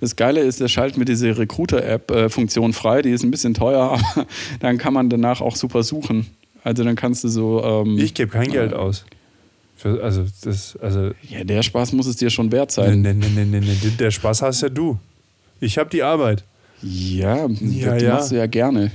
das 0.00 0.16
Geile 0.16 0.40
ist, 0.40 0.60
der 0.60 0.68
schaltet 0.68 0.98
mir 0.98 1.04
diese 1.04 1.36
Recruiter-App-Funktion 1.36 2.72
frei. 2.72 3.02
Die 3.02 3.10
ist 3.10 3.22
ein 3.22 3.30
bisschen 3.30 3.54
teuer, 3.54 3.80
aber 4.14 4.26
dann 4.60 4.78
kann 4.78 4.92
man 4.94 5.10
danach 5.10 5.40
auch 5.40 5.56
super 5.56 5.82
suchen. 5.82 6.26
Also 6.62 6.84
dann 6.84 6.96
kannst 6.96 7.24
du 7.24 7.28
so. 7.28 7.62
Ähm, 7.64 7.98
Ich 7.98 8.14
gebe 8.14 8.30
kein 8.30 8.50
Geld 8.50 8.74
aus. 8.74 9.04
Für, 9.76 10.02
also, 10.02 10.26
das, 10.44 10.76
also 10.76 11.12
ja, 11.26 11.42
der 11.42 11.62
Spaß 11.62 11.92
muss 11.94 12.06
es 12.06 12.16
dir 12.16 12.28
schon 12.28 12.52
wert 12.52 12.70
sein. 12.70 13.00
nee, 13.00 13.14
nee, 13.14 13.26
nee, 13.34 13.44
nee, 13.46 13.60
nee, 13.60 13.76
der 13.98 14.10
Spaß 14.10 14.42
hast 14.42 14.60
ja 14.60 14.68
du. 14.68 14.98
Ich 15.58 15.78
habe 15.78 15.88
die 15.88 16.02
Arbeit. 16.02 16.44
Ja, 16.82 17.46
Ja, 17.60 17.96
die 17.96 18.04
ja. 18.04 18.14
machst 18.14 18.30
du 18.30 18.36
ja 18.36 18.46
gerne. 18.46 18.90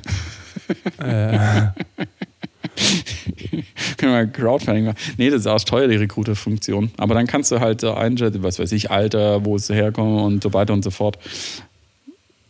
Äh, 1.00 1.68
Können 3.98 4.14
wir 4.14 4.28
Crowdfunding 4.28 4.86
machen. 4.86 4.98
Nee, 5.18 5.30
das 5.30 5.42
ist 5.42 5.48
arschteuer, 5.48 5.88
die 5.88 5.96
Recruiter-Funktion. 5.96 6.92
Aber 6.98 7.14
dann 7.14 7.28
kannst 7.28 7.52
du 7.52 7.60
halt 7.60 7.84
einschätzen, 7.84 8.44
was 8.44 8.60
weiß 8.60 8.72
ich, 8.72 8.92
Alter, 8.92 9.46
wo 9.46 9.56
es 9.56 9.70
herkommt 9.70 10.22
und 10.22 10.44
so 10.44 10.54
weiter 10.54 10.74
und 10.74 10.84
so 10.84 10.92
fort. 10.92 11.18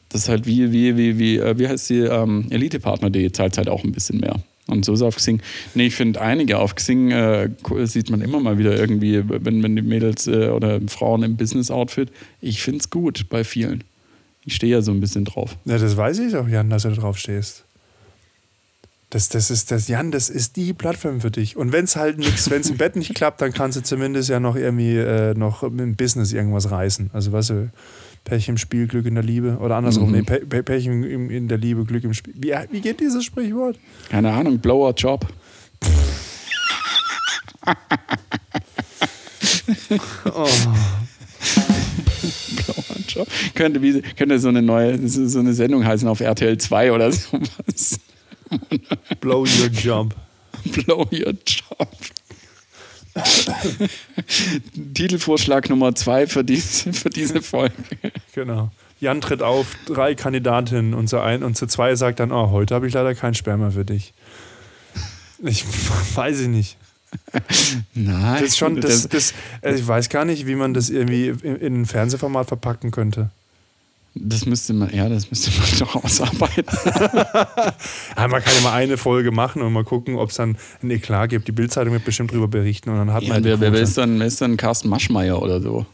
Das 0.10 0.22
ist 0.22 0.30
halt 0.30 0.46
wie, 0.46 0.72
wie, 0.72 0.96
wie, 0.98 1.20
wie, 1.20 1.38
äh, 1.38 1.58
wie 1.60 1.68
heißt 1.68 1.90
die 1.90 2.00
ähm, 2.00 2.48
Elite-Partner.de 2.50 3.32
zahlt 3.32 3.58
halt 3.58 3.70
auch 3.70 3.84
ein 3.84 3.92
bisschen 3.92 4.20
mehr. 4.20 4.36
Und 4.68 4.84
so 4.86 4.94
ist 4.94 5.00
es 5.00 5.04
auf 5.04 5.18
Xing. 5.18 5.42
Nee, 5.76 5.88
ich 5.88 5.96
finde 5.96 6.22
einige 6.22 6.58
auf 6.58 6.74
Xing 6.74 7.12
äh, 7.12 7.50
sieht 7.84 8.10
man 8.10 8.22
immer 8.22 8.40
mal 8.40 8.58
wieder 8.58 8.76
irgendwie, 8.78 9.22
wenn, 9.28 9.62
wenn 9.62 9.76
die 9.76 9.82
Mädels 9.82 10.28
äh, 10.28 10.50
oder 10.50 10.80
Frauen 10.88 11.24
im 11.24 11.36
Business-Outfit. 11.38 12.12
Ich 12.42 12.62
finde 12.62 12.80
es 12.80 12.90
gut 12.90 13.28
bei 13.30 13.44
vielen. 13.44 13.84
Ich 14.44 14.56
stehe 14.56 14.72
ja 14.72 14.82
so 14.82 14.92
ein 14.92 15.00
bisschen 15.00 15.26
drauf. 15.26 15.58
ja, 15.66 15.78
das 15.78 15.98
weiß 15.98 16.20
ich 16.20 16.34
doch, 16.34 16.48
Jan, 16.48 16.70
dass 16.70 16.84
du 16.84 16.92
drauf 16.92 17.18
stehst. 17.18 17.65
Das, 19.16 19.30
das 19.30 19.50
ist 19.50 19.72
das, 19.72 19.88
Jan, 19.88 20.12
das 20.12 20.30
ist 20.30 20.58
die 20.58 20.74
Plattform 20.74 21.22
für 21.22 21.32
dich. 21.32 21.56
Und 21.56 21.72
wenn 21.72 21.86
es 21.86 21.96
halt 21.96 22.18
nichts, 22.18 22.50
wenn 22.50 22.60
es 22.60 22.70
im 22.70 22.76
Bett 22.76 22.98
nicht 22.98 23.16
klappt, 23.16 23.42
dann 23.42 23.54
kannst 23.54 23.78
du 23.78 23.82
zumindest 23.82 24.28
ja 24.28 24.42
noch 24.42 24.58
irgendwie 24.58 24.98
äh, 24.98 25.34
noch 25.34 25.64
im 25.64 25.96
Business 25.96 26.34
irgendwas 26.34 26.70
reißen. 26.70 27.12
Also 27.14 27.32
weißt 27.32 27.50
du, 27.52 27.70
Pech 28.26 28.50
im 28.50 28.58
Spiel, 28.58 28.88
Glück 28.88 29.06
in 29.06 29.16
der 29.16 29.24
Liebe. 29.24 29.58
Oder 29.62 29.78
andersrum, 29.78 30.10
Mhm. 30.10 30.16
nee, 30.18 30.22
Pe 30.24 30.40
Pe 30.46 30.64
Pech 30.64 30.86
im, 30.88 31.30
in 31.30 31.48
der 31.48 31.58
Liebe, 31.58 31.86
Glück 31.86 32.04
im 32.04 32.14
Spiel. 32.14 32.34
Wie, 32.36 32.54
wie 32.72 32.82
geht 32.82 33.00
dieses 33.00 33.24
Sprichwort? 33.24 33.80
Keine 34.10 34.34
Ahnung, 34.34 34.60
Blower 34.60 34.94
Job. 34.94 35.26
Oh. 40.26 40.48
Blauer 42.56 42.98
Job. 43.08 43.28
Könnte, 43.54 43.82
wie, 43.82 44.02
könnte 44.02 44.40
so 44.40 44.50
eine 44.50 44.62
neue, 44.62 45.08
so 45.08 45.40
eine 45.40 45.54
Sendung 45.54 45.86
heißen 45.86 46.06
auf 46.08 46.20
RTL 46.20 46.58
2 46.58 46.92
oder 46.92 47.12
sowas. 47.14 48.00
Blow 49.20 49.46
your 49.46 49.70
jump. 49.70 50.16
Blow 50.66 51.08
your 51.12 51.34
job. 51.46 51.90
Titelvorschlag 54.94 55.70
Nummer 55.70 55.96
2 55.96 56.28
für 56.28 56.44
diese, 56.44 56.92
für 56.92 57.10
diese 57.10 57.42
Folge. 57.42 57.74
Genau. 58.34 58.72
Jan 59.00 59.22
tritt 59.22 59.42
auf, 59.42 59.76
drei 59.86 60.16
Kandidatinnen 60.16 60.94
und 60.94 61.08
zu, 61.08 61.20
ein, 61.20 61.44
und 61.44 61.56
zu 61.56 61.68
zwei 61.68 61.96
sagt 61.96 62.20
dann, 62.20 62.32
oh, 62.32 62.50
heute 62.52 62.76
habe 62.76 62.88
ich 62.88 62.94
leider 62.94 63.14
kein 63.14 63.34
Sperma 63.34 63.72
für 63.72 63.86
dich. 63.86 64.14
Ich 65.44 65.66
weiß 66.16 66.42
ich 66.42 66.48
nicht. 66.48 66.78
Nein. 67.94 68.42
Das 68.42 68.42
ist 68.42 68.58
schon, 68.58 68.82
das, 68.82 69.08
das, 69.08 69.34
also 69.62 69.80
ich 69.80 69.88
weiß 69.88 70.10
gar 70.10 70.26
nicht, 70.26 70.48
wie 70.48 70.56
man 70.56 70.74
das 70.74 70.90
irgendwie 70.90 71.28
in, 71.28 71.56
in 71.56 71.82
ein 71.82 71.86
Fernsehformat 71.86 72.48
verpacken 72.48 72.92
könnte. 72.92 73.30
Das 74.16 74.46
müsste 74.46 74.74
man, 74.74 74.94
ja, 74.96 75.10
das 75.10 75.30
müsste 75.30 75.52
man 75.60 75.68
doch 75.80 76.04
ausarbeiten. 76.04 76.66
Ja, 78.18 78.28
man 78.30 78.42
kann 78.42 78.54
ja 78.56 78.62
mal 78.62 78.74
eine 78.74 78.98
Folge 78.98 79.32
machen 79.32 79.62
und 79.62 79.74
mal 79.74 79.84
gucken, 79.84 80.16
ob 80.16 80.30
es 80.30 80.38
dann 80.38 80.58
ein 80.82 80.90
Eklat 80.90 81.30
gibt. 81.30 81.48
Die 81.48 81.52
Bildzeitung 81.52 81.94
wird 81.94 82.06
bestimmt 82.06 82.32
darüber 82.32 82.48
berichten 82.48 82.90
und 82.90 82.96
dann 82.98 83.14
hat 83.14 83.24
man 83.24 83.28
Ja, 83.28 83.34
halt 83.36 83.46
die 83.46 83.50
wer, 83.62 83.74
wer, 83.74 83.82
ist 83.82 83.98
dann, 83.98 84.20
wer 84.20 84.28
ist 84.28 84.40
dann 84.42 84.58
Carsten 84.58 84.90
Maschmeyer 84.90 85.42
oder 85.42 85.62
so? 85.62 85.86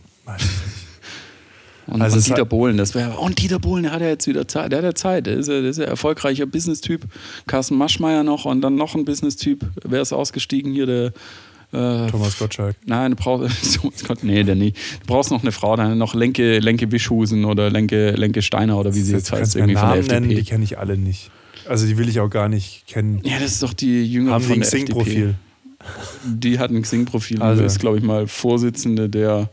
Und, 1.87 2.01
Also 2.01 2.17
und 2.17 2.27
Dieter 2.27 2.45
Bohlen, 2.45 2.77
das 2.77 2.93
wäre. 2.95 3.17
Und 3.17 3.41
Dieter 3.41 3.59
Bohlen, 3.59 3.83
der 3.83 3.91
hat 3.91 4.01
ja 4.01 4.07
jetzt 4.09 4.27
wieder 4.27 4.47
Zeit. 4.47 4.71
Der 4.71 4.77
hat 4.79 4.85
ja 4.85 4.95
Zeit. 4.95 5.25
Der 5.25 5.37
ist 5.37 5.47
ja, 5.47 5.59
der 5.59 5.71
ist 5.71 5.77
ja 5.77 5.85
erfolgreicher 5.85 6.45
Business-Typ. 6.45 7.01
Carsten 7.47 7.75
Maschmeyer 7.75 8.23
noch 8.23 8.45
und 8.45 8.61
dann 8.61 8.75
noch 8.75 8.95
ein 8.95 9.03
Business-Typ. 9.03 9.65
Wer 9.83 10.01
ist 10.01 10.13
ausgestiegen 10.13 10.71
hier? 10.73 10.85
Der. 10.85 11.11
Äh, 11.73 12.07
Thomas 12.07 12.37
Gottschalk. 12.37 12.75
Nein, 12.85 13.11
du 13.11 13.17
brauchst. 13.17 13.75
Thomas 13.81 14.03
Gott, 14.03 14.23
nee, 14.23 14.43
der 14.43 14.55
nicht. 14.55 14.75
Du 15.01 15.07
brauchst 15.07 15.31
noch 15.31 15.41
eine 15.41 15.51
Frau, 15.51 15.75
dann 15.75 15.97
noch 15.97 16.13
Lenke, 16.13 16.59
Lenke 16.59 16.91
Wischhusen 16.91 17.45
oder 17.45 17.69
Lenke, 17.69 18.11
Lenke 18.11 18.41
Steiner 18.41 18.77
oder 18.77 18.93
wie 18.93 18.99
sie 19.01 19.13
jetzt 19.13 19.31
heißt, 19.31 19.55
irgendwie 19.55 19.75
von 19.75 19.87
der 19.89 19.95
Namen 19.97 20.07
nennen, 20.07 20.29
die 20.29 20.35
FDP. 20.35 20.49
kenne 20.49 20.63
ich 20.65 20.77
alle 20.77 20.97
nicht. 20.97 21.31
Also 21.69 21.85
die 21.87 21.97
will 21.97 22.09
ich 22.09 22.19
auch 22.19 22.29
gar 22.29 22.49
nicht 22.49 22.87
kennen. 22.87 23.21
Ja, 23.23 23.39
das 23.39 23.53
ist 23.53 23.63
doch 23.63 23.73
die 23.73 24.03
Jüngere 24.05 24.33
Haben 24.33 24.41
die 24.41 24.47
von 24.47 24.57
ein 24.57 24.59
der 24.61 24.67
Xing-Profil? 24.69 25.13
FDP. 25.29 25.35
Die 26.25 26.59
hat 26.59 26.71
ein 26.71 26.81
Xing-Profil. 26.81 27.41
Also- 27.41 27.61
Also. 27.61 27.63
ist, 27.65 27.79
glaube 27.79 27.97
ich, 27.97 28.03
mal 28.03 28.27
Vorsitzende 28.27 29.09
der, 29.09 29.49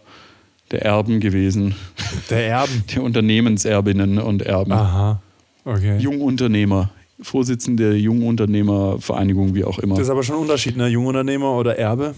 der 0.71 0.83
Erben 0.83 1.21
gewesen. 1.21 1.75
Der 2.31 2.47
Erben. 2.49 2.83
Der 2.95 3.03
Unternehmenserbinnen 3.03 4.19
und 4.19 4.43
Erben. 4.43 4.73
Aha. 4.73 5.23
Okay. 5.65 5.99
Jungunternehmer. 5.99 6.91
Vorsitzende 7.21 7.91
der 7.91 8.01
Jungunternehmervereinigung, 8.01 9.55
wie 9.55 9.65
auch 9.65 9.79
immer. 9.79 9.97
Das 9.97 10.05
ist 10.05 10.11
aber 10.11 10.23
schon 10.23 10.37
ein 10.37 10.43
Unterschied, 10.43 10.77
ne? 10.77 10.87
Jungunternehmer 10.89 11.53
oder 11.53 11.77
Erbe. 11.77 12.15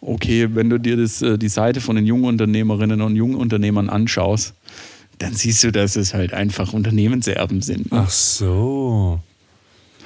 Okay, 0.00 0.48
wenn 0.52 0.70
du 0.70 0.78
dir 0.78 0.96
das, 0.96 1.22
äh, 1.22 1.38
die 1.38 1.48
Seite 1.48 1.80
von 1.80 1.96
den 1.96 2.06
Jungunternehmerinnen 2.06 3.00
und 3.00 3.16
Jungunternehmern 3.16 3.88
anschaust, 3.88 4.54
dann 5.18 5.34
siehst 5.34 5.64
du, 5.64 5.72
dass 5.72 5.96
es 5.96 6.14
halt 6.14 6.32
einfach 6.34 6.72
Unternehmenserben 6.72 7.62
sind. 7.62 7.90
ne? 7.90 8.02
Ach 8.04 8.10
so. 8.10 9.20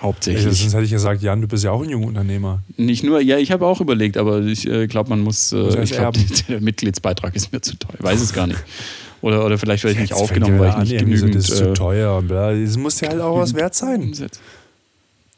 Ey, 0.01 0.03
Hauptsächlich. 0.03 0.59
sonst 0.59 0.73
hätte 0.73 0.85
ich 0.85 0.91
gesagt, 0.91 1.23
Jan, 1.23 1.43
du 1.43 1.49
bist 1.49 1.63
ja 1.63 1.73
auch 1.73 1.83
ein 1.83 1.91
Jungunternehmer. 1.91 2.63
Nicht 2.79 3.05
nur, 3.05 3.21
ja, 3.21 3.37
ich 3.37 3.53
habe 3.53 3.67
auch 3.67 3.83
überlegt, 3.83 4.17
aber 4.17 4.41
ich 4.41 4.67
äh, 4.67 4.87
glaube, 4.87 5.11
man 5.11 5.21
muss, 5.21 5.53
äh, 5.53 5.83
ich 5.83 5.91
glaube, 5.93 6.19
erben. 6.19 6.27
der 6.49 6.61
Mitgliedsbeitrag 6.63 7.37
ist 7.37 7.53
mir 7.53 7.61
zu 7.61 7.77
teuer. 7.77 7.97
Ich 7.99 8.03
weiß 8.03 8.23
es 8.23 8.33
gar 8.33 8.47
nicht. 8.47 8.61
Oder, 9.23 9.45
oder 9.45 9.59
vielleicht 9.59 9.85
werde 9.85 9.95
ich 9.95 10.01
nicht 10.01 10.15
aufgenommen, 10.15 10.59
weil 10.59 10.69
ich 10.69 10.75
an, 10.75 10.83
nicht 10.83 10.99
so, 10.99 11.05
genügend 11.05 11.35
Das 11.35 11.49
ist 11.51 11.57
zu 11.59 11.71
äh, 11.71 11.73
teuer. 11.75 12.17
und 12.17 12.29
bla. 12.29 12.53
Es 12.53 12.77
muss 12.77 13.01
ja 13.01 13.11
halt 13.11 13.21
auch 13.21 13.39
was 13.39 13.55
wert 13.55 13.75
sein. 13.75 14.13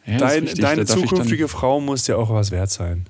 Ja, 0.06 0.18
Dein, 0.18 0.46
deine 0.56 0.84
zukünftige 0.86 1.48
Frau 1.48 1.80
muss 1.80 2.06
ja 2.06 2.16
auch 2.16 2.30
was 2.30 2.50
wert 2.50 2.70
sein. 2.70 3.06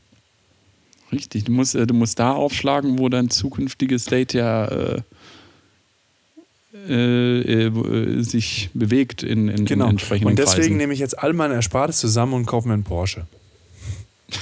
Richtig, 1.11 1.45
du 1.45 1.53
musst, 1.53 1.75
äh, 1.75 1.87
du 1.87 1.95
musst 1.95 2.19
da 2.19 2.33
aufschlagen, 2.33 2.99
wo 2.99 3.09
dein 3.11 3.29
zukünftiges 3.31 4.07
Date 4.07 4.33
ja 4.33 4.65
äh, 4.67 5.03
äh, 6.89 7.67
äh, 7.67 8.23
sich 8.23 8.71
bewegt 8.73 9.23
in, 9.23 9.49
in, 9.49 9.67
Genau. 9.67 9.85
in 9.85 9.91
entsprechenden 9.93 10.31
Und 10.31 10.39
deswegen 10.39 10.63
Kreisen. 10.63 10.77
nehme 10.79 10.95
ich 10.95 11.01
jetzt 11.01 11.19
all 11.19 11.35
meine 11.35 11.55
Erspartes 11.55 11.99
zusammen 11.99 12.33
und 12.33 12.47
kaufe 12.47 12.67
mir 12.69 12.75
einen 12.75 12.85
Porsche. 12.85 13.27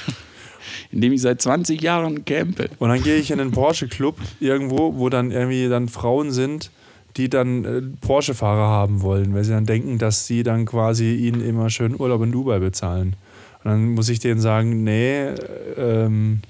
Indem 0.92 1.12
ich 1.12 1.22
seit 1.22 1.40
20 1.40 1.80
Jahren 1.80 2.24
campe. 2.24 2.68
Und 2.78 2.88
dann 2.88 3.02
gehe 3.02 3.16
ich 3.16 3.30
in 3.30 3.38
den 3.38 3.52
Porsche-Club 3.52 4.16
irgendwo, 4.40 4.96
wo 4.96 5.08
dann 5.08 5.30
irgendwie 5.30 5.68
dann 5.68 5.88
Frauen 5.88 6.32
sind, 6.32 6.70
die 7.16 7.28
dann 7.28 7.64
äh, 7.64 7.82
Porsche-Fahrer 8.00 8.68
haben 8.68 9.02
wollen, 9.02 9.34
weil 9.34 9.44
sie 9.44 9.52
dann 9.52 9.66
denken, 9.66 9.98
dass 9.98 10.26
sie 10.26 10.42
dann 10.42 10.64
quasi 10.64 11.14
ihnen 11.14 11.40
immer 11.40 11.70
schön 11.70 11.98
Urlaub 11.98 12.22
in 12.22 12.32
Dubai 12.32 12.58
bezahlen. 12.58 13.16
Und 13.62 13.70
dann 13.70 13.90
muss 13.90 14.08
ich 14.08 14.20
denen 14.20 14.40
sagen, 14.40 14.84
nee, 14.84 15.26
äh, 15.26 15.34
ähm, 15.76 16.40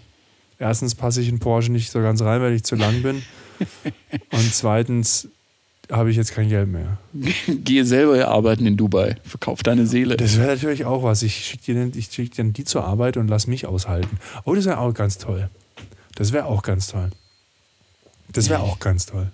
erstens 0.59 0.95
passe 0.95 1.21
ich 1.21 1.29
in 1.29 1.39
Porsche 1.39 1.73
nicht 1.73 1.91
so 1.91 2.01
ganz 2.01 2.23
rein, 2.23 2.41
weil 2.41 2.53
ich 2.53 2.65
zu 2.65 2.77
lang 2.77 3.03
bin. 3.03 3.23
Und 4.33 4.55
zweitens 4.55 5.29
habe 5.91 6.11
ich 6.11 6.17
jetzt 6.17 6.33
kein 6.33 6.49
Geld 6.49 6.69
mehr. 6.69 6.99
Gehe 7.47 7.85
selber 7.85 8.29
arbeiten 8.29 8.67
in 8.67 8.77
Dubai. 8.77 9.17
Verkauf 9.25 9.63
deine 9.63 9.87
Seele. 9.87 10.17
Das 10.17 10.39
wäre 10.39 10.49
natürlich 10.49 10.85
auch 10.85 11.03
was. 11.03 11.23
Ich 11.23 11.45
schicke 11.45 11.75
dir, 11.75 11.91
ich 11.97 12.11
schick 12.11 12.33
dir 12.35 12.45
die 12.45 12.65
zur 12.65 12.85
Arbeit 12.85 13.17
und 13.17 13.29
lass 13.29 13.47
mich 13.47 13.67
aushalten. 13.67 14.19
Oh, 14.45 14.55
das 14.55 14.67
wäre 14.67 14.79
auch 14.79 14.95
ganz 14.95 15.19
toll. 15.19 15.51
Das 16.15 16.33
wäre 16.33 16.47
auch 16.47 16.63
ganz 16.63 16.89
toll. 16.89 17.11
Das 18.33 18.49
wäre 18.49 18.61
auch 18.61 18.79
ganz 18.79 19.07
toll. 19.07 19.31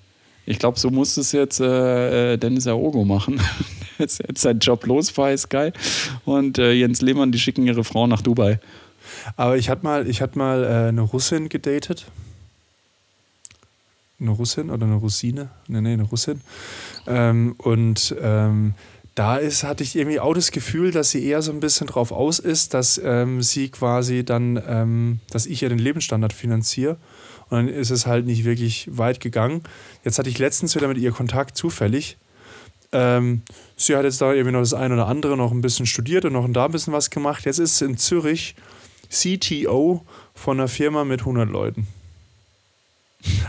Ich 0.46 0.58
glaube, 0.58 0.78
so 0.78 0.90
muss 0.90 1.16
es 1.16 1.32
jetzt 1.32 1.60
äh, 1.60 2.34
äh, 2.34 2.36
Dennis 2.38 2.66
Aogo 2.66 3.04
machen. 3.04 3.40
jetzt 3.98 4.22
jetzt 4.26 4.42
sein 4.42 4.58
Job 4.60 4.86
los 4.86 5.12
bei 5.12 5.36
Sky. 5.36 5.72
Und 6.24 6.58
äh, 6.58 6.72
Jens 6.72 7.02
Lehmann, 7.02 7.32
die 7.32 7.38
schicken 7.38 7.66
ihre 7.66 7.84
Frau 7.84 8.06
nach 8.06 8.22
Dubai. 8.22 8.60
Aber 9.36 9.56
ich 9.56 9.68
hatte 9.68 9.84
mal, 9.84 10.08
ich 10.08 10.22
hatte 10.22 10.38
mal 10.38 10.64
äh, 10.64 10.88
eine 10.88 11.00
Russin 11.00 11.48
gedatet. 11.48 12.06
Eine 14.20 14.30
Russin 14.30 14.70
oder 14.70 14.86
eine 14.86 14.96
Russine, 14.96 15.50
nee, 15.68 15.80
nee, 15.80 15.92
eine 15.92 16.04
Russin. 16.04 16.40
Ähm, 17.06 17.54
und 17.58 18.14
ähm, 18.20 18.74
da 19.14 19.36
ist, 19.36 19.64
hatte 19.64 19.82
ich 19.82 19.96
irgendwie 19.96 20.20
auch 20.20 20.34
das 20.34 20.50
Gefühl, 20.50 20.90
dass 20.90 21.10
sie 21.10 21.24
eher 21.24 21.40
so 21.40 21.50
ein 21.50 21.60
bisschen 21.60 21.86
drauf 21.86 22.12
aus 22.12 22.38
ist, 22.38 22.74
dass 22.74 23.00
ähm, 23.02 23.42
sie 23.42 23.70
quasi 23.70 24.24
dann, 24.24 24.62
ähm, 24.66 25.20
dass 25.30 25.46
ich 25.46 25.62
ja 25.62 25.70
den 25.70 25.78
Lebensstandard 25.78 26.34
finanziere. 26.34 26.98
Und 27.48 27.56
dann 27.58 27.68
ist 27.68 27.90
es 27.90 28.06
halt 28.06 28.26
nicht 28.26 28.44
wirklich 28.44 28.88
weit 28.92 29.20
gegangen. 29.20 29.62
Jetzt 30.04 30.18
hatte 30.18 30.28
ich 30.28 30.38
letztens 30.38 30.74
wieder 30.74 30.88
mit 30.88 30.98
ihr 30.98 31.12
Kontakt, 31.12 31.56
zufällig. 31.56 32.18
Ähm, 32.92 33.42
sie 33.76 33.96
hat 33.96 34.04
jetzt 34.04 34.20
da 34.20 34.32
irgendwie 34.32 34.52
noch 34.52 34.60
das 34.60 34.74
eine 34.74 34.94
oder 34.94 35.06
andere 35.06 35.36
noch 35.36 35.52
ein 35.52 35.60
bisschen 35.60 35.86
studiert 35.86 36.24
und 36.24 36.34
noch 36.34 36.46
da 36.50 36.66
ein 36.66 36.72
bisschen 36.72 36.92
was 36.92 37.08
gemacht. 37.08 37.46
Jetzt 37.46 37.58
ist 37.58 37.78
sie 37.78 37.86
in 37.86 37.96
Zürich 37.96 38.54
CTO 39.08 40.04
von 40.34 40.58
einer 40.58 40.68
Firma 40.68 41.04
mit 41.04 41.20
100 41.20 41.48
Leuten. 41.48 41.86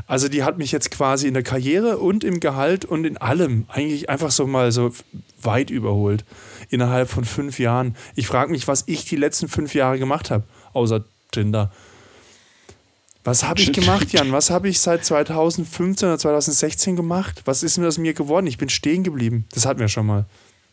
Also 0.07 0.29
die 0.29 0.43
hat 0.43 0.57
mich 0.57 0.71
jetzt 0.71 0.91
quasi 0.91 1.27
in 1.27 1.33
der 1.33 1.43
Karriere 1.43 1.97
und 1.97 2.23
im 2.23 2.39
Gehalt 2.39 2.85
und 2.85 3.05
in 3.05 3.17
allem 3.17 3.65
eigentlich 3.67 4.09
einfach 4.09 4.31
so 4.31 4.47
mal 4.47 4.71
so 4.71 4.91
weit 5.41 5.69
überholt. 5.69 6.25
Innerhalb 6.69 7.09
von 7.09 7.25
fünf 7.25 7.59
Jahren. 7.59 7.95
Ich 8.15 8.27
frage 8.27 8.51
mich, 8.51 8.67
was 8.67 8.83
ich 8.87 9.05
die 9.05 9.15
letzten 9.15 9.47
fünf 9.47 9.73
Jahre 9.75 9.99
gemacht 9.99 10.31
habe, 10.31 10.43
außer 10.73 11.03
Tinder. 11.31 11.71
Was 13.23 13.43
habe 13.43 13.59
ich 13.59 13.73
gemacht, 13.73 14.13
Jan? 14.13 14.31
Was 14.31 14.49
habe 14.49 14.69
ich 14.69 14.79
seit 14.79 15.03
2015 15.03 16.07
oder 16.07 16.17
2016 16.17 16.95
gemacht? 16.95 17.41
Was 17.43 17.61
ist 17.61 17.77
mir 17.77 17.87
aus 17.87 17.97
mir 17.97 18.13
geworden? 18.13 18.47
Ich 18.47 18.57
bin 18.57 18.69
stehen 18.69 19.03
geblieben. 19.03 19.45
Das 19.51 19.65
hatten 19.65 19.81
wir 19.81 19.89
schon 19.89 20.05
mal. 20.05 20.25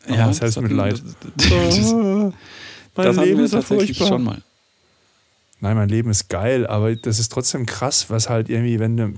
Oh, 0.09 0.13
ja, 0.13 0.29
das 0.29 0.41
heißt 0.41 0.61
mit 0.61 0.71
Leid. 0.71 1.03
Das, 1.37 1.49
das, 1.49 1.93
oh, 1.93 2.33
mein 2.95 3.07
das 3.07 3.17
Leben 3.17 3.41
ist 3.41 3.51
so 3.51 3.63
furchtbar. 3.63 4.07
Schon 4.07 4.23
mal. 4.23 4.43
Nein, 5.65 5.79
mein 5.79 5.89
Leben 5.89 6.11
ist 6.11 6.29
geil, 6.29 6.67
aber 6.67 6.95
das 6.95 7.19
ist 7.19 7.33
trotzdem 7.33 7.65
krass, 7.65 8.11
was 8.11 8.29
halt 8.29 8.51
irgendwie, 8.51 8.79
wenn 8.81 8.99
du. 8.99 9.15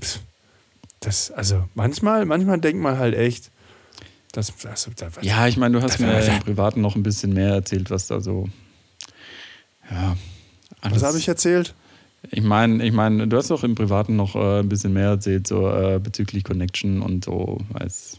Das, 1.01 1.29
also 1.29 1.65
manchmal, 1.75 2.23
manchmal 2.23 2.57
denkt 2.61 2.81
man 2.81 2.97
halt 2.97 3.15
echt. 3.15 3.51
Das, 4.31 4.53
also, 4.65 4.91
das, 4.95 5.11
ja, 5.23 5.45
ich 5.47 5.57
meine, 5.57 5.77
du 5.77 5.83
hast 5.83 5.99
mir 5.99 6.25
im 6.25 6.39
Privaten 6.39 6.79
noch 6.79 6.95
ein 6.95 7.03
bisschen 7.03 7.33
mehr 7.33 7.49
erzählt, 7.49 7.89
was 7.89 8.07
da 8.07 8.21
so. 8.21 8.47
Ja. 9.91 10.15
Was 10.83 11.03
habe 11.03 11.17
ich 11.17 11.27
erzählt? 11.27 11.75
Ich 12.31 12.43
meine, 12.43 12.81
ich 12.85 12.93
mein, 12.93 13.29
du 13.29 13.35
hast 13.35 13.51
doch 13.51 13.65
im 13.65 13.75
Privaten 13.75 14.15
noch 14.15 14.37
äh, 14.37 14.59
ein 14.59 14.69
bisschen 14.69 14.93
mehr 14.93 15.09
erzählt, 15.09 15.47
so 15.47 15.69
äh, 15.69 15.99
bezüglich 16.01 16.45
Connection 16.45 17.01
und 17.01 17.25
so. 17.25 17.57
Weiß. 17.71 18.17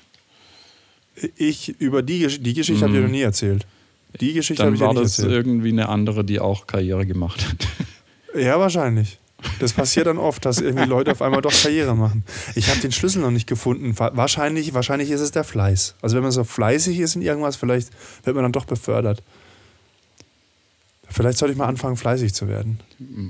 Ich, 1.34 1.80
über 1.80 2.02
die, 2.02 2.26
die 2.26 2.52
Geschichte 2.52 2.84
mm. 2.84 2.88
habe 2.88 2.98
ich 2.98 3.02
noch 3.04 3.10
nie 3.10 3.22
erzählt. 3.22 3.66
Die 4.20 4.34
Geschichte 4.34 4.62
habe 4.62 4.74
ich 4.74 4.80
war 4.82 4.88
ja 4.88 5.00
nicht 5.00 5.04
das 5.04 5.18
erzählt. 5.18 5.34
irgendwie 5.34 5.70
eine 5.70 5.88
andere, 5.88 6.24
die 6.24 6.40
auch 6.40 6.66
Karriere 6.66 7.06
gemacht 7.06 7.48
hat. 7.48 7.66
Ja, 8.34 8.58
wahrscheinlich. 8.58 9.18
Das 9.60 9.72
passiert 9.72 10.08
dann 10.08 10.18
oft, 10.18 10.44
dass 10.44 10.60
irgendwie 10.60 10.84
Leute 10.84 11.12
auf 11.12 11.22
einmal 11.22 11.40
doch 11.40 11.52
Karriere 11.52 11.94
machen. 11.94 12.24
Ich 12.56 12.68
habe 12.68 12.80
den 12.80 12.90
Schlüssel 12.90 13.22
noch 13.22 13.30
nicht 13.30 13.46
gefunden. 13.46 13.96
Wahrscheinlich, 13.96 14.74
wahrscheinlich 14.74 15.10
ist 15.10 15.20
es 15.20 15.30
der 15.30 15.44
Fleiß. 15.44 15.94
Also 16.02 16.16
wenn 16.16 16.24
man 16.24 16.32
so 16.32 16.42
fleißig 16.42 16.98
ist 16.98 17.14
in 17.14 17.22
irgendwas, 17.22 17.54
vielleicht 17.54 17.90
wird 18.24 18.34
man 18.34 18.42
dann 18.42 18.52
doch 18.52 18.64
befördert. 18.64 19.22
Vielleicht 21.08 21.38
sollte 21.38 21.52
ich 21.52 21.58
mal 21.58 21.68
anfangen, 21.68 21.96
fleißig 21.96 22.34
zu 22.34 22.48
werden. 22.48 22.80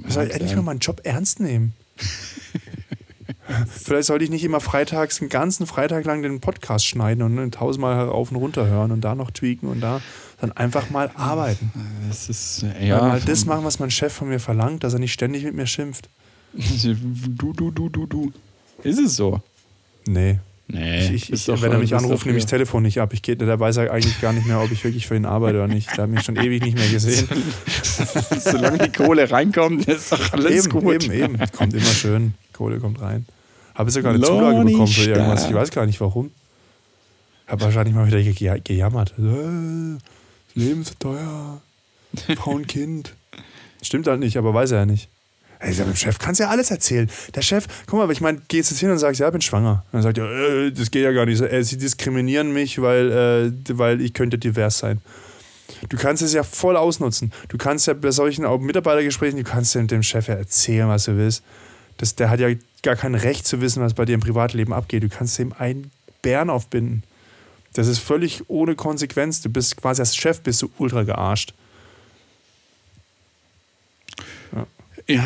Ich 0.06 0.14
soll 0.14 0.30
endlich 0.30 0.56
mal 0.56 0.62
meinen 0.62 0.80
Job 0.80 1.02
ernst 1.04 1.40
nehmen. 1.40 1.74
Vielleicht 3.70 4.06
sollte 4.06 4.24
ich 4.24 4.30
nicht 4.30 4.44
immer 4.44 4.60
freitags, 4.60 5.20
einen 5.20 5.30
ganzen 5.30 5.66
Freitag 5.66 6.04
lang 6.04 6.22
den 6.22 6.40
Podcast 6.40 6.86
schneiden 6.86 7.22
und 7.22 7.54
tausendmal 7.54 8.06
rauf 8.06 8.30
und 8.30 8.36
runter 8.36 8.66
hören 8.66 8.92
und 8.92 9.00
da 9.00 9.14
noch 9.14 9.30
tweaken 9.30 9.68
und 9.68 9.80
da, 9.80 10.02
dann 10.40 10.52
einfach 10.52 10.90
mal 10.90 11.10
arbeiten. 11.14 11.72
Das 12.08 12.28
ist, 12.28 12.64
ja. 12.80 13.00
Mal 13.00 13.20
das 13.20 13.44
machen, 13.44 13.64
was 13.64 13.78
mein 13.78 13.90
Chef 13.90 14.12
von 14.12 14.28
mir 14.28 14.40
verlangt, 14.40 14.84
dass 14.84 14.92
er 14.92 15.00
nicht 15.00 15.12
ständig 15.12 15.44
mit 15.44 15.54
mir 15.54 15.66
schimpft. 15.66 16.08
Du, 16.54 17.52
du, 17.52 17.70
du, 17.70 17.88
du, 17.88 18.06
du. 18.06 18.32
Ist 18.82 18.98
es 18.98 19.16
so? 19.16 19.40
Nee. 20.06 20.38
Nee, 20.70 21.08
ich, 21.14 21.32
ich, 21.32 21.48
wenn 21.48 21.72
er 21.72 21.78
mich 21.78 21.94
anruft, 21.94 22.26
nehme 22.26 22.36
ich 22.36 22.44
das 22.44 22.50
Telefon 22.50 22.82
nicht 22.82 23.00
ab. 23.00 23.14
Ich 23.14 23.22
geht, 23.22 23.40
der 23.40 23.58
weiß 23.58 23.76
ja 23.76 23.90
eigentlich 23.90 24.20
gar 24.20 24.34
nicht 24.34 24.46
mehr, 24.46 24.60
ob 24.60 24.70
ich 24.70 24.84
wirklich 24.84 25.06
für 25.06 25.16
ihn 25.16 25.24
arbeite 25.24 25.56
oder 25.56 25.66
nicht. 25.66 25.88
Der 25.96 26.04
hat 26.04 26.10
mich 26.10 26.22
schon 26.22 26.36
ewig 26.36 26.62
nicht 26.62 26.76
mehr 26.76 26.90
gesehen. 26.90 27.26
Solange 28.38 28.76
die 28.76 28.92
Kohle 28.92 29.30
reinkommt, 29.30 29.88
ist 29.88 30.12
doch 30.12 30.32
alles 30.34 30.66
eben, 30.66 30.80
gut. 30.80 31.04
Eben, 31.04 31.12
eben. 31.12 31.38
Kommt 31.56 31.72
immer 31.72 31.84
schön. 31.86 32.34
Kohle 32.52 32.80
kommt 32.80 33.00
rein. 33.00 33.24
Habe 33.74 33.90
sogar 33.90 34.12
eine 34.12 34.22
Zulage 34.22 34.62
bekommen 34.62 34.88
für 34.88 35.08
irgendwas. 35.08 35.46
Ich 35.46 35.54
weiß 35.54 35.70
gar 35.70 35.86
nicht 35.86 36.00
warum. 36.00 36.32
Habe 37.46 37.62
wahrscheinlich 37.62 37.94
mal 37.94 38.06
wieder 38.06 38.20
ge 38.20 38.60
gejammert. 38.62 39.14
Leben 40.58 40.82
ist 40.82 40.98
teuer. 40.98 41.60
Frau 42.36 42.52
und 42.52 42.68
Kind. 42.68 43.14
Stimmt 43.82 44.06
halt 44.06 44.20
nicht, 44.20 44.36
aber 44.36 44.52
weiß 44.52 44.72
er 44.72 44.80
ja 44.80 44.86
nicht. 44.86 45.08
Ey, 45.60 45.74
dem 45.74 45.94
Chef 45.96 46.18
kannst 46.18 46.40
ja 46.40 46.48
alles 46.48 46.70
erzählen. 46.70 47.10
Der 47.34 47.42
Chef, 47.42 47.66
guck 47.86 47.98
mal, 47.98 48.10
ich 48.12 48.20
meine, 48.20 48.40
gehst 48.48 48.70
jetzt 48.70 48.78
hin 48.80 48.90
und 48.90 48.98
sagst, 48.98 49.20
ja, 49.20 49.26
ich 49.26 49.32
bin 49.32 49.40
schwanger. 49.40 49.84
Und 49.86 49.94
dann 49.94 50.02
sagt 50.02 50.18
er, 50.18 50.30
äh, 50.30 50.72
das 50.72 50.90
geht 50.90 51.02
ja 51.02 51.12
gar 51.12 51.26
nicht. 51.26 51.40
Äh, 51.40 51.64
sie 51.64 51.78
diskriminieren 51.78 52.52
mich, 52.52 52.80
weil, 52.80 53.10
äh, 53.10 53.78
weil 53.78 54.00
ich 54.00 54.14
könnte 54.14 54.38
divers 54.38 54.78
sein. 54.78 55.00
Du 55.88 55.96
kannst 55.96 56.22
es 56.22 56.32
ja 56.32 56.42
voll 56.44 56.76
ausnutzen. 56.76 57.32
Du 57.48 57.58
kannst 57.58 57.86
ja 57.86 57.94
bei 57.94 58.10
solchen 58.10 58.44
auch 58.44 58.58
Mitarbeitergesprächen, 58.58 59.38
du 59.38 59.44
kannst 59.44 59.74
ja 59.74 59.82
dem 59.82 60.02
Chef 60.02 60.28
ja 60.28 60.34
erzählen, 60.34 60.88
was 60.88 61.04
du 61.04 61.16
willst. 61.16 61.42
Das, 61.98 62.14
der 62.14 62.30
hat 62.30 62.40
ja 62.40 62.48
gar 62.82 62.96
kein 62.96 63.14
Recht 63.14 63.46
zu 63.46 63.60
wissen, 63.60 63.82
was 63.82 63.94
bei 63.94 64.04
dir 64.04 64.14
im 64.14 64.20
Privatleben 64.20 64.72
abgeht. 64.72 65.02
Du 65.02 65.08
kannst 65.08 65.38
ihm 65.38 65.52
einen 65.58 65.90
Bären 66.22 66.50
aufbinden. 66.50 67.02
Das 67.74 67.86
ist 67.86 67.98
völlig 67.98 68.42
ohne 68.48 68.74
Konsequenz. 68.74 69.42
Du 69.42 69.50
bist 69.50 69.76
quasi 69.76 70.00
als 70.02 70.16
Chef 70.16 70.40
bist 70.40 70.62
du 70.62 70.70
ultra 70.78 71.02
gearscht. 71.02 71.52
Ja. 75.08 75.24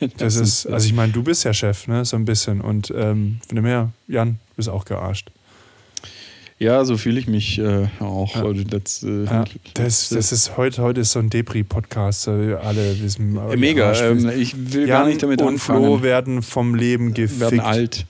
das, 0.00 0.10
das 0.18 0.36
ist, 0.36 0.66
also 0.66 0.86
ich 0.86 0.92
meine, 0.92 1.12
du 1.12 1.22
bist 1.22 1.44
ja 1.44 1.52
Chef, 1.52 1.88
ne, 1.88 2.04
so 2.04 2.16
ein 2.16 2.24
bisschen. 2.24 2.60
Und 2.60 2.92
ähm, 2.96 3.40
von 3.46 3.56
dem 3.56 3.64
her, 3.64 3.90
Jan, 4.06 4.38
du 4.50 4.56
bist 4.56 4.68
auch 4.68 4.84
gearscht. 4.84 5.30
Ja, 6.60 6.84
so 6.84 6.96
fühle 6.96 7.20
ich 7.20 7.28
mich 7.28 7.58
äh, 7.60 7.86
auch. 8.00 8.34
Ja. 8.34 8.64
Das, 8.64 9.04
äh, 9.04 9.24
ja. 9.24 9.44
das, 9.74 10.08
das, 10.08 10.32
ist 10.32 10.56
heute, 10.56 10.82
heute 10.82 11.02
ist 11.02 11.12
so 11.12 11.20
ein 11.20 11.30
Depri-Podcast. 11.30 12.26
Alle 12.26 13.00
wissen. 13.00 13.38
Mega. 13.56 13.92
Ähm, 13.94 14.28
ich 14.30 14.72
will 14.72 14.88
Jan 14.88 14.88
gar 14.88 15.06
nicht 15.06 15.22
damit 15.22 15.40
und 15.40 15.48
anfangen. 15.48 15.84
Flo 15.84 16.02
werden 16.02 16.42
vom 16.42 16.74
Leben 16.74 17.14
gefickt. 17.14 17.40
Werden 17.40 17.60
alt. 17.60 18.06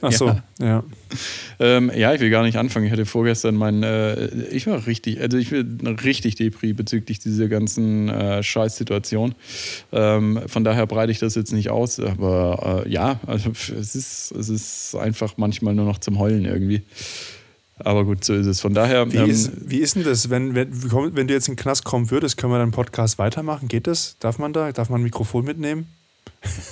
Ach 0.00 0.12
so, 0.12 0.26
ja. 0.26 0.42
Ja. 0.58 0.84
Ähm, 1.58 1.90
ja, 1.94 2.12
ich 2.12 2.20
will 2.20 2.30
gar 2.30 2.42
nicht 2.42 2.56
anfangen. 2.56 2.86
Ich 2.86 2.92
hatte 2.92 3.06
vorgestern 3.06 3.54
mein, 3.54 3.82
äh, 3.82 4.26
ich 4.50 4.66
war 4.66 4.86
richtig, 4.86 5.20
also 5.20 5.38
ich 5.38 5.50
bin 5.50 5.86
richtig 5.86 6.34
Depri 6.34 6.72
bezüglich 6.72 7.18
dieser 7.18 7.48
ganzen 7.48 8.08
äh, 8.08 8.42
Scheißsituation. 8.42 9.34
Ähm, 9.92 10.40
von 10.46 10.64
daher 10.64 10.86
breite 10.86 11.12
ich 11.12 11.18
das 11.18 11.34
jetzt 11.34 11.52
nicht 11.52 11.70
aus, 11.70 12.00
aber 12.00 12.84
äh, 12.86 12.90
ja, 12.90 13.20
also 13.26 13.50
es 13.50 13.94
ist, 13.94 14.32
es 14.32 14.48
ist 14.48 14.94
einfach 14.96 15.34
manchmal 15.36 15.74
nur 15.74 15.86
noch 15.86 15.98
zum 15.98 16.18
Heulen 16.18 16.44
irgendwie. 16.44 16.82
Aber 17.78 18.04
gut, 18.04 18.24
so 18.24 18.34
ist 18.34 18.46
es. 18.46 18.60
Von 18.60 18.74
daher. 18.74 19.12
Wie, 19.12 19.18
ähm, 19.18 19.30
ist, 19.30 19.52
wie 19.70 19.78
ist 19.78 19.96
denn 19.96 20.04
das, 20.04 20.30
wenn, 20.30 20.54
wenn, 20.54 20.70
wenn 20.72 21.28
du 21.28 21.34
jetzt 21.34 21.48
in 21.48 21.54
den 21.54 21.60
Knast 21.60 21.84
kommen 21.84 22.10
würdest, 22.10 22.36
können 22.38 22.52
wir 22.52 22.58
dann 22.58 22.70
Podcast 22.70 23.18
weitermachen? 23.18 23.68
Geht 23.68 23.86
das? 23.86 24.16
Darf 24.18 24.38
man 24.38 24.52
da? 24.52 24.72
Darf 24.72 24.88
man 24.88 25.00
ein 25.00 25.04
Mikrofon 25.04 25.44
mitnehmen? 25.44 25.86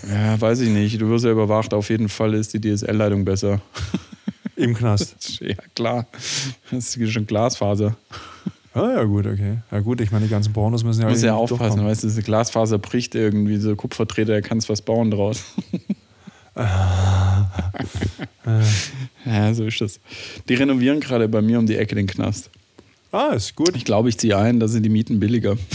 Ja, 0.08 0.40
weiß 0.40 0.60
ich 0.60 0.70
nicht. 0.70 1.00
Du 1.00 1.08
wirst 1.08 1.24
ja 1.24 1.30
überwacht. 1.30 1.72
Auf 1.74 1.90
jeden 1.90 2.08
Fall 2.08 2.34
ist 2.34 2.54
die 2.54 2.60
DSL-Leitung 2.60 3.24
besser. 3.24 3.60
Im 4.56 4.74
Knast. 4.74 5.40
ja, 5.40 5.56
klar. 5.74 6.06
Das 6.70 6.96
ist 6.96 7.12
schon 7.12 7.26
Glasfaser. 7.26 7.96
Ah, 8.74 8.90
ja, 8.96 9.04
gut, 9.04 9.26
okay. 9.26 9.58
Ja, 9.70 9.80
gut, 9.80 10.00
ich 10.00 10.10
meine, 10.10 10.24
die 10.24 10.30
ganzen 10.30 10.52
Pornos 10.52 10.82
müssen 10.82 11.02
ja. 11.02 11.06
Du 11.06 11.12
musst 11.12 11.22
ja 11.22 11.34
aufpassen, 11.34 11.84
weißt 11.84 12.02
du, 12.02 12.08
diese 12.08 12.22
Glasfaser 12.22 12.78
bricht 12.78 13.14
irgendwie, 13.14 13.58
so 13.58 13.76
Kupfertreter, 13.76 14.32
da 14.32 14.40
kannst 14.40 14.68
was 14.68 14.82
bauen 14.82 15.12
draus. 15.12 15.44
ja, 19.24 19.54
so 19.54 19.64
ist 19.64 19.80
das. 19.80 20.00
Die 20.48 20.54
renovieren 20.54 20.98
gerade 20.98 21.28
bei 21.28 21.40
mir 21.40 21.60
um 21.60 21.66
die 21.66 21.76
Ecke 21.76 21.94
den 21.94 22.08
Knast. 22.08 22.50
Ah, 23.12 23.32
ist 23.34 23.54
gut. 23.54 23.76
Ich 23.76 23.84
glaube, 23.84 24.08
ich 24.08 24.18
ziehe 24.18 24.36
ein, 24.36 24.58
da 24.58 24.66
sind 24.66 24.82
die 24.82 24.88
Mieten 24.88 25.20
billiger. 25.20 25.56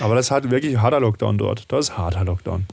Aber 0.00 0.14
das 0.14 0.26
ist 0.26 0.30
halt 0.30 0.50
wirklich 0.50 0.78
harter 0.78 1.00
Lockdown 1.00 1.38
dort. 1.38 1.64
Das 1.68 1.88
ist 1.88 1.98
harter 1.98 2.24
Lockdown. 2.24 2.66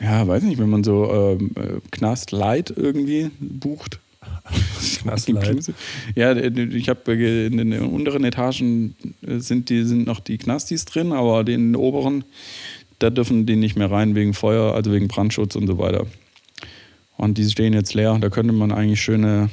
Ja, 0.00 0.26
weiß 0.26 0.42
nicht, 0.42 0.58
wenn 0.58 0.70
man 0.70 0.84
so 0.84 1.10
ähm, 1.12 1.50
äh, 1.56 1.80
Knast 1.90 2.32
Light 2.32 2.72
irgendwie 2.74 3.30
bucht. 3.40 3.98
Knast 5.02 5.28
Light. 5.28 5.72
Ja, 6.14 6.36
ich 6.36 6.88
habe 6.88 7.12
in 7.12 7.56
den 7.56 7.80
unteren 7.80 8.24
Etagen 8.24 8.94
sind, 9.22 9.70
die, 9.70 9.84
sind 9.84 10.06
noch 10.06 10.20
die 10.20 10.38
Knastis 10.38 10.84
drin, 10.84 11.12
aber 11.12 11.44
den 11.44 11.76
oberen 11.76 12.24
da 12.98 13.10
dürfen 13.10 13.46
die 13.46 13.56
nicht 13.56 13.76
mehr 13.76 13.90
rein 13.90 14.14
wegen 14.14 14.34
Feuer, 14.34 14.74
also 14.74 14.92
wegen 14.92 15.08
Brandschutz 15.08 15.54
und 15.56 15.66
so 15.66 15.78
weiter. 15.78 16.06
Und 17.16 17.38
die 17.38 17.48
stehen 17.48 17.72
jetzt 17.72 17.94
leer. 17.94 18.18
Da 18.20 18.28
könnte 18.28 18.52
man 18.52 18.72
eigentlich 18.72 19.00
schöne 19.00 19.50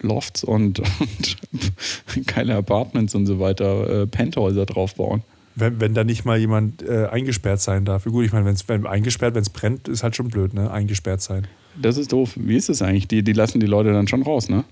Lofts 0.00 0.44
und, 0.44 0.80
und 2.16 2.26
geile 2.26 2.56
Apartments 2.56 3.14
und 3.14 3.26
so 3.26 3.40
weiter, 3.40 4.02
äh, 4.02 4.06
Penthäuser 4.06 4.66
drauf 4.66 4.94
bauen. 4.94 5.22
Wenn, 5.54 5.80
wenn 5.80 5.94
da 5.94 6.04
nicht 6.04 6.24
mal 6.24 6.38
jemand 6.38 6.82
äh, 6.82 7.06
eingesperrt 7.06 7.62
sein 7.62 7.86
darf. 7.86 8.04
Gut, 8.04 8.26
ich 8.26 8.32
meine, 8.32 8.44
wenn's, 8.44 8.68
wenn 8.68 8.86
eingesperrt, 8.86 9.34
wenn 9.34 9.42
es 9.42 9.50
brennt, 9.50 9.88
ist 9.88 10.02
halt 10.02 10.14
schon 10.14 10.28
blöd, 10.28 10.52
ne? 10.52 10.70
Eingesperrt 10.70 11.22
sein. 11.22 11.46
Das 11.80 11.96
ist 11.96 12.12
doof. 12.12 12.32
Wie 12.36 12.56
ist 12.56 12.68
das 12.68 12.82
eigentlich? 12.82 13.08
Die, 13.08 13.22
die 13.22 13.32
lassen 13.32 13.60
die 13.60 13.66
Leute 13.66 13.92
dann 13.92 14.06
schon 14.06 14.22
raus, 14.22 14.50
ne? 14.50 14.64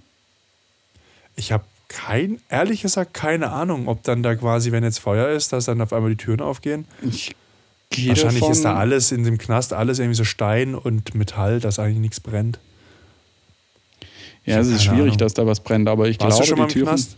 Ich 1.36 1.52
habe 1.52 1.64
kein, 1.88 2.38
ehrlich 2.48 2.82
gesagt, 2.82 3.14
keine 3.14 3.50
Ahnung, 3.50 3.88
ob 3.88 4.02
dann 4.02 4.22
da 4.22 4.34
quasi, 4.34 4.72
wenn 4.72 4.84
jetzt 4.84 4.98
Feuer 4.98 5.28
ist, 5.30 5.52
dass 5.52 5.66
dann 5.66 5.80
auf 5.80 5.92
einmal 5.92 6.10
die 6.10 6.16
Türen 6.16 6.40
aufgehen. 6.40 6.86
Ich 7.02 7.34
gehe 7.90 8.08
Wahrscheinlich 8.08 8.40
davon, 8.40 8.52
ist 8.52 8.64
da 8.64 8.76
alles 8.76 9.12
in 9.12 9.24
dem 9.24 9.38
Knast, 9.38 9.72
alles 9.72 9.98
irgendwie 9.98 10.16
so 10.16 10.24
Stein 10.24 10.74
und 10.74 11.14
Metall, 11.14 11.60
dass 11.60 11.78
eigentlich 11.78 11.98
nichts 11.98 12.20
brennt. 12.20 12.58
Ja, 14.46 14.58
es 14.60 14.68
ist 14.68 14.82
schwierig, 14.84 15.00
Ahnung. 15.04 15.16
dass 15.18 15.34
da 15.34 15.46
was 15.46 15.60
brennt, 15.60 15.88
aber 15.88 16.08
ich 16.08 16.20
Warst 16.20 16.38
glaube, 16.38 16.42
du 16.42 16.48
schon 16.48 16.58
mal 16.58 16.66
die 16.66 16.72
im 16.72 16.84
Türen. 16.84 16.88
Knast? 16.88 17.16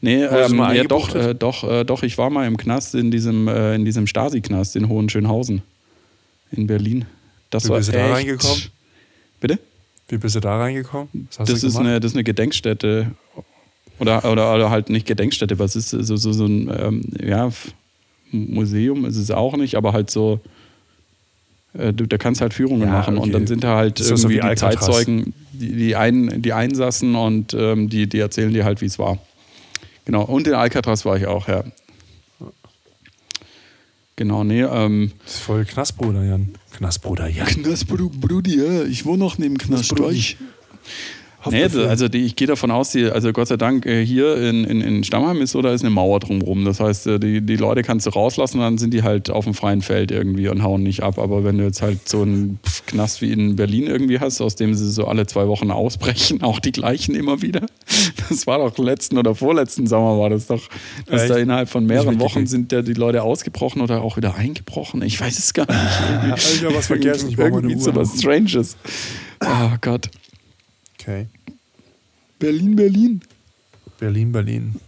Nee, 0.00 0.22
ähm, 0.24 0.58
ja, 0.74 0.84
doch, 0.84 1.14
äh, 1.14 1.34
doch, 1.34 1.64
äh, 1.64 1.84
doch, 1.84 2.02
ich 2.02 2.16
war 2.18 2.30
mal 2.30 2.46
im 2.46 2.56
Knast 2.56 2.94
in 2.94 3.10
diesem, 3.10 3.48
äh, 3.48 3.74
in 3.74 3.84
diesem 3.84 4.06
Stasi-Knast 4.06 4.76
in 4.76 4.88
Hohenschönhausen 4.88 5.62
in 6.52 6.66
Berlin. 6.68 7.04
Das 7.50 7.64
Wie 7.64 7.70
war 7.70 7.78
bist 7.78 7.88
du 7.88 7.92
da 7.92 7.98
echt- 8.06 8.14
reingekommen? 8.16 8.62
Bitte? 9.40 9.58
Wie 10.08 10.18
bist 10.18 10.36
du 10.36 10.40
da 10.40 10.56
reingekommen? 10.58 11.08
Was 11.36 11.48
Das 11.48 11.62
ist, 11.64 11.72
gemacht? 11.74 11.80
eine, 11.86 12.00
das 12.00 12.12
ist 12.12 12.16
eine 12.16 12.24
Gedenkstätte. 12.24 13.10
Oder, 13.98 14.24
oder, 14.30 14.54
oder 14.54 14.70
halt 14.70 14.88
nicht 14.88 15.06
Gedenkstätte, 15.06 15.54
es 15.62 15.74
ist 15.74 15.90
so, 15.90 16.16
so, 16.16 16.32
so 16.32 16.44
ein 16.46 16.70
ähm, 16.78 17.02
ja, 17.20 17.50
Museum 18.30 19.04
ist 19.04 19.16
es 19.16 19.30
auch 19.30 19.56
nicht, 19.56 19.74
aber 19.74 19.92
halt 19.92 20.10
so, 20.10 20.40
äh, 21.78 21.92
du, 21.92 22.06
da 22.06 22.18
kannst 22.18 22.40
halt 22.40 22.54
Führungen 22.54 22.82
Ja, 22.88 22.92
machen 22.92 23.16
und 23.16 23.24
okay. 23.24 23.32
dann 23.32 23.46
sind 23.46 23.64
da 23.64 23.76
halt 23.76 23.98
so 23.98 24.14
irgendwie 24.14 24.28
wie 24.28 24.34
die 24.34 24.42
Alcatraz? 24.42 24.86
Zeitzeugen, 24.86 25.34
die, 25.52 25.72
die, 25.72 25.96
ein, 25.96 26.42
die 26.42 26.52
Einsassen 26.52 27.14
und 27.14 27.54
ähm, 27.54 27.88
die, 27.88 28.08
die 28.08 28.18
erzählen 28.18 28.52
dir 28.52 28.64
halt, 28.64 28.80
wie 28.80 28.86
es 28.86 28.98
war. 28.98 29.18
Genau, 30.04 30.22
und 30.22 30.46
in 30.46 30.54
Alcatraz 30.54 31.04
war 31.04 31.16
ich 31.16 31.26
auch, 31.26 31.48
ja. 31.48 31.64
Genau, 34.16 34.44
nee, 34.44 34.62
ähm, 34.62 35.12
Das 35.24 35.34
ist 35.34 35.40
voll 35.40 35.64
Knastbruder, 35.64 36.24
Jan. 36.24 36.54
Knastbruder, 36.72 37.28
Jan. 37.28 37.46
Knast, 37.46 37.86
Brudi, 37.86 38.56
ja, 38.56 38.84
ich 38.84 39.04
wohne 39.04 39.18
noch 39.18 39.36
neben 39.38 39.58
Knast 39.58 39.94
Brudi. 39.94 40.36
Nee, 41.50 41.64
also 41.64 42.08
die, 42.08 42.24
ich 42.24 42.36
gehe 42.36 42.46
davon 42.46 42.70
aus, 42.70 42.90
die, 42.90 43.04
also 43.06 43.32
Gott 43.32 43.48
sei 43.48 43.56
Dank 43.56 43.86
äh, 43.86 44.04
hier 44.04 44.36
in, 44.36 44.64
in, 44.64 44.80
in 44.80 45.04
Stammheim 45.04 45.40
ist 45.40 45.52
so, 45.52 45.62
da 45.62 45.72
ist 45.72 45.82
eine 45.82 45.90
Mauer 45.90 46.20
drumherum. 46.20 46.64
Das 46.64 46.80
heißt, 46.80 47.06
äh, 47.06 47.18
die, 47.18 47.40
die 47.40 47.56
Leute 47.56 47.82
kannst 47.82 48.06
du 48.06 48.10
rauslassen 48.10 48.58
und 48.58 48.64
dann 48.64 48.78
sind 48.78 48.92
die 48.92 49.02
halt 49.02 49.30
auf 49.30 49.44
dem 49.44 49.54
freien 49.54 49.82
Feld 49.82 50.10
irgendwie 50.10 50.48
und 50.48 50.62
hauen 50.62 50.82
nicht 50.82 51.02
ab. 51.02 51.18
Aber 51.18 51.44
wenn 51.44 51.58
du 51.58 51.64
jetzt 51.64 51.82
halt 51.82 52.08
so 52.08 52.22
einen 52.22 52.58
Knast 52.86 53.22
wie 53.22 53.32
in 53.32 53.56
Berlin 53.56 53.86
irgendwie 53.86 54.20
hast, 54.20 54.40
aus 54.40 54.56
dem 54.56 54.74
sie 54.74 54.90
so 54.90 55.06
alle 55.06 55.26
zwei 55.26 55.48
Wochen 55.48 55.70
ausbrechen, 55.70 56.42
auch 56.42 56.60
die 56.60 56.72
gleichen 56.72 57.14
immer 57.14 57.42
wieder. 57.42 57.66
Das 58.28 58.46
war 58.46 58.58
doch 58.58 58.76
letzten 58.78 59.18
oder 59.18 59.34
vorletzten 59.34 59.86
Sommer 59.86 60.18
war 60.18 60.30
das 60.30 60.46
doch, 60.46 60.68
dass 61.06 61.22
Echt? 61.22 61.30
da 61.30 61.36
innerhalb 61.36 61.68
von 61.68 61.86
mehreren 61.86 62.20
Wochen 62.20 62.46
sind 62.46 62.72
da 62.72 62.82
die 62.82 62.94
Leute 62.94 63.22
ausgebrochen 63.22 63.82
oder 63.82 64.02
auch 64.02 64.16
wieder 64.16 64.34
eingebrochen. 64.34 65.02
Ich 65.02 65.20
weiß 65.20 65.38
es 65.38 65.54
gar 65.54 65.66
nicht. 65.66 65.76
Hab 66.30 66.38
ich 66.38 66.60
ja 66.60 66.74
was 66.74 66.86
vergessen. 66.86 67.30
Ich 67.30 67.38
Irgendwie 67.38 67.78
so 67.78 67.94
was 67.94 68.18
Stranges. 68.18 68.76
Oh 69.40 69.76
Gott. 69.80 70.10
Okay. 70.98 71.26
Berlin, 72.38 72.76
Berlin. 72.76 73.20
Berlin, 73.98 74.32
Berlin. 74.32 74.80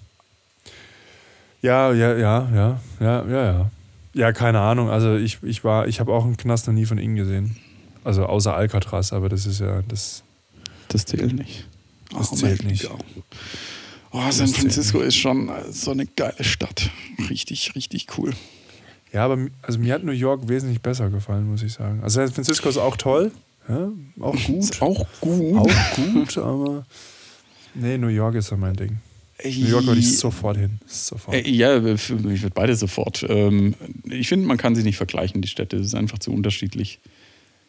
Ja, 1.63 1.93
ja, 1.93 2.17
ja, 2.17 2.49
ja, 2.55 2.81
ja, 3.01 3.27
ja, 3.29 3.45
ja. 3.53 3.71
Ja, 4.15 4.33
keine 4.33 4.61
Ahnung. 4.61 4.91
Also 4.91 5.17
ich, 5.17 5.39
ich 5.43 5.65
war, 5.65 5.87
ich 5.87 6.01
habe 6.01 6.13
auch 6.13 6.25
einen 6.25 6.37
Knast 6.37 6.67
noch 6.67 6.75
nie 6.75 6.87
von 6.87 6.99
innen 6.99 7.17
gesehen. 7.17 7.57
Also 8.05 8.27
außer 8.27 8.55
Alcatraz, 8.55 9.13
aber 9.13 9.29
das 9.29 9.47
ist 9.47 9.61
ja 9.61 9.83
das. 9.89 10.23
Das 10.89 11.05
zählt 11.05 11.35
nicht. 11.35 11.67
Das 12.11 12.33
Oh, 12.33 12.37
zählt 12.37 12.65
nicht. 12.65 12.89
Oh, 14.11 14.31
San 14.31 14.49
Francisco 14.49 15.01
ist 15.01 15.17
schon 15.17 15.51
so 15.71 15.91
eine 15.91 16.07
geile 16.07 16.43
Stadt. 16.43 16.91
Richtig, 17.29 17.75
richtig 17.75 18.07
cool. 18.17 18.33
Ja, 19.13 19.25
aber 19.25 19.39
also 19.63 19.79
mir 19.79 19.95
hat 19.95 20.05
New 20.05 20.13
York 20.13 20.49
wesentlich 20.49 20.81
besser 20.81 21.11
gefallen, 21.11 21.47
muss 21.51 21.63
ich 21.63 21.73
sagen. 21.75 22.01
Also 22.03 22.21
San 22.21 22.33
Francisco 22.33 22.69
ist 22.69 22.79
auch 22.79 22.97
toll, 22.97 23.31
ja, 23.69 23.91
auch 24.21 24.35
gut, 24.47 24.59
Ist 24.59 24.81
auch 24.81 25.07
gut. 25.21 25.57
auch 25.59 25.97
gut, 25.97 26.39
aber 26.39 26.87
nee, 27.75 27.99
New 27.99 28.09
York 28.09 28.35
ist 28.37 28.49
so 28.49 28.57
mein 28.57 28.75
Ding. 28.75 28.99
New 29.45 29.51
York 29.69 29.87
würde 29.87 30.01
ich 30.01 30.19
sofort 30.19 30.57
hin, 30.57 30.81
sofort. 30.87 31.37
Äh, 31.37 31.49
Ja, 31.49 31.77
ich 31.85 32.11
würde 32.11 32.51
beide 32.55 32.75
sofort. 32.75 33.25
Ähm, 33.29 33.75
Ich 34.11 34.29
finde, 34.29 34.47
man 34.47 34.57
kann 34.57 34.75
sie 34.75 34.83
nicht 34.83 34.97
vergleichen, 34.97 35.43
die 35.43 35.49
Städte. 35.49 35.77
Es 35.77 35.87
ist 35.87 35.95
einfach 35.95 36.19
zu 36.19 36.33
unterschiedlich. 36.33 36.99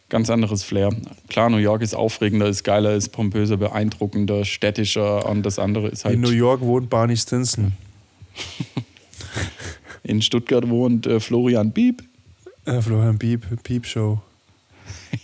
Ganz 0.10 0.32
anderes 0.32 0.64
Flair. 0.64 0.90
Klar, 1.28 1.52
New 1.52 1.58
York 1.58 1.84
ist 1.84 1.94
aufregender, 1.94 2.48
ist 2.48 2.64
geiler, 2.64 2.96
ist 2.96 3.10
pompöser, 3.10 3.58
beeindruckender, 3.58 4.44
städtischer 4.44 5.30
und 5.30 5.44
das 5.44 5.60
andere 5.60 5.90
ist 5.90 6.06
halt. 6.06 6.16
In 6.16 6.22
New 6.22 6.32
York 6.32 6.62
wohnt 6.62 6.90
Barney 6.90 7.16
Stinson. 7.16 7.74
in 10.04 10.24
Stuttgart 10.24 10.68
wohnt 10.68 11.06
äh, 11.06 11.20
Florian 11.20 11.72
Bieb. 11.72 12.04
Äh, 12.66 12.82
Florian 12.82 13.20
Piep, 13.20 13.46
Piep 13.64 13.86
Show. 13.86 14.20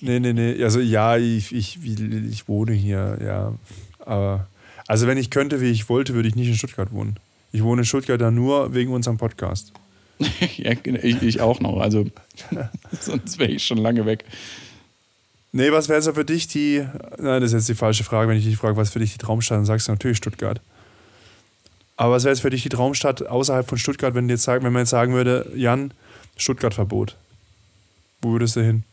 Nee, 0.02 0.20
nee, 0.20 0.34
nee. 0.34 0.64
Also 0.64 0.80
ja, 0.80 1.18
ich, 1.18 1.54
ich, 1.54 1.80
ich 1.84 2.48
wohne 2.48 2.74
hier, 2.74 3.18
ja. 3.24 3.54
Aber 4.06 4.48
also 4.88 5.08
wenn 5.08 5.18
ich 5.18 5.30
könnte, 5.30 5.62
wie 5.62 5.72
ich 5.72 5.90
wollte, 5.90 6.14
würde 6.14 6.30
ich 6.30 6.36
nicht 6.36 6.48
in 6.48 6.56
Stuttgart 6.56 6.92
wohnen. 6.92 7.18
Ich 7.52 7.64
wohne 7.64 7.82
in 7.82 7.86
Stuttgart 7.86 8.20
da 8.20 8.32
nur 8.32 8.74
wegen 8.74 8.92
unserem 8.92 9.18
Podcast. 9.18 9.72
ja, 10.58 10.72
ich, 10.72 11.22
ich 11.22 11.42
auch 11.42 11.60
noch. 11.60 11.80
Also, 11.80 12.06
sonst 13.00 13.40
wäre 13.40 13.52
ich 13.52 13.66
schon 13.66 13.78
lange 13.78 14.06
weg. 14.06 14.26
Nee, 15.52 15.72
was 15.72 15.88
wäre 15.88 16.02
so 16.02 16.14
für 16.14 16.26
dich 16.26 16.48
die. 16.48 16.86
Nein, 17.18 17.42
das 17.42 17.52
ist 17.52 17.54
jetzt 17.54 17.70
die 17.70 17.76
falsche 17.76 18.04
Frage. 18.04 18.30
Wenn 18.30 18.38
ich 18.38 18.46
dich 18.46 18.58
frage, 18.58 18.78
was 18.78 18.90
für 18.90 19.00
dich 19.00 19.14
die 19.14 19.18
Traumstadt, 19.18 19.58
dann 19.58 19.66
sagst 19.66 19.88
du 19.88 19.92
natürlich 19.92 20.18
Stuttgart. 20.18 20.60
Aber 21.98 22.14
was 22.14 22.26
wäre 22.26 22.34
jetzt 22.34 22.42
für 22.42 22.50
dich 22.50 22.64
die 22.64 22.70
Traumstadt 22.70 23.26
außerhalb 23.26 23.68
von 23.68 23.78
Stuttgart, 23.78 24.16
wenn, 24.16 24.28
du 24.28 24.34
jetzt 24.34 24.44
sagen, 24.44 24.66
wenn 24.66 24.74
man 24.74 24.82
jetzt 24.82 24.90
sagen 24.90 25.14
würde, 25.14 25.50
Jan, 25.56 25.92
Stuttgart-Verbot? 26.36 27.16
Wo 28.22 28.32
würdest 28.32 28.58
du 28.58 28.64
hin? 28.64 28.84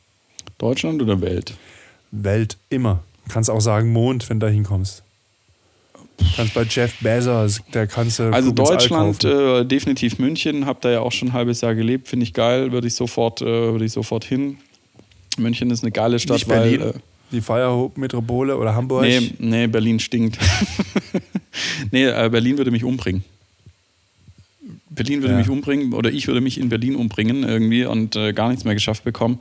Deutschland 0.59 1.03
oder 1.03 1.21
Welt? 1.21 1.55
Welt, 2.13 2.59
immer. 2.69 3.03
Kannst 3.29 3.51
auch 3.51 3.61
sagen 3.61 3.93
Mond, 3.93 4.31
wenn 4.31 4.39
du 4.39 4.47
da 4.47 4.53
hinkommst. 4.53 5.03
Kannst 6.37 6.55
bei 6.55 6.63
Jeff 6.69 6.95
Bezos, 7.01 7.61
der 7.75 7.87
kannst 7.87 8.19
du. 8.19 8.33
Also 8.33 8.53
Deutschland, 8.53 9.25
äh, 9.25 9.65
definitiv 9.65 10.19
München. 10.19 10.67
Hab 10.67 10.81
da 10.81 10.91
ja 10.91 11.01
auch 11.01 11.13
schon 11.13 11.29
ein 11.29 11.33
halbes 11.33 11.61
Jahr 11.61 11.75
gelebt. 11.75 12.09
Finde 12.09 12.25
ich 12.25 12.33
geil. 12.33 12.73
Würde 12.73 12.87
ich 12.87 12.95
sofort, 12.95 13.43
äh, 13.43 13.47
würde 13.47 13.85
ich 13.85 13.93
sofort 13.93 14.25
hin. 14.25 14.59
München 15.39 15.71
ist 15.71 15.83
eine 15.83 15.93
geile 15.93 16.19
Stadt, 16.19 16.37
Nicht 16.37 16.49
weil. 16.49 16.61
Berlin, 16.79 16.81
Äh, 16.81 16.93
die 17.33 17.41
Feiermetropole 17.41 18.57
oder 18.57 18.75
Hamburg. 18.75 19.03
nee, 19.03 19.33
nee, 19.39 19.67
Berlin 19.67 19.99
stinkt. 20.01 20.39
nee, 21.91 22.05
äh, 22.05 22.29
Berlin 22.31 22.59
würde 22.59 22.71
mich 22.71 22.85
umbringen. 22.85 23.25
Berlin 24.91 25.23
würde 25.23 25.33
Ja. 25.35 25.39
mich 25.39 25.49
umbringen 25.49 25.95
oder 25.95 26.11
ich 26.11 26.27
würde 26.27 26.41
mich 26.43 26.59
in 26.61 26.69
Berlin 26.69 26.95
umbringen 26.97 27.43
irgendwie 27.45 27.85
und 27.87 28.15
äh, 28.17 28.33
gar 28.35 28.49
nichts 28.51 28.65
mehr 28.65 28.75
geschafft 28.75 29.05
bekommen. 29.05 29.41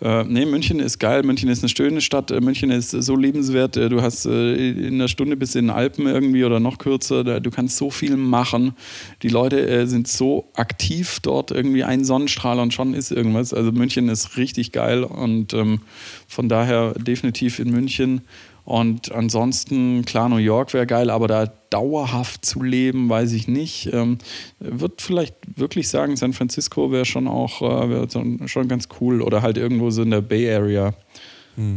Äh, 0.00 0.24
nee, 0.24 0.46
München 0.46 0.80
ist 0.80 0.98
geil, 0.98 1.22
München 1.24 1.48
ist 1.50 1.62
eine 1.62 1.68
schöne 1.68 2.00
Stadt, 2.00 2.30
äh, 2.30 2.40
München 2.40 2.70
ist 2.70 2.90
so 2.90 3.16
lebenswert. 3.16 3.76
Äh, 3.76 3.90
du 3.90 4.00
hast 4.00 4.24
äh, 4.24 4.70
in 4.70 4.94
einer 4.94 5.08
Stunde 5.08 5.36
bis 5.36 5.54
in 5.54 5.66
den 5.66 5.70
Alpen 5.70 6.06
irgendwie 6.06 6.44
oder 6.44 6.58
noch 6.58 6.78
kürzer, 6.78 7.40
du 7.40 7.50
kannst 7.50 7.76
so 7.76 7.90
viel 7.90 8.16
machen. 8.16 8.74
Die 9.22 9.28
Leute 9.28 9.68
äh, 9.68 9.86
sind 9.86 10.08
so 10.08 10.48
aktiv 10.54 11.18
dort, 11.20 11.50
irgendwie 11.50 11.84
ein 11.84 12.04
Sonnenstrahl 12.04 12.58
und 12.60 12.72
schon 12.72 12.94
ist 12.94 13.10
irgendwas. 13.10 13.52
Also 13.52 13.72
München 13.72 14.08
ist 14.08 14.36
richtig 14.38 14.72
geil 14.72 15.04
und 15.04 15.52
ähm, 15.52 15.80
von 16.26 16.48
daher 16.48 16.94
definitiv 16.94 17.58
in 17.58 17.70
München. 17.70 18.22
Und 18.70 19.10
ansonsten, 19.10 20.04
klar, 20.04 20.28
New 20.28 20.36
York 20.36 20.74
wäre 20.74 20.86
geil, 20.86 21.10
aber 21.10 21.26
da 21.26 21.46
dauerhaft 21.70 22.44
zu 22.44 22.62
leben, 22.62 23.08
weiß 23.08 23.32
ich 23.32 23.48
nicht. 23.48 23.92
Ähm, 23.92 24.18
wird 24.60 25.02
vielleicht 25.02 25.34
wirklich 25.56 25.88
sagen, 25.88 26.14
San 26.14 26.32
Francisco 26.32 26.92
wäre 26.92 27.04
schon 27.04 27.26
auch 27.26 27.62
äh, 27.62 27.90
wär 27.90 28.48
schon 28.48 28.68
ganz 28.68 28.86
cool. 29.00 29.22
Oder 29.22 29.42
halt 29.42 29.58
irgendwo 29.58 29.90
so 29.90 30.02
in 30.02 30.12
der 30.12 30.20
Bay 30.20 30.54
Area. 30.54 30.94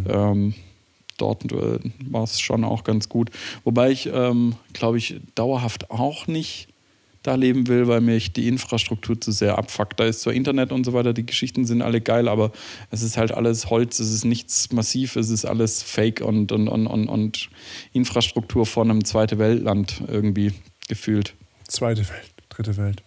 Ähm, 0.07 0.53
dort 1.17 1.51
äh, 1.51 1.79
war 2.11 2.25
es 2.25 2.39
schon 2.39 2.63
auch 2.63 2.83
ganz 2.83 3.09
gut. 3.09 3.31
Wobei 3.63 3.89
ich, 3.89 4.11
ähm, 4.13 4.53
glaube 4.73 4.99
ich, 4.99 5.19
dauerhaft 5.33 5.89
auch 5.89 6.27
nicht 6.27 6.67
da 7.23 7.35
leben 7.35 7.67
will, 7.67 7.87
weil 7.87 8.01
mich 8.01 8.33
die 8.33 8.47
Infrastruktur 8.47 9.19
zu 9.19 9.31
sehr 9.31 9.57
abfuckt. 9.57 9.99
Da 9.99 10.05
ist 10.05 10.21
zwar 10.21 10.33
Internet 10.33 10.71
und 10.71 10.85
so 10.85 10.93
weiter, 10.93 11.13
die 11.13 11.25
Geschichten 11.25 11.65
sind 11.65 11.81
alle 11.81 12.01
geil, 12.01 12.27
aber 12.27 12.51
es 12.91 13.01
ist 13.01 13.17
halt 13.17 13.31
alles 13.31 13.69
Holz, 13.69 13.99
es 13.99 14.11
ist 14.11 14.25
nichts 14.25 14.71
massiv, 14.71 15.15
es 15.15 15.29
ist 15.29 15.45
alles 15.45 15.81
Fake 15.81 16.21
und, 16.21 16.51
und, 16.51 16.67
und, 16.67 16.85
und, 16.85 17.07
und 17.07 17.49
Infrastruktur 17.93 18.65
von 18.65 18.91
einem 18.91 19.05
zweite 19.05 19.39
Weltland 19.39 20.03
irgendwie 20.07 20.51
gefühlt. 20.87 21.33
Zweite 21.67 22.07
Welt, 22.09 22.33
dritte 22.49 22.77
Welt, 22.77 23.03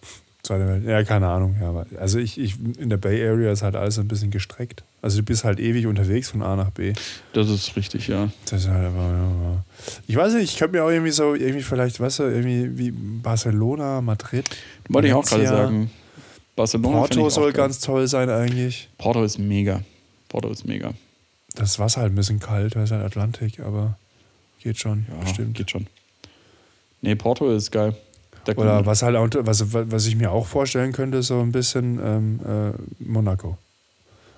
zweite 0.47 0.67
Welt. 0.67 0.83
Ja, 0.85 1.03
keine 1.03 1.27
Ahnung. 1.27 1.55
Ja, 1.61 1.69
aber 1.69 1.85
also 1.99 2.17
ich, 2.19 2.39
ich 2.39 2.55
in 2.79 2.89
der 2.89 2.97
Bay 2.97 3.25
Area 3.27 3.51
ist 3.51 3.61
halt 3.61 3.75
alles 3.75 3.99
ein 3.99 4.07
bisschen 4.07 4.31
gestreckt. 4.31 4.83
Also 5.01 5.17
du 5.19 5.23
bist 5.23 5.43
halt 5.43 5.59
ewig 5.59 5.85
unterwegs 5.85 6.29
von 6.29 6.41
A 6.41 6.55
nach 6.55 6.71
B. 6.71 6.93
Das 7.33 7.49
ist 7.49 7.75
richtig, 7.75 8.07
ja. 8.07 8.29
Das 8.49 8.63
ist 8.63 8.69
halt 8.69 8.87
aber, 8.87 9.01
ja. 9.01 9.63
Ich 10.07 10.15
weiß 10.15 10.33
nicht, 10.33 10.51
ich 10.51 10.57
könnte 10.57 10.77
mir 10.77 10.83
auch 10.83 10.89
irgendwie 10.89 11.11
so, 11.11 11.35
irgendwie 11.35 11.61
vielleicht, 11.63 11.99
weißt 11.99 12.19
du, 12.19 12.23
irgendwie 12.23 12.77
wie 12.77 12.91
Barcelona, 12.91 14.01
Madrid. 14.01 14.45
Wollte 14.89 15.07
ich 15.09 15.13
auch 15.13 15.25
gerade 15.25 15.47
sagen. 15.47 15.91
Barcelona 16.55 16.97
Porto 16.97 17.29
soll 17.29 17.51
geil. 17.51 17.65
ganz 17.65 17.79
toll 17.79 18.07
sein 18.07 18.29
eigentlich. 18.29 18.89
Porto 18.97 19.23
ist 19.23 19.37
mega. 19.37 19.81
Porto 20.29 20.49
ist 20.49 20.65
mega. 20.65 20.93
Das 21.55 21.77
Wasser 21.79 22.01
halt 22.01 22.11
ein 22.13 22.15
bisschen 22.15 22.39
kalt, 22.39 22.75
weil 22.75 22.83
es 22.83 22.91
halt 22.91 23.03
Atlantik, 23.03 23.59
aber 23.59 23.97
geht 24.61 24.77
schon, 24.79 25.05
Ja, 25.09 25.23
bestimmt. 25.23 25.55
geht 25.55 25.69
schon. 25.71 25.87
Nee, 27.01 27.15
Porto 27.15 27.51
ist 27.51 27.71
geil. 27.71 27.95
Oder 28.55 28.85
was 28.85 29.01
halt 29.01 29.15
auch, 29.15 29.27
was, 29.45 29.73
was 29.73 30.05
ich 30.05 30.15
mir 30.15 30.31
auch 30.31 30.47
vorstellen 30.47 30.93
könnte, 30.93 31.23
so 31.23 31.41
ein 31.41 31.51
bisschen 31.51 31.99
ähm, 32.03 32.39
äh, 32.45 33.03
Monaco. 33.03 33.57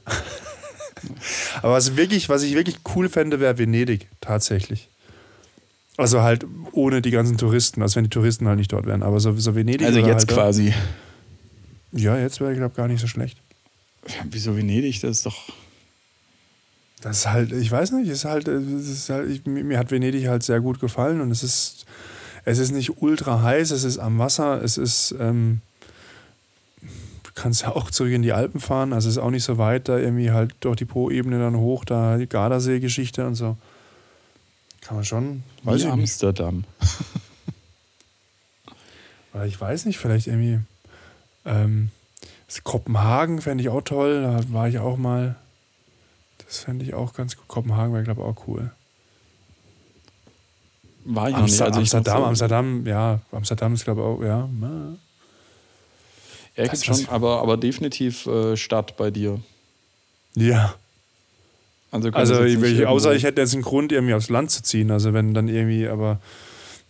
Aber 1.62 1.74
was, 1.74 1.96
wirklich, 1.96 2.30
was 2.30 2.44
ich 2.44 2.56
wirklich 2.56 2.78
cool 2.96 3.10
fände, 3.10 3.40
wäre 3.40 3.58
Venedig, 3.58 4.08
tatsächlich. 4.22 4.90
Also 5.98 6.22
halt 6.22 6.46
ohne 6.72 7.02
die 7.02 7.12
ganzen 7.12 7.38
Touristen, 7.38 7.82
also 7.82 7.98
wenn 7.98 8.06
die 8.06 8.10
Touristen 8.10 8.48
halt 8.48 8.58
nicht 8.58 8.72
dort 8.72 8.86
wären. 8.86 9.04
Aber 9.04 9.20
so, 9.20 9.36
so 9.36 9.54
Venedig. 9.56 9.86
Also 9.86 10.00
jetzt 10.00 10.28
halt, 10.28 10.28
quasi. 10.30 10.74
Ja, 11.92 12.18
jetzt 12.18 12.40
wäre 12.40 12.52
ich 12.52 12.58
glaube 12.58 12.76
gar 12.76 12.88
nicht 12.88 13.02
so 13.02 13.08
schlecht. 13.08 13.38
Wieso 14.30 14.56
Venedig? 14.56 15.02
Das 15.02 15.18
ist 15.18 15.26
doch. 15.26 15.50
Das 17.02 17.20
ist 17.20 17.28
halt, 17.30 17.52
ich 17.52 17.72
weiß 17.72 17.92
nicht, 17.92 18.10
ist 18.10 18.26
halt, 18.26 18.48
ist 18.48 19.10
halt 19.10 19.30
ich, 19.30 19.46
mir 19.46 19.78
hat 19.78 19.92
Venedig 19.92 20.28
halt 20.28 20.44
sehr 20.44 20.60
gut 20.60 20.80
gefallen 20.80 21.22
und 21.22 21.32
es 21.32 21.44
ist, 21.44 21.86
es 22.50 22.58
ist 22.58 22.72
nicht 22.72 23.02
ultra 23.02 23.44
heiß, 23.44 23.70
es 23.70 23.84
ist 23.84 24.00
am 24.00 24.18
Wasser, 24.18 24.64
es 24.64 24.80
ist, 24.80 25.14
ähm, 25.20 25.62
du 26.82 27.32
kannst 27.36 27.62
ja 27.62 27.76
auch 27.76 27.92
zurück 27.92 28.12
in 28.12 28.24
die 28.24 28.34
Alpen 28.34 28.60
fahren, 28.60 28.92
also 28.92 29.08
es 29.08 29.18
ist 29.18 29.22
auch 29.22 29.30
nicht 29.30 29.44
so 29.44 29.60
weit, 29.60 29.88
da 29.88 30.00
irgendwie 30.00 30.32
halt 30.32 30.56
durch 30.62 30.78
die 30.78 30.86
Po-Ebene 30.86 31.38
dann 31.38 31.58
hoch, 31.58 31.86
da 31.86 32.18
die 32.18 32.28
Gardasee-Geschichte 32.28 33.28
und 33.28 33.36
so. 33.36 33.56
Kann 34.82 34.96
man 34.96 35.06
schon, 35.06 35.44
weiß 35.64 35.82
Wie 35.82 35.86
ich 35.86 35.92
Amsterdam. 35.92 36.64
Oder 39.34 39.46
ich 39.46 39.62
weiß 39.62 39.86
nicht, 39.86 40.00
vielleicht 40.00 40.26
irgendwie, 40.26 40.60
ähm, 41.46 41.92
Kopenhagen 42.64 43.42
fände 43.42 43.62
ich 43.62 43.70
auch 43.70 43.84
toll, 43.84 44.24
da 44.24 44.42
war 44.52 44.68
ich 44.68 44.80
auch 44.80 44.98
mal. 44.98 45.36
Das 46.48 46.58
fände 46.58 46.84
ich 46.84 46.96
auch 46.96 47.14
ganz 47.14 47.38
gut. 47.38 47.48
Kopenhagen 47.48 47.94
wäre, 47.94 48.04
glaube 48.04 48.22
ich, 48.22 48.28
auch 48.28 48.48
cool. 48.48 48.72
War 51.12 51.30
ich 51.30 51.36
noch 51.36 51.42
nicht. 51.44 51.60
Also 51.60 51.80
Amsterdam, 51.80 52.24
Amsterdam, 52.24 52.86
ja, 52.86 53.20
Amsterdam 53.32 53.74
ist, 53.74 53.84
glaube 53.84 54.02
ich, 54.02 54.08
auch, 54.08 54.24
ja. 54.24 54.48
Ja, 56.56 56.68
gibt 56.68 56.86
schon, 56.86 57.08
aber, 57.10 57.42
aber 57.42 57.58
definitiv 57.58 58.28
äh, 58.28 58.56
Stadt 58.56 58.96
bei 58.96 59.10
dir. 59.10 59.40
Ja. 60.36 60.76
Also, 61.92 62.10
also 62.12 62.44
ich, 62.44 62.86
außer 62.86 63.16
ich 63.16 63.24
hätte 63.24 63.42
jetzt 63.42 63.54
einen 63.54 63.64
Grund, 63.64 63.92
irgendwie 63.92 64.14
aufs 64.14 64.30
Land 64.30 64.52
zu 64.52 64.62
ziehen. 64.62 64.92
Also 64.92 65.14
wenn 65.14 65.34
dann 65.34 65.48
irgendwie, 65.48 65.88
aber 65.88 66.20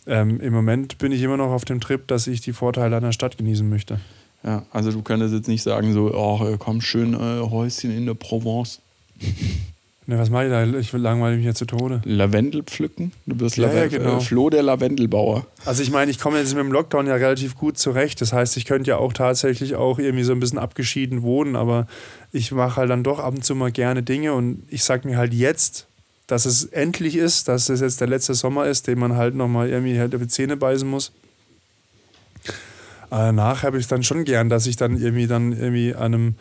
ähm, 0.05 0.41
im 0.41 0.51
Moment 0.51 0.97
bin 0.97 1.13
ich 1.13 1.21
immer 1.21 1.37
noch 1.37 1.51
auf 1.51 1.63
dem 1.63 1.79
Trip, 1.79 2.05
dass 2.07 2.27
ich 2.27 2.41
die 2.41 2.51
Vorteile 2.51 2.97
einer 2.97 3.13
Stadt 3.13 3.37
genießen 3.37 3.69
möchte. 3.69 4.01
Ja, 4.43 4.65
also 4.71 4.91
du 4.91 5.01
könntest 5.01 5.33
jetzt 5.33 5.47
nicht 5.47 5.63
sagen, 5.63 5.93
so, 5.93 6.13
oh, 6.13 6.57
komm, 6.57 6.81
schön 6.81 7.13
äh, 7.13 7.39
Häuschen 7.49 7.91
in 7.91 8.05
der 8.05 8.15
Provence. 8.15 8.81
Ne, 10.09 10.17
was 10.17 10.31
mache 10.31 10.45
ich 10.45 10.49
da? 10.49 10.65
Ich 10.79 10.91
will 10.91 11.01
langweilig 11.01 11.37
mich 11.37 11.45
jetzt 11.45 11.59
zu 11.59 11.65
Tode. 11.65 12.01
Lavendel 12.03 12.63
pflücken? 12.63 13.11
Du 13.27 13.39
wirst 13.39 13.57
ja, 13.57 13.67
Laven 13.67 13.77
ja, 13.77 13.87
genau. 13.89 14.17
äh, 14.17 14.21
Flo 14.21 14.49
der 14.49 14.63
Lavendelbauer. 14.63 15.45
Also 15.65 15.83
ich 15.83 15.91
meine, 15.91 16.09
ich 16.09 16.17
komme 16.17 16.39
jetzt 16.39 16.55
mit 16.55 16.63
dem 16.63 16.71
Lockdown 16.71 17.05
ja 17.05 17.13
relativ 17.13 17.55
gut 17.55 17.77
zurecht. 17.77 18.19
Das 18.19 18.33
heißt, 18.33 18.57
ich 18.57 18.65
könnte 18.65 18.89
ja 18.89 18.97
auch 18.97 19.13
tatsächlich 19.13 19.75
auch 19.75 19.99
irgendwie 19.99 20.23
so 20.23 20.31
ein 20.31 20.39
bisschen 20.39 20.57
abgeschieden 20.57 21.21
wohnen, 21.21 21.55
aber 21.55 21.85
ich 22.31 22.51
mache 22.51 22.77
halt 22.77 22.89
dann 22.89 23.03
doch 23.03 23.19
ab 23.19 23.35
und 23.35 23.45
zu 23.45 23.53
mal 23.53 23.71
gerne 23.71 24.01
Dinge 24.01 24.33
und 24.33 24.63
ich 24.67 24.83
sage 24.83 25.07
mir 25.07 25.15
halt 25.15 25.31
jetzt, 25.31 25.85
dass 26.25 26.47
es 26.47 26.65
endlich 26.65 27.15
ist, 27.15 27.47
dass 27.47 27.69
es 27.69 27.79
jetzt 27.79 28.01
der 28.01 28.07
letzte 28.07 28.33
Sommer 28.33 28.65
ist, 28.65 28.87
den 28.87 28.97
man 28.97 29.15
halt 29.15 29.35
nochmal 29.35 29.69
irgendwie 29.69 29.99
halt 29.99 30.15
auf 30.15 30.21
die 30.21 30.27
Zähne 30.27 30.57
beißen 30.57 30.89
muss. 30.89 31.11
Aber 33.11 33.25
danach 33.25 33.61
habe 33.61 33.77
ich 33.77 33.83
es 33.83 33.87
dann 33.87 34.01
schon 34.01 34.25
gern, 34.25 34.49
dass 34.49 34.65
ich 34.65 34.75
dann 34.75 34.99
irgendwie 34.99 35.27
dann 35.27 35.51
irgendwie 35.51 35.93
an 35.93 36.15
einem 36.15 36.35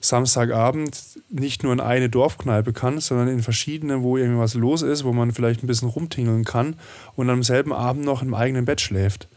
Samstagabend 0.00 0.98
nicht 1.28 1.62
nur 1.62 1.72
in 1.72 1.80
eine 1.80 2.08
Dorfkneipe 2.08 2.72
kann, 2.72 3.00
sondern 3.00 3.28
in 3.28 3.42
verschiedene, 3.42 4.02
wo 4.02 4.16
irgendwie 4.16 4.40
was 4.40 4.54
los 4.54 4.80
ist, 4.82 5.04
wo 5.04 5.12
man 5.12 5.32
vielleicht 5.32 5.62
ein 5.62 5.66
bisschen 5.66 5.88
rumtingeln 5.88 6.44
kann 6.44 6.76
und 7.16 7.28
am 7.28 7.42
selben 7.42 7.72
Abend 7.72 8.04
noch 8.04 8.22
im 8.22 8.32
eigenen 8.32 8.64
Bett 8.64 8.80
schläft. 8.80 9.28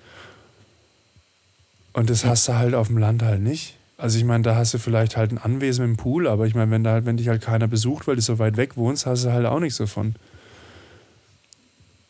Und 1.91 2.09
das 2.09 2.25
hast 2.25 2.47
du 2.47 2.53
halt 2.53 2.73
auf 2.73 2.87
dem 2.87 2.97
Land 2.97 3.21
halt 3.21 3.41
nicht. 3.41 3.75
Also 3.97 4.17
ich 4.17 4.23
meine, 4.23 4.43
da 4.43 4.55
hast 4.55 4.73
du 4.73 4.79
vielleicht 4.79 5.17
halt 5.17 5.31
ein 5.31 5.37
Anwesen 5.37 5.85
im 5.85 5.97
Pool, 5.97 6.27
aber 6.27 6.47
ich 6.47 6.55
meine, 6.55 6.71
wenn 6.71 6.83
da 6.83 6.93
halt, 6.93 7.05
wenn 7.05 7.17
dich 7.17 7.27
halt 7.27 7.41
keiner 7.41 7.67
besucht, 7.67 8.07
weil 8.07 8.15
du 8.15 8.21
so 8.21 8.39
weit 8.39 8.57
weg 8.57 8.75
wohnst, 8.77 9.05
hast 9.05 9.25
du 9.25 9.31
halt 9.31 9.45
auch 9.45 9.59
nichts 9.59 9.77
davon. 9.77 10.15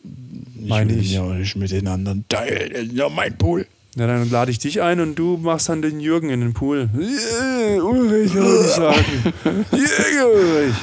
Ich 0.03 0.69
meine 0.69 0.93
ich. 0.93 1.11
Ja 1.11 1.23
nicht 1.25 1.55
mit 1.55 1.71
den 1.71 1.87
anderen 1.87 2.25
teilen, 2.29 2.71
das 2.71 2.83
ist 2.83 2.93
ja 2.93 3.09
mein 3.09 3.37
Pool. 3.37 3.65
Ja, 3.95 4.07
dann 4.07 4.29
lade 4.29 4.49
ich 4.49 4.57
dich 4.57 4.81
ein 4.81 4.99
und 4.99 5.15
du 5.15 5.37
machst 5.37 5.69
dann 5.69 5.81
den 5.83 5.99
Jürgen 5.99 6.29
in 6.29 6.41
den 6.41 6.53
Pool. 6.53 6.89
Yeah, 6.97 7.83
Ulrich, 7.83 8.33
würde 8.33 8.65
ich 8.65 8.71
sagen. 8.71 9.33
Yeah, 9.71 10.25
Ulrich. 10.25 10.75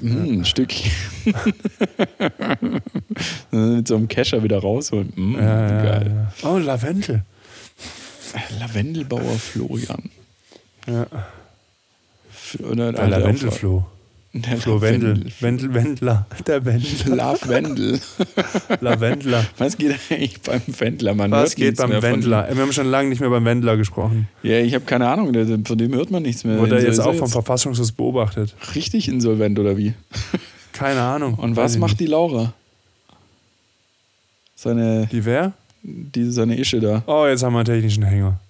Mm, 0.00 0.40
ein 0.40 0.44
Stückchen. 0.44 0.90
Mit 3.52 3.86
so 3.86 3.94
einem 3.96 4.08
Kescher 4.08 4.42
wieder 4.42 4.58
rausholen. 4.58 5.12
Mm, 5.14 5.34
ja, 5.36 5.82
geil. 5.82 6.30
Ja, 6.42 6.48
ja. 6.48 6.50
Oh, 6.50 6.58
Lavendel. 6.58 7.22
Lavendelbauer 8.58 9.38
Florian. 9.38 10.10
Ja. 10.88 11.06
Oder 12.68 12.92
Der 12.92 13.08
Lavendelflo. 13.08 13.86
Der 14.36 14.56
Flo 14.56 14.80
Wendel. 14.80 15.26
Wendel, 15.38 15.74
Wendler. 15.74 16.26
Der 16.44 16.64
Wendler. 16.64 17.14
Love 17.14 17.48
Wendel. 17.48 18.00
Lavendler. 18.80 19.46
Was 19.58 19.76
geht 19.78 19.92
eigentlich 20.10 20.40
beim 20.40 20.60
Wendler? 20.66 21.14
Man 21.14 21.30
Was 21.30 21.54
geht 21.54 21.76
beim 21.76 22.02
Wendler? 22.02 22.48
Wir 22.52 22.60
haben 22.62 22.72
schon 22.72 22.88
lange 22.88 23.10
nicht 23.10 23.20
mehr 23.20 23.30
beim 23.30 23.44
Wendler 23.44 23.76
gesprochen. 23.76 24.26
Ja, 24.42 24.58
ich 24.58 24.74
habe 24.74 24.84
keine 24.86 25.08
Ahnung. 25.08 25.32
Von 25.64 25.78
dem 25.78 25.94
hört 25.94 26.10
man 26.10 26.24
nichts 26.24 26.42
mehr. 26.42 26.58
Wurde 26.58 26.78
er 26.78 26.82
jetzt 26.82 26.98
auch 26.98 27.14
vom 27.14 27.28
Verfassungsschutz 27.28 27.92
beobachtet? 27.92 28.56
Richtig 28.74 29.06
insolvent 29.06 29.56
oder 29.60 29.76
wie? 29.76 29.94
Keine 30.72 31.02
Ahnung. 31.02 31.34
Und 31.34 31.54
was 31.54 31.78
macht 31.78 32.00
die 32.00 32.06
Laura? 32.06 32.52
Seine. 34.56 35.06
Die 35.12 35.24
wer? 35.24 35.52
Die, 35.82 36.32
seine 36.32 36.58
Ische 36.58 36.80
da. 36.80 37.04
Oh, 37.06 37.26
jetzt 37.28 37.44
haben 37.44 37.52
wir 37.52 37.58
einen 37.60 37.66
technischen 37.66 38.02
Hänger. 38.02 38.40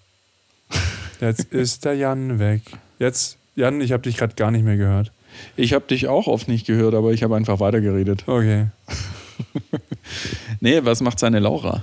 Jetzt 1.20 1.44
ist 1.52 1.84
der 1.84 1.94
Jan 1.94 2.38
weg. 2.38 2.62
Jetzt, 2.98 3.36
Jan, 3.54 3.82
ich 3.82 3.92
habe 3.92 4.02
dich 4.04 4.16
gerade 4.16 4.34
gar 4.34 4.50
nicht 4.50 4.64
mehr 4.64 4.78
gehört. 4.78 5.12
Ich 5.56 5.72
habe 5.72 5.86
dich 5.86 6.08
auch 6.08 6.26
oft 6.26 6.48
nicht 6.48 6.66
gehört, 6.66 6.94
aber 6.94 7.12
ich 7.12 7.22
habe 7.22 7.36
einfach 7.36 7.60
weitergeredet. 7.60 8.24
Okay. 8.26 8.66
nee, 10.60 10.80
was 10.84 11.00
macht 11.00 11.18
seine 11.18 11.38
Laura? 11.38 11.82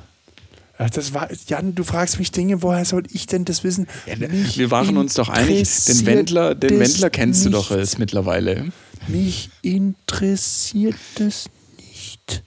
Das 0.77 1.13
war, 1.13 1.29
Jan, 1.47 1.75
du 1.75 1.83
fragst 1.83 2.17
mich 2.17 2.31
Dinge, 2.31 2.63
woher 2.63 2.85
soll 2.85 3.03
ich 3.11 3.27
denn 3.27 3.45
das 3.45 3.63
wissen? 3.63 3.87
Ja, 4.07 4.15
wir 4.19 4.71
waren 4.71 4.97
uns 4.97 5.13
doch 5.13 5.29
einig, 5.29 5.69
den 5.85 6.05
Wendler, 6.07 6.55
den 6.55 6.79
Wendler 6.79 7.11
kennst 7.11 7.45
du 7.45 7.49
doch 7.51 7.69
jetzt 7.69 7.99
mittlerweile. 7.99 8.71
Mich 9.07 9.49
interessiert 9.61 10.95
das 11.15 11.49
nicht. 11.77 12.43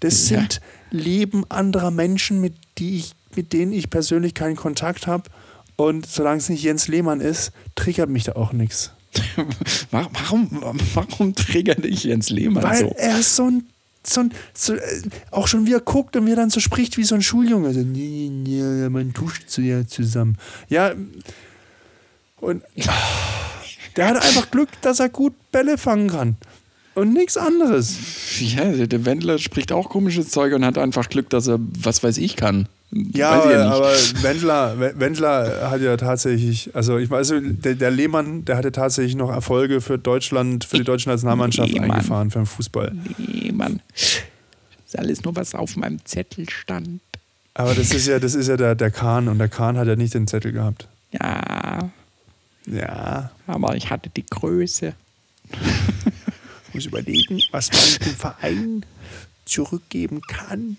Das 0.00 0.30
ja. 0.30 0.38
sind 0.38 0.60
Leben 0.90 1.44
anderer 1.48 1.90
Menschen, 1.90 2.40
mit, 2.40 2.54
die 2.78 2.98
ich, 2.98 3.12
mit 3.34 3.52
denen 3.52 3.72
ich 3.72 3.90
persönlich 3.90 4.34
keinen 4.34 4.56
Kontakt 4.56 5.06
habe. 5.06 5.24
Und 5.76 6.06
solange 6.06 6.38
es 6.38 6.48
nicht 6.48 6.62
Jens 6.62 6.86
Lehmann 6.86 7.20
ist, 7.20 7.52
triggert 7.74 8.10
mich 8.10 8.24
da 8.24 8.32
auch 8.32 8.52
nichts. 8.52 8.92
warum, 9.90 10.48
warum 10.94 11.34
triggert 11.34 11.84
dich 11.84 12.04
Jens 12.04 12.30
Lehmann 12.30 12.62
Weil 12.62 12.78
so? 12.78 12.86
Weil 12.86 12.96
er 12.96 13.18
ist 13.18 13.36
so 13.36 13.44
ein, 13.44 13.66
so 14.04 14.20
ein 14.20 14.32
so, 14.54 14.74
äh, 14.74 15.02
auch 15.30 15.48
schon 15.48 15.66
wie 15.66 15.74
er 15.74 15.80
guckt 15.80 16.16
und 16.16 16.26
wie 16.26 16.30
er 16.30 16.36
dann 16.36 16.50
so 16.50 16.60
spricht 16.60 16.96
wie 16.96 17.04
so 17.04 17.14
ein 17.14 17.22
Schuljunge. 17.22 17.72
So, 17.72 17.80
nee, 17.80 18.30
nee, 18.30 18.88
man 18.88 19.12
tuscht 19.12 19.44
so 19.48 19.60
ja 19.60 19.86
zusammen. 19.86 20.38
Ja, 20.68 20.94
und 22.40 22.62
der 23.96 24.08
hat 24.08 24.16
einfach 24.16 24.50
Glück, 24.50 24.68
dass 24.82 25.00
er 25.00 25.08
gut 25.08 25.34
Bälle 25.52 25.78
fangen 25.78 26.08
kann. 26.08 26.36
Und 26.94 27.14
nichts 27.14 27.36
anderes. 27.36 27.96
Ja, 28.38 28.86
der 28.86 29.04
Wendler 29.06 29.38
spricht 29.38 29.72
auch 29.72 29.88
komisches 29.88 30.28
Zeug 30.28 30.52
und 30.52 30.64
hat 30.64 30.76
einfach 30.76 31.08
Glück, 31.08 31.30
dass 31.30 31.46
er 31.46 31.58
was 31.60 32.02
weiß 32.02 32.18
ich 32.18 32.36
kann. 32.36 32.68
Ja, 32.94 33.50
ja 33.50 33.70
aber 33.70 33.90
Wendler, 34.22 34.78
Wendler 34.98 35.70
hat 35.70 35.80
ja 35.80 35.96
tatsächlich, 35.96 36.70
also 36.74 36.98
ich 36.98 37.08
weiß, 37.08 37.32
der, 37.40 37.74
der 37.74 37.90
Lehmann, 37.90 38.44
der 38.44 38.58
hatte 38.58 38.70
tatsächlich 38.70 39.14
noch 39.14 39.30
Erfolge 39.30 39.80
für 39.80 39.98
Deutschland, 39.98 40.64
für 40.64 40.76
die 40.76 40.84
deutsche 40.84 41.08
Nationalmannschaft 41.08 41.72
Lehmann. 41.72 41.90
eingefahren 41.90 42.30
für 42.30 42.40
den 42.40 42.46
Fußball. 42.46 42.92
Lehmann. 43.16 43.80
Das 43.94 44.22
ist 44.86 44.98
alles 44.98 45.24
nur, 45.24 45.34
was 45.36 45.54
auf 45.54 45.76
meinem 45.76 46.04
Zettel 46.04 46.48
stand. 46.50 47.00
Aber 47.54 47.74
das 47.74 47.94
ist 47.94 48.06
ja, 48.06 48.18
das 48.18 48.34
ist 48.34 48.48
ja 48.48 48.58
der, 48.58 48.74
der 48.74 48.90
Kahn 48.90 49.28
und 49.28 49.38
der 49.38 49.48
Kahn 49.48 49.78
hat 49.78 49.88
ja 49.88 49.96
nicht 49.96 50.12
den 50.12 50.26
Zettel 50.26 50.52
gehabt. 50.52 50.86
Ja. 51.12 51.90
Ja. 52.66 53.30
Aber 53.46 53.74
ich 53.74 53.90
hatte 53.90 54.10
die 54.10 54.24
Größe. 54.26 54.94
Ich 56.68 56.74
muss 56.74 56.86
überlegen, 56.86 57.40
was 57.50 57.70
man 57.70 58.06
dem 58.06 58.16
Verein 58.16 58.86
zurückgeben 59.44 60.20
kann. 60.28 60.76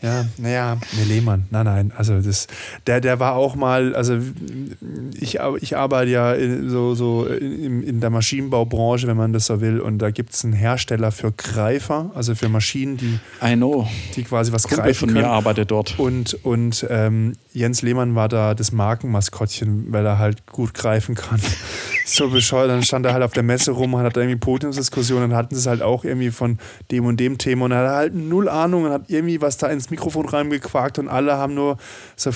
Ja, 0.00 0.24
naja, 0.38 0.78
ne 0.96 1.04
Lehmann, 1.04 1.46
nein, 1.50 1.64
nein, 1.64 1.92
also 1.96 2.20
das, 2.20 2.46
der, 2.86 3.00
der 3.00 3.18
war 3.18 3.34
auch 3.34 3.56
mal, 3.56 3.94
also 3.94 4.18
ich, 5.18 5.38
ich 5.60 5.76
arbeite 5.76 6.10
ja 6.10 6.36
so, 6.68 6.94
so 6.94 7.26
in, 7.26 7.82
in 7.82 8.00
der 8.00 8.10
Maschinenbaubranche, 8.10 9.06
wenn 9.08 9.16
man 9.16 9.32
das 9.32 9.46
so 9.46 9.60
will, 9.60 9.80
und 9.80 9.98
da 9.98 10.10
gibt 10.10 10.34
es 10.34 10.44
einen 10.44 10.52
Hersteller 10.52 11.10
für 11.10 11.32
Greifer, 11.32 12.12
also 12.14 12.34
für 12.34 12.48
Maschinen, 12.48 12.96
die, 12.96 13.18
I 13.42 13.54
know. 13.56 13.88
die 14.14 14.22
quasi 14.22 14.52
was 14.52 14.64
Kumpel 14.64 14.84
greifen 14.84 15.08
von 15.08 15.12
mir 15.12 15.28
arbeitet 15.28 15.70
dort. 15.70 15.98
Und, 15.98 16.34
und 16.44 16.86
ähm, 16.90 17.34
Jens 17.52 17.82
Lehmann 17.82 18.14
war 18.14 18.28
da 18.28 18.54
das 18.54 18.72
Markenmaskottchen, 18.72 19.92
weil 19.92 20.06
er 20.06 20.18
halt 20.18 20.46
gut 20.46 20.74
greifen 20.74 21.14
kann. 21.14 21.40
So 22.04 22.28
bescheuert. 22.28 22.70
Dann 22.70 22.82
stand 22.82 23.06
er 23.06 23.12
halt 23.12 23.22
auf 23.22 23.32
der 23.32 23.42
Messe 23.42 23.72
rum 23.72 23.94
und 23.94 24.02
hat 24.02 24.16
irgendwie 24.16 24.36
Podiumsdiskussionen. 24.36 25.30
Dann 25.30 25.38
hatten 25.38 25.54
sie 25.54 25.60
es 25.60 25.66
halt 25.66 25.82
auch 25.82 26.04
irgendwie 26.04 26.30
von 26.30 26.58
dem 26.90 27.06
und 27.06 27.18
dem 27.18 27.38
Thema. 27.38 27.66
Und 27.66 27.72
er 27.72 27.88
hat 27.88 27.94
halt 27.94 28.14
null 28.14 28.48
Ahnung 28.48 28.84
und 28.84 28.90
hat 28.90 29.04
irgendwie 29.08 29.40
was 29.40 29.56
da 29.56 29.68
ins 29.68 29.90
Mikrofon 29.90 30.28
reingequakt 30.28 30.98
und 30.98 31.08
alle 31.08 31.34
haben 31.34 31.54
nur 31.54 31.78
so 32.16 32.30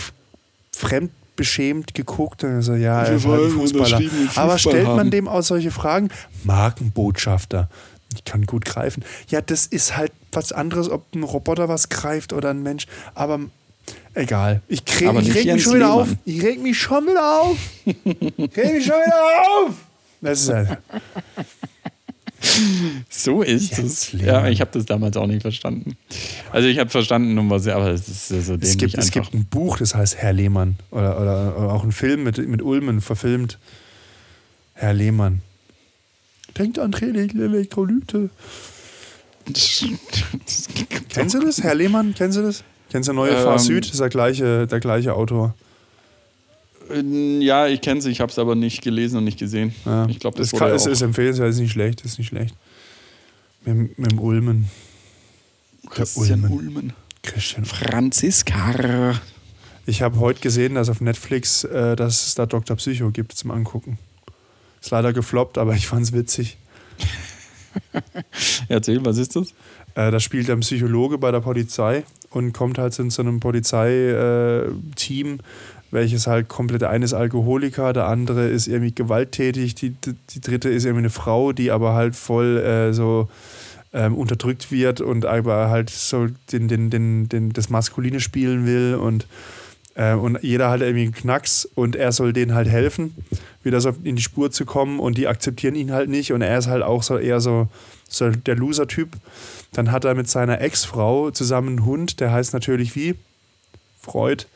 fremdbeschämt 0.75 1.95
geguckt 1.95 2.45
und 2.45 2.63
so, 2.63 2.75
ja, 2.75 3.03
er 3.03 3.17
ist 3.17 3.27
halt 3.27 3.43
ein 3.43 3.51
Fußballer. 3.51 4.01
Aber 4.37 4.59
stellt 4.59 4.87
man 4.87 4.99
haben. 4.99 5.11
dem 5.11 5.29
auch 5.29 5.43
solche 5.43 5.71
Fragen? 5.71 6.09
Markenbotschafter. 6.45 7.69
Ich 8.15 8.25
kann 8.25 8.47
gut 8.47 8.65
greifen. 8.65 9.05
Ja, 9.29 9.41
das 9.43 9.67
ist 9.67 9.97
halt 9.97 10.13
was 10.33 10.53
anderes, 10.53 10.91
ob 10.91 11.15
ein 11.15 11.23
Roboter 11.23 11.69
was 11.69 11.89
greift 11.91 12.33
oder 12.33 12.51
ein 12.51 12.63
Mensch. 12.63 12.87
Aber 13.15 13.41
Egal. 14.19 14.63
Ich, 14.67 14.85
krieg, 14.85 15.09
ich 15.23 15.35
reg 15.35 15.53
mich 15.53 15.63
schon 15.63 15.75
wieder 15.75 15.87
Lehmann. 15.87 16.01
auf. 16.01 16.09
Ich 16.25 16.43
reg 16.43 16.61
mich 16.61 16.77
schon 16.77 17.07
wieder 17.07 17.41
auf. 17.41 17.57
Ich 17.85 18.57
reg 18.57 18.73
mich 18.73 18.85
schon 18.85 18.97
wieder 18.97 19.43
auf. 19.47 19.75
Das 20.21 20.41
ist 20.41 20.49
halt. 20.49 20.79
So 23.09 23.43
ist 23.43 23.77
Jens 23.77 23.93
es. 23.93 24.13
Lehmann. 24.13 24.27
Ja, 24.27 24.49
ich 24.49 24.61
habe 24.61 24.71
das 24.73 24.87
damals 24.87 25.17
auch 25.17 25.27
nicht 25.27 25.43
verstanden. 25.43 25.97
Also 26.53 26.69
ich 26.69 26.79
habe 26.79 26.89
verstanden, 26.89 27.37
um 27.37 27.51
was, 27.51 27.67
aber 27.67 27.91
es 27.91 28.09
ist 28.09 28.29
so 28.29 28.57
dämlich 28.57 28.71
Es 28.71 28.77
gibt, 28.77 28.97
es 28.97 29.11
gibt 29.11 29.35
ein 29.35 29.45
Buch, 29.45 29.79
das 29.79 29.95
heißt 29.95 30.17
Herr 30.17 30.33
Lehmann. 30.33 30.77
Oder, 30.93 31.21
oder, 31.21 31.59
oder 31.59 31.73
auch 31.73 31.83
ein 31.85 31.91
Film 31.91 32.23
mit, 32.23 32.39
mit 32.49 32.63
Ulmen 32.63 33.01
verfilmt. 33.01 33.59
Herr 34.75 34.95
Lehmann. 34.95 35.43
Denkt 36.57 36.79
an 36.79 36.93
Elektrolyte. 36.93 38.31
Kennst 41.09 41.35
du 41.35 41.41
das? 41.41 41.63
Herr 41.63 41.75
Lehmann, 41.75 42.15
kennst 42.15 42.39
du 42.39 42.43
das? 42.43 42.63
Kennst 42.91 43.09
du 43.09 43.13
Neue 43.13 43.33
Ähm, 43.33 43.45
Fahr 43.45 43.59
Süd? 43.59 43.85
Das 43.85 43.93
ist 43.93 44.01
der 44.01 44.09
gleiche, 44.09 44.67
der 44.67 44.81
gleiche 44.81 45.15
Autor. 45.15 45.55
Ja, 46.91 47.67
ich 47.67 47.83
kenne 47.83 47.99
es, 48.01 48.07
ich 48.07 48.21
habe 48.21 48.33
es 48.33 48.39
aber 48.39 48.55
nicht 48.55 48.81
gelesen 48.83 49.19
und 49.19 49.25
nicht 49.25 49.39
gesehen. 49.39 49.75
Ja. 49.85 50.07
Ich 50.09 50.21
glaube, 50.21 50.39
das 50.39 50.51
das 50.51 50.59
kann, 50.59 50.69
wurde 50.69 50.77
ist, 50.77 50.87
ist 50.87 51.03
empfehlenswert, 51.03 51.51
ist 51.51 51.59
nicht 51.59 51.73
schlecht, 51.73 52.01
ist 52.01 52.19
nicht 52.19 52.29
schlecht. 52.29 52.55
Mit, 53.67 53.99
mit 53.99 54.11
dem 54.11 54.19
Ulmen. 54.19 54.71
Christian 55.91 56.45
Ulmen. 56.45 56.53
Ulmen. 56.53 56.93
Christian. 57.23 57.67
Franziska. 57.67 59.21
Ich 59.85 60.01
habe 60.01 60.19
heute 60.19 60.41
gesehen, 60.41 60.77
dass 60.77 60.89
auf 60.89 61.03
Netflix, 61.03 61.65
äh, 61.65 61.95
dass 61.95 62.27
es 62.27 62.35
da 62.35 62.47
Dr. 62.47 62.77
Psycho 62.77 63.11
gibt 63.11 63.33
zum 63.33 63.51
Angucken. 63.51 63.99
Ist 64.81 64.91
leider 64.91 65.13
gefloppt, 65.13 65.59
aber 65.59 65.75
ich 65.75 65.87
fand's 65.87 66.13
witzig. 66.13 66.57
Erzähl, 68.69 69.05
was 69.05 69.19
ist 69.19 69.37
das? 69.37 69.49
Äh, 69.95 70.11
da 70.11 70.21
spielt 70.21 70.49
ein 70.49 70.61
Psychologe 70.61 71.19
bei 71.19 71.31
der 71.31 71.41
Polizei 71.41 72.05
und 72.31 72.53
kommt 72.53 72.79
halt 72.79 72.99
in 72.99 73.11
so 73.11 73.23
einem 73.23 73.41
Polizeiteam, 73.41 75.39
welches 75.91 76.27
halt 76.27 76.49
komplett 76.49 76.83
der 76.83 76.91
eine 76.91 77.05
ist 77.05 77.15
Alkoholiker, 77.15 77.93
der 77.93 78.07
andere 78.07 78.49
ist 78.49 78.69
irgendwie 78.69 78.95
gewalttätig, 78.95 79.75
die, 79.75 79.91
die, 79.91 80.15
die 80.31 80.41
dritte 80.41 80.69
ist 80.69 80.85
irgendwie 80.85 81.03
eine 81.03 81.11
Frau, 81.11 81.53
die 81.53 81.71
aber 81.71 81.95
halt 81.95 82.15
voll 82.15 82.59
äh, 82.59 82.93
so 82.93 83.29
ähm, 83.93 84.15
unterdrückt 84.15 84.71
wird 84.71 85.01
und 85.01 85.25
aber 85.25 85.71
halt 85.71 85.91
so 85.91 86.29
den, 86.53 86.69
den, 86.69 86.91
den, 86.91 87.29
den, 87.29 87.53
das 87.53 87.71
Maskuline 87.71 88.21
spielen 88.21 88.67
will 88.67 88.97
und 88.97 89.27
äh, 89.99 90.15
und 90.15 90.39
jeder 90.43 90.71
hat 90.71 90.81
irgendwie 90.81 91.05
einen 91.05 91.15
Knacks 91.15 91.65
und 91.75 91.97
er 91.97 92.13
soll 92.13 92.33
denen 92.33 92.55
halt 92.55 92.69
helfen, 92.69 93.15
wieder 93.63 93.81
so 93.81 93.93
in 94.05 94.17
die 94.17 94.23
Spur 94.23 94.51
zu 94.51 94.65
kommen 94.65 95.01
und 95.01 95.19
die 95.19 95.27
akzeptieren 95.27 95.75
ihn 95.75 95.93
halt 95.93 96.09
nicht 96.09 96.33
und 96.33 96.41
er 96.41 96.57
ist 96.57 96.69
halt 96.69 96.83
auch 96.83 97.03
so 97.03 97.19
eher 97.19 97.41
so, 97.41 97.69
so 98.09 98.31
der 98.31 98.55
Loser-Typ. 98.55 99.09
Dann 99.73 99.93
hat 99.93 100.05
er 100.05 100.15
mit 100.15 100.29
seiner 100.29 100.61
Ex-Frau 100.61 101.31
zusammen 101.31 101.69
einen 101.69 101.85
Hund, 101.85 102.21
der 102.21 102.33
heißt 102.33 102.53
natürlich 102.53 102.95
wie? 102.97 103.15
Freud. 104.01 104.47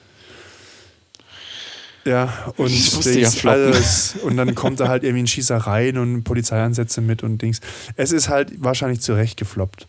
Ja, 2.04 2.52
und, 2.56 3.04
ja 3.14 3.30
alles, 3.44 4.16
und 4.22 4.36
dann 4.36 4.56
kommt 4.56 4.80
er 4.80 4.88
halt 4.88 5.04
irgendwie 5.04 5.20
in 5.20 5.26
Schießereien 5.28 5.98
und 5.98 6.24
Polizeieinsätze 6.24 7.00
mit 7.00 7.22
und 7.22 7.40
Dings. 7.40 7.60
Es 7.94 8.10
ist 8.10 8.28
halt 8.28 8.50
wahrscheinlich 8.62 9.00
zurecht 9.00 9.36
gefloppt. 9.36 9.86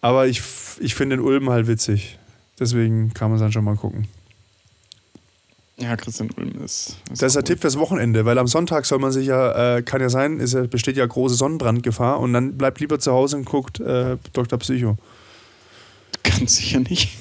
Aber 0.00 0.28
ich, 0.28 0.42
ich 0.78 0.94
finde 0.94 1.16
den 1.16 1.24
Ulm 1.24 1.50
halt 1.50 1.66
witzig. 1.66 2.18
Deswegen 2.60 3.12
kann 3.12 3.30
man 3.30 3.36
es 3.36 3.42
dann 3.42 3.50
schon 3.50 3.64
mal 3.64 3.74
gucken. 3.74 4.06
Ja, 5.76 5.96
Christian 5.96 6.30
Ulm 6.36 6.62
ist. 6.62 6.96
Das 7.10 7.22
ist 7.22 7.34
der 7.34 7.40
cool. 7.40 7.44
Tipp 7.44 7.60
fürs 7.60 7.78
Wochenende, 7.78 8.24
weil 8.24 8.38
am 8.38 8.46
Sonntag 8.46 8.86
soll 8.86 9.00
man 9.00 9.10
sich 9.10 9.26
ja, 9.26 9.76
äh, 9.76 9.82
kann 9.82 10.00
ja 10.00 10.08
sein, 10.08 10.38
ist 10.38 10.54
ja, 10.54 10.66
besteht 10.66 10.96
ja 10.96 11.04
große 11.04 11.34
Sonnenbrandgefahr 11.34 12.20
und 12.20 12.32
dann 12.32 12.56
bleibt 12.56 12.78
lieber 12.78 13.00
zu 13.00 13.12
Hause 13.12 13.36
und 13.36 13.44
guckt 13.44 13.80
äh, 13.80 14.16
Dr. 14.32 14.58
Psycho. 14.60 14.96
Ganz 16.22 16.56
sicher 16.56 16.80
nicht. 16.80 17.10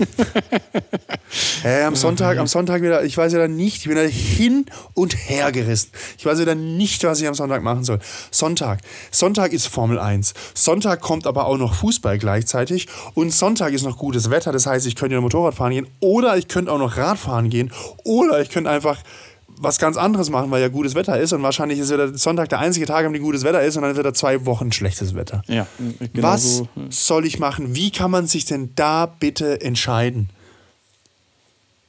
Äh, 1.64 1.84
am 1.84 1.96
Sonntag, 1.96 2.38
am 2.38 2.46
Sonntag 2.46 2.82
wieder, 2.82 3.04
ich 3.04 3.18
weiß 3.18 3.34
ja 3.34 3.40
dann 3.40 3.56
nicht, 3.56 3.78
ich 3.78 3.88
bin 3.88 3.96
da 3.96 4.04
hin 4.04 4.66
und 4.94 5.16
her 5.16 5.52
gerissen. 5.52 5.90
Ich 6.18 6.26
weiß 6.26 6.40
wieder 6.40 6.56
nicht, 6.56 7.04
was 7.06 7.22
ich 7.22 7.28
am 7.28 7.34
Sonntag 7.34 7.64
machen 7.64 7.84
soll. 7.84 8.00
Sonntag. 8.32 8.82
Sonntag 9.12 9.54
ist 9.54 9.68
Formel 9.68 9.98
1. 9.98 10.34
Sonntag 10.54 11.02
kommt 11.02 11.26
aber 11.26 11.48
auch 11.48 11.58
noch 11.58 11.74
Fußball 11.74 12.20
gleichzeitig. 12.20 12.88
Und 13.14 13.34
Sonntag 13.34 13.74
ist 13.74 13.84
noch 13.84 13.98
gutes 13.98 14.30
Wetter. 14.30 14.52
Das 14.52 14.66
heißt, 14.66 14.86
ich 14.86 14.96
könnte 14.96 15.16
ja 15.16 15.22
Motorrad 15.22 15.56
fahren 15.56 15.72
gehen. 15.72 15.88
Oder 16.02 16.38
ich 16.38 16.48
könnte 16.48 16.72
auch 16.72 16.78
noch 16.78 16.98
Radfahren 16.98 17.50
gehen. 17.50 17.72
Oder 18.04 18.42
ich 18.42 18.50
könnte 18.50 18.70
einfach 18.70 19.02
was 19.60 19.80
ganz 19.80 19.98
anderes 19.98 20.30
machen, 20.30 20.52
weil 20.52 20.62
ja 20.62 20.68
gutes 20.68 20.96
Wetter 20.96 21.20
ist. 21.20 21.34
Und 21.34 21.44
wahrscheinlich 21.44 21.80
ist 21.80 21.92
wieder 21.92 22.16
Sonntag 22.18 22.50
der 22.50 22.60
einzige 22.60 22.86
Tag, 22.86 23.06
an 23.06 23.14
dem 23.14 23.22
gutes 23.24 23.44
Wetter 23.44 23.62
ist. 23.62 23.76
Und 23.78 23.84
dann 23.84 23.96
wird 23.96 24.06
da 24.06 24.14
zwei 24.14 24.46
Wochen 24.46 24.72
schlechtes 24.72 25.16
Wetter. 25.16 25.42
Ja, 25.48 25.68
genau 26.14 26.28
Was 26.28 26.58
so. 26.58 26.68
soll 26.90 27.26
ich 27.26 27.40
machen? 27.40 27.76
Wie 27.76 27.92
kann 27.92 28.12
man 28.12 28.28
sich 28.28 28.46
denn 28.46 28.72
da 28.76 29.06
bitte 29.06 29.62
entscheiden? 29.62 30.30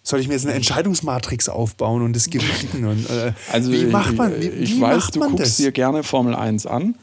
Soll 0.06 0.20
ich 0.20 0.28
mir 0.28 0.34
jetzt 0.34 0.44
eine 0.44 0.54
Entscheidungsmatrix 0.54 1.48
aufbauen 1.48 2.02
und 2.02 2.14
das 2.14 2.26
gewichten? 2.30 2.84
Und, 2.84 3.08
äh, 3.08 3.32
Also 3.52 3.72
wie 3.72 3.86
macht 3.86 4.14
man, 4.16 4.34
ich, 4.34 4.42
wie, 4.42 4.46
ich 4.48 4.76
wie 4.76 4.80
weiß, 4.82 5.08
du 5.12 5.20
guckst 5.20 5.40
das? 5.40 5.56
dir 5.56 5.72
gerne 5.72 6.02
Formel 6.02 6.34
1 6.34 6.66
an, 6.66 6.94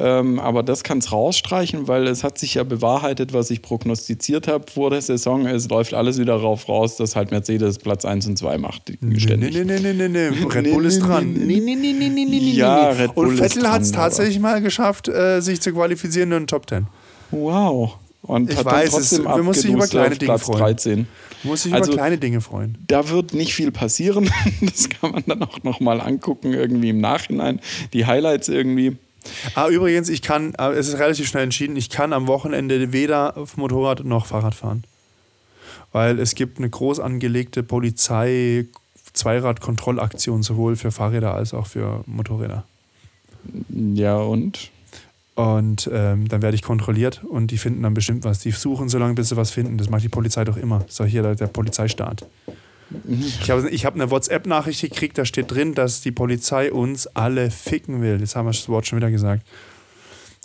ähm, 0.00 0.38
aber 0.38 0.62
das 0.62 0.84
kannst 0.84 1.10
rausstreichen, 1.10 1.88
weil 1.88 2.06
es 2.06 2.22
hat 2.22 2.38
sich 2.38 2.54
ja 2.54 2.62
bewahrheitet, 2.62 3.32
was 3.32 3.50
ich 3.50 3.62
prognostiziert 3.62 4.46
habe 4.46 4.64
vor 4.72 4.90
der 4.90 5.00
Saison. 5.02 5.46
Es 5.46 5.68
läuft 5.68 5.92
alles 5.94 6.18
wieder 6.18 6.34
rauf 6.36 6.68
raus, 6.68 6.96
dass 6.96 7.16
halt 7.16 7.30
Mercedes 7.32 7.78
Platz 7.78 8.04
1 8.04 8.26
und 8.28 8.36
2 8.38 8.58
macht. 8.58 8.92
Ständig. 9.16 9.54
nee, 9.54 9.64
nee, 9.64 9.78
nee, 9.80 9.92
nee, 9.92 10.08
nee. 10.08 10.28
Red 10.48 10.62
Nee, 10.66 10.72
Bull 10.72 10.84
ist 10.86 11.00
dran. 11.00 11.32
nee, 11.32 11.60
Nee, 11.60 11.60
nee, 11.60 11.74
nee, 11.76 11.92
nee, 11.92 12.08
nee, 12.08 12.24
nee. 12.26 12.38
Ja. 12.52 12.90
Red 12.90 13.14
Bull 13.14 13.26
Und 13.28 13.36
Vettel 13.38 13.68
hat 13.70 13.82
es 13.82 13.90
tatsächlich 13.92 14.38
mal 14.38 14.60
geschafft, 14.62 15.08
äh, 15.08 15.40
sich 15.40 15.60
zu 15.60 15.72
qualifizieren 15.72 16.30
in 16.32 16.42
den 16.42 16.46
Top 16.46 16.68
10. 16.68 16.86
Wow. 17.30 17.96
Und 18.22 18.50
Ich 18.50 18.56
hat 18.58 18.64
weiß, 18.66 18.90
dann 18.92 19.00
es- 19.00 19.10
trotzdem 19.10 19.24
wir 19.24 19.42
müssen 19.42 19.62
sich 19.62 19.72
über 19.72 19.86
kleine 19.86 20.16
Dinge 20.16 20.30
Platz 20.32 20.42
freuen. 20.42 20.58
13. 20.58 21.06
Muss 21.44 21.62
sich 21.62 21.72
Also- 21.72 21.92
über 21.92 22.00
kleine 22.02 22.18
Dinge 22.18 22.40
freuen. 22.40 22.76
Da 22.86 23.08
wird 23.08 23.32
nicht 23.32 23.54
viel 23.54 23.70
passieren. 23.72 24.30
Das 24.60 24.88
kann 24.88 25.12
man 25.12 25.22
dann 25.26 25.42
auch 25.42 25.62
nochmal 25.62 26.00
angucken, 26.00 26.52
irgendwie 26.52 26.90
im 26.90 27.00
Nachhinein. 27.00 27.60
Die 27.92 28.06
Highlights 28.06 28.48
irgendwie. 28.48 28.96
Ah, 29.54 29.68
übrigens, 29.68 30.08
ich 30.08 30.22
kann, 30.22 30.54
äh, 30.54 30.72
es 30.72 30.88
ist 30.88 30.98
relativ 30.98 31.28
schnell 31.28 31.44
entschieden, 31.44 31.76
ich 31.76 31.90
kann 31.90 32.12
am 32.12 32.26
Wochenende 32.26 32.92
weder 32.92 33.36
auf 33.36 33.56
Motorrad 33.56 34.04
noch 34.04 34.26
Fahrrad 34.26 34.54
fahren. 34.54 34.82
Weil 35.92 36.18
es 36.18 36.34
gibt 36.34 36.58
eine 36.58 36.68
groß 36.68 36.98
angelegte 37.00 37.62
Polizei-Zweirad-Kontrollaktion 37.62 40.42
sowohl 40.42 40.76
für 40.76 40.92
Fahrräder 40.92 41.32
als 41.34 41.54
auch 41.54 41.66
für 41.66 42.02
Motorräder. 42.06 42.64
Ja, 43.70 44.16
und? 44.16 44.70
Und 45.34 45.88
ähm, 45.92 46.28
dann 46.28 46.42
werde 46.42 46.56
ich 46.56 46.62
kontrolliert 46.62 47.22
und 47.24 47.52
die 47.52 47.58
finden 47.58 47.84
dann 47.84 47.94
bestimmt 47.94 48.24
was. 48.24 48.40
Die 48.40 48.50
suchen 48.50 48.88
so 48.88 48.98
lange, 48.98 49.14
bis 49.14 49.28
sie 49.28 49.36
was 49.36 49.52
finden. 49.52 49.78
Das 49.78 49.88
macht 49.88 50.02
die 50.02 50.08
Polizei 50.08 50.42
doch 50.44 50.56
immer. 50.56 50.84
Doch 50.96 51.06
hier 51.06 51.22
der 51.34 51.46
Polizeistaat. 51.46 52.26
Ich 53.06 53.50
habe 53.50 53.68
ich 53.68 53.84
hab 53.84 53.94
eine 53.94 54.10
WhatsApp-Nachricht 54.10 54.80
gekriegt, 54.80 55.18
da 55.18 55.24
steht 55.24 55.50
drin, 55.50 55.74
dass 55.74 56.00
die 56.00 56.12
Polizei 56.12 56.72
uns 56.72 57.06
alle 57.08 57.50
ficken 57.50 58.00
will. 58.00 58.20
Jetzt 58.20 58.34
haben 58.34 58.46
wir 58.46 58.52
das 58.52 58.68
Wort 58.68 58.86
schon 58.86 58.98
wieder 58.98 59.10
gesagt. 59.10 59.46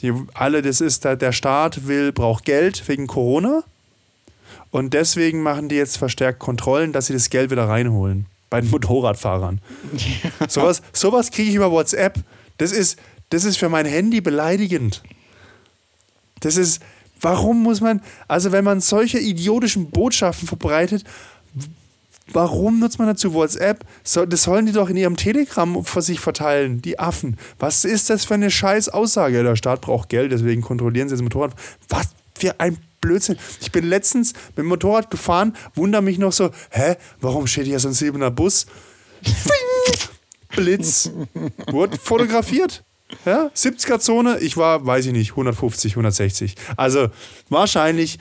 Die, 0.02 0.14
alle, 0.34 0.62
das 0.62 0.82
ist, 0.82 1.06
der, 1.06 1.16
der 1.16 1.32
Staat 1.32 1.88
will, 1.88 2.12
braucht 2.12 2.44
Geld 2.44 2.88
wegen 2.88 3.08
Corona. 3.08 3.64
Und 4.72 4.94
deswegen 4.94 5.42
machen 5.42 5.70
die 5.70 5.76
jetzt 5.76 5.98
verstärkt 5.98 6.40
Kontrollen, 6.40 6.92
dass 6.92 7.08
sie 7.08 7.14
das 7.14 7.30
Geld 7.30 7.52
wieder 7.52 7.70
reinholen. 7.70 8.26
Bei 8.50 8.60
den 8.60 8.70
Motorradfahrern. 8.70 9.62
Sowas, 10.48 10.82
sowas 10.92 11.32
kriege 11.32 11.50
ich 11.50 11.56
über 11.56 11.72
WhatsApp. 11.72 12.20
Das 12.58 12.72
ist, 12.72 13.00
das 13.30 13.46
ist 13.46 13.58
für 13.58 13.70
mein 13.70 13.86
Handy 13.86 14.22
beleidigend. 14.22 15.02
Das 16.42 16.58
ist, 16.58 16.82
warum 17.20 17.64
muss 17.64 17.82
man, 17.82 18.02
also 18.28 18.52
wenn 18.52 18.64
man 18.64 18.82
solche 18.82 19.18
idiotischen 19.18 19.90
Botschaften 19.90 20.48
verbreitet, 20.48 21.04
warum 22.32 22.80
nutzt 22.80 23.00
man 23.00 23.08
dazu 23.08 23.34
WhatsApp? 23.34 23.86
Das 24.04 24.44
sollen 24.44 24.66
die 24.66 24.72
doch 24.72 24.90
in 24.90 24.98
ihrem 24.98 25.18
Telegram 25.18 25.84
für 25.84 26.02
sich 26.02 26.20
verteilen, 26.20 26.82
die 26.82 27.00
Affen. 27.00 27.38
Was 27.60 27.86
ist 27.86 28.10
das 28.10 28.26
für 28.26 28.36
eine 28.36 28.52
scheiß 28.52 28.90
Aussage? 28.90 29.44
Der 29.44 29.56
Staat 29.56 29.82
braucht 29.82 30.10
Geld, 30.10 30.32
deswegen 30.32 30.62
kontrollieren 30.62 31.10
sie 31.10 31.16
das 31.16 31.22
Motorrad. 31.22 31.54
Was 31.90 32.10
für 32.36 32.60
ein 32.60 32.78
Blödsinn. 33.02 33.38
Ich 33.62 33.72
bin 33.72 33.86
letztens 33.86 34.34
mit 34.50 34.60
dem 34.60 34.68
Motorrad 34.68 35.12
gefahren, 35.12 35.56
wundere 35.76 36.02
mich 36.02 36.18
noch 36.18 36.32
so, 36.32 36.52
hä, 36.72 36.96
warum 37.20 37.48
steht 37.48 37.66
hier 37.66 37.80
so 37.80 37.90
ein 37.90 37.94
silberner 37.94 38.32
Bus? 38.32 38.66
Blitz. 40.56 41.12
Wurde 41.68 41.98
fotografiert. 41.98 42.84
Ja, 43.26 43.52
70er-Zone, 43.56 44.40
ich 44.40 44.58
war, 44.58 44.86
weiß 44.86 45.06
ich 45.08 45.12
nicht, 45.12 45.32
150, 45.32 45.94
160. 45.94 46.56
Also 46.78 47.10
wahrscheinlich 47.50 48.18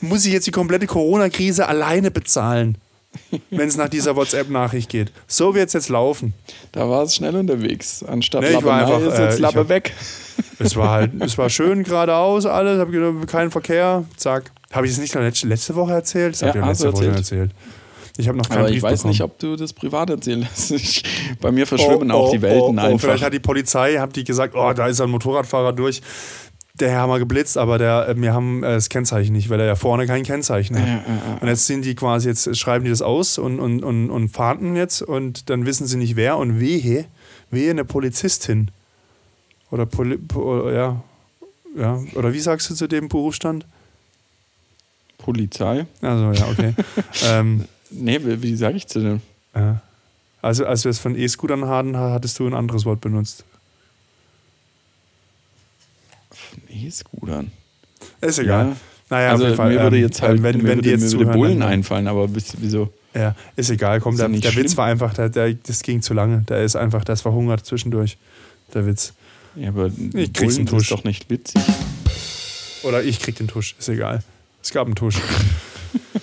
muss 0.00 0.26
ich 0.26 0.32
jetzt 0.32 0.46
die 0.46 0.50
komplette 0.50 0.86
Corona-Krise 0.86 1.66
alleine 1.66 2.10
bezahlen, 2.10 2.76
wenn 3.50 3.68
es 3.68 3.76
nach 3.76 3.88
dieser 3.88 4.16
WhatsApp-Nachricht 4.16 4.88
geht. 4.90 5.12
So 5.26 5.54
wird 5.54 5.68
es 5.68 5.72
jetzt 5.74 5.88
laufen. 5.88 6.34
Da 6.72 6.88
war 6.88 7.02
es 7.02 7.14
schnell 7.14 7.36
unterwegs. 7.36 8.02
Anstatt 8.02 8.42
Nee, 8.42 8.52
Labbe 8.52 8.72
einfach, 8.72 9.00
ist 9.00 9.18
äh, 9.18 9.24
jetzt 9.24 9.34
ich 9.34 9.40
Labbe 9.40 9.60
hab- 9.60 9.68
weg. 9.68 9.92
Es 10.58 10.76
war 10.76 10.90
halt, 10.90 11.10
es 11.20 11.36
war 11.38 11.50
schön 11.50 11.82
geradeaus, 11.84 12.46
alles, 12.46 12.78
hab 12.80 12.90
gedacht, 12.90 13.26
keinen 13.28 13.50
Verkehr, 13.50 14.04
zack. 14.16 14.50
Habe 14.72 14.86
ich 14.86 14.92
das 14.92 15.00
nicht 15.00 15.14
noch 15.14 15.22
letzte, 15.22 15.46
letzte 15.48 15.74
Woche 15.74 15.92
erzählt? 15.92 16.34
Das 16.34 16.40
Ja, 16.40 16.48
hab 16.48 16.56
ich 16.56 16.64
letzte 16.66 16.92
Woche 16.92 17.04
schon 17.04 17.14
erzählt. 17.14 17.50
erzählt. 17.50 17.50
Ich 18.18 18.28
habe 18.28 18.36
noch 18.36 18.46
keinen 18.46 18.58
Aber 18.58 18.68
Brief 18.68 18.76
ich 18.76 18.82
weiß 18.82 18.92
bekommen. 19.00 19.10
nicht, 19.12 19.22
ob 19.22 19.38
du 19.38 19.56
das 19.56 19.72
privat 19.72 20.10
erzählen 20.10 20.40
lässt. 20.40 21.02
Bei 21.40 21.50
mir 21.50 21.66
verschwimmen 21.66 22.10
auch 22.10 22.30
die 22.30 22.42
Welten 22.42 22.60
oh, 22.60 22.66
oh, 22.82 22.84
einfach. 22.84 23.00
Vielleicht 23.00 23.24
hat 23.24 23.32
die 23.32 23.38
Polizei, 23.40 23.94
haben 23.96 24.12
die 24.12 24.22
gesagt, 24.24 24.54
oh, 24.54 24.72
da 24.74 24.86
ist 24.86 25.00
ein 25.00 25.10
Motorradfahrer 25.10 25.72
durch. 25.72 26.02
Der 26.74 27.06
wir 27.06 27.18
geblitzt, 27.18 27.58
aber 27.58 27.78
der, 27.78 28.08
äh, 28.08 28.20
wir 28.20 28.32
haben 28.32 28.62
äh, 28.62 28.74
das 28.74 28.88
Kennzeichen 28.88 29.32
nicht, 29.32 29.50
weil 29.50 29.60
er 29.60 29.66
ja 29.66 29.76
vorne 29.76 30.06
kein 30.06 30.22
Kennzeichen 30.22 30.78
hat. 30.78 30.86
Ja, 30.86 30.94
ja, 30.94 31.02
ja. 31.06 31.38
Und 31.40 31.48
jetzt 31.48 31.66
sind 31.66 31.84
die 31.84 31.94
quasi, 31.94 32.28
jetzt 32.28 32.56
schreiben 32.56 32.84
die 32.84 32.90
das 32.90 33.02
aus 33.02 33.38
und, 33.38 33.60
und, 33.60 33.82
und, 33.82 34.10
und 34.10 34.28
fahnden 34.28 34.76
jetzt 34.76 35.02
und 35.02 35.50
dann 35.50 35.66
wissen 35.66 35.86
sie 35.86 35.98
nicht 35.98 36.16
wer 36.16 36.38
und 36.38 36.60
wehe, 36.60 37.06
wehe 37.50 37.70
eine 37.70 37.84
Polizistin. 37.84 38.70
Oder 39.70 39.86
Poli 39.86 40.16
po, 40.18 40.70
ja, 40.70 41.02
ja. 41.76 42.02
Oder 42.14 42.32
wie 42.32 42.40
sagst 42.40 42.70
du 42.70 42.74
zu 42.74 42.86
dem 42.86 43.08
Berufsstand? 43.08 43.66
Polizei? 45.18 45.86
Also 46.00 46.32
ja, 46.32 46.48
okay. 46.50 46.74
ähm, 47.26 47.64
Nee, 47.92 48.20
wie, 48.24 48.42
wie 48.42 48.56
sage 48.56 48.76
ich 48.76 48.86
zu 48.86 49.00
dem? 49.00 49.20
ja. 49.54 49.80
Also 50.40 50.66
als 50.66 50.82
wir 50.84 50.90
es 50.90 50.98
von 50.98 51.16
E-Scootern 51.16 51.66
hatten, 51.66 51.96
hattest 51.96 52.38
du 52.40 52.46
ein 52.48 52.54
anderes 52.54 52.84
Wort 52.84 53.00
benutzt. 53.00 53.44
E-Scootern. 56.68 57.50
Ist 58.20 58.38
egal. 58.38 58.66
Ja. 58.68 58.76
Naja, 59.10 59.30
also 59.32 59.44
auf 59.44 59.48
jeden 59.50 59.56
Fall. 59.56 59.72
mir 59.74 59.80
würde 59.82 59.96
ähm, 59.98 60.02
jetzt 60.04 60.22
halt, 60.22 60.38
ähm, 60.38 60.42
wenn, 60.42 60.56
mir 60.56 60.62
wenn 60.62 60.68
würde, 60.76 60.82
die 60.82 60.90
jetzt 60.90 61.10
zuhören, 61.10 61.32
Bullen 61.32 61.60
dann- 61.60 61.68
einfallen, 61.68 62.08
aber 62.08 62.28
wieso? 62.32 62.92
Ja, 63.14 63.34
ist 63.56 63.68
egal, 63.68 64.00
komm, 64.00 64.14
Ist 64.14 64.20
der, 64.20 64.28
der 64.30 64.56
Witz 64.56 64.74
war 64.78 64.86
einfach, 64.86 65.12
der, 65.12 65.28
der, 65.28 65.52
das 65.52 65.82
ging 65.82 66.00
zu 66.00 66.14
lange. 66.14 66.44
Der 66.48 66.62
ist 66.62 66.76
einfach, 66.76 67.04
ist 67.04 67.20
verhungert 67.20 67.66
zwischendurch. 67.66 68.16
Der 68.72 68.86
Witz. 68.86 69.12
Ja, 69.54 69.68
aber 69.68 69.90
krieg's 69.90 70.32
Bullen 70.40 70.56
einen 70.56 70.66
Tusch. 70.66 70.82
ist 70.84 70.92
doch 70.92 71.04
nicht 71.04 71.28
witzig. 71.28 71.60
Oder 72.84 73.02
ich 73.02 73.20
krieg 73.20 73.36
den 73.36 73.48
Tusch, 73.48 73.76
ist 73.78 73.90
egal. 73.90 74.22
Es 74.62 74.70
gab 74.72 74.86
einen 74.86 74.94
Tusch. 74.94 75.16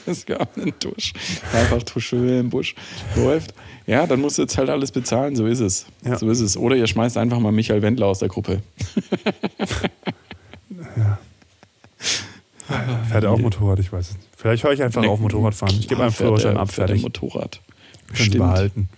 Es 0.05 0.25
gab 0.25 0.57
einen 0.57 0.73
Tusch. 0.79 1.13
Einfach 1.53 1.83
Tusche 1.83 2.15
im 2.15 2.49
Busch. 2.49 2.73
Läuft. 3.15 3.53
Ja, 3.85 4.07
dann 4.07 4.19
musst 4.21 4.39
du 4.39 4.41
jetzt 4.41 4.57
halt 4.57 4.69
alles 4.69 4.91
bezahlen, 4.91 5.35
so 5.35 5.45
ist 5.45 5.59
es. 5.59 5.85
Ja. 6.03 6.17
So 6.17 6.27
ist 6.31 6.39
es. 6.39 6.57
Oder 6.57 6.75
ihr 6.75 6.87
schmeißt 6.87 7.17
einfach 7.17 7.37
mal 7.39 7.51
Michael 7.51 7.83
Wendler 7.83 8.07
aus 8.07 8.17
der 8.17 8.29
Gruppe. 8.29 8.63
Fährt 13.09 13.23
er 13.23 13.31
auch 13.31 13.39
Motorrad, 13.39 13.79
ich 13.79 13.91
weiß 13.91 14.11
es 14.11 14.15
nicht. 14.17 14.27
Vielleicht 14.37 14.63
höre 14.63 14.73
ich 14.73 14.83
einfach 14.83 15.05
auf 15.05 15.19
Motorradfahren. 15.19 15.75
Ich 15.79 15.87
gebe 15.87 16.01
fährt 16.01 16.13
Führerschein 16.13 16.55
er- 16.55 16.61
ab, 16.61 16.71
fährt 16.71 16.89
er 16.89 16.97
fertig. 16.97 17.03
Motorrad. 17.03 17.61
Können 18.07 18.17
Sie 18.17 18.23
Stimmt. 18.25 18.37
behalten. 18.39 18.89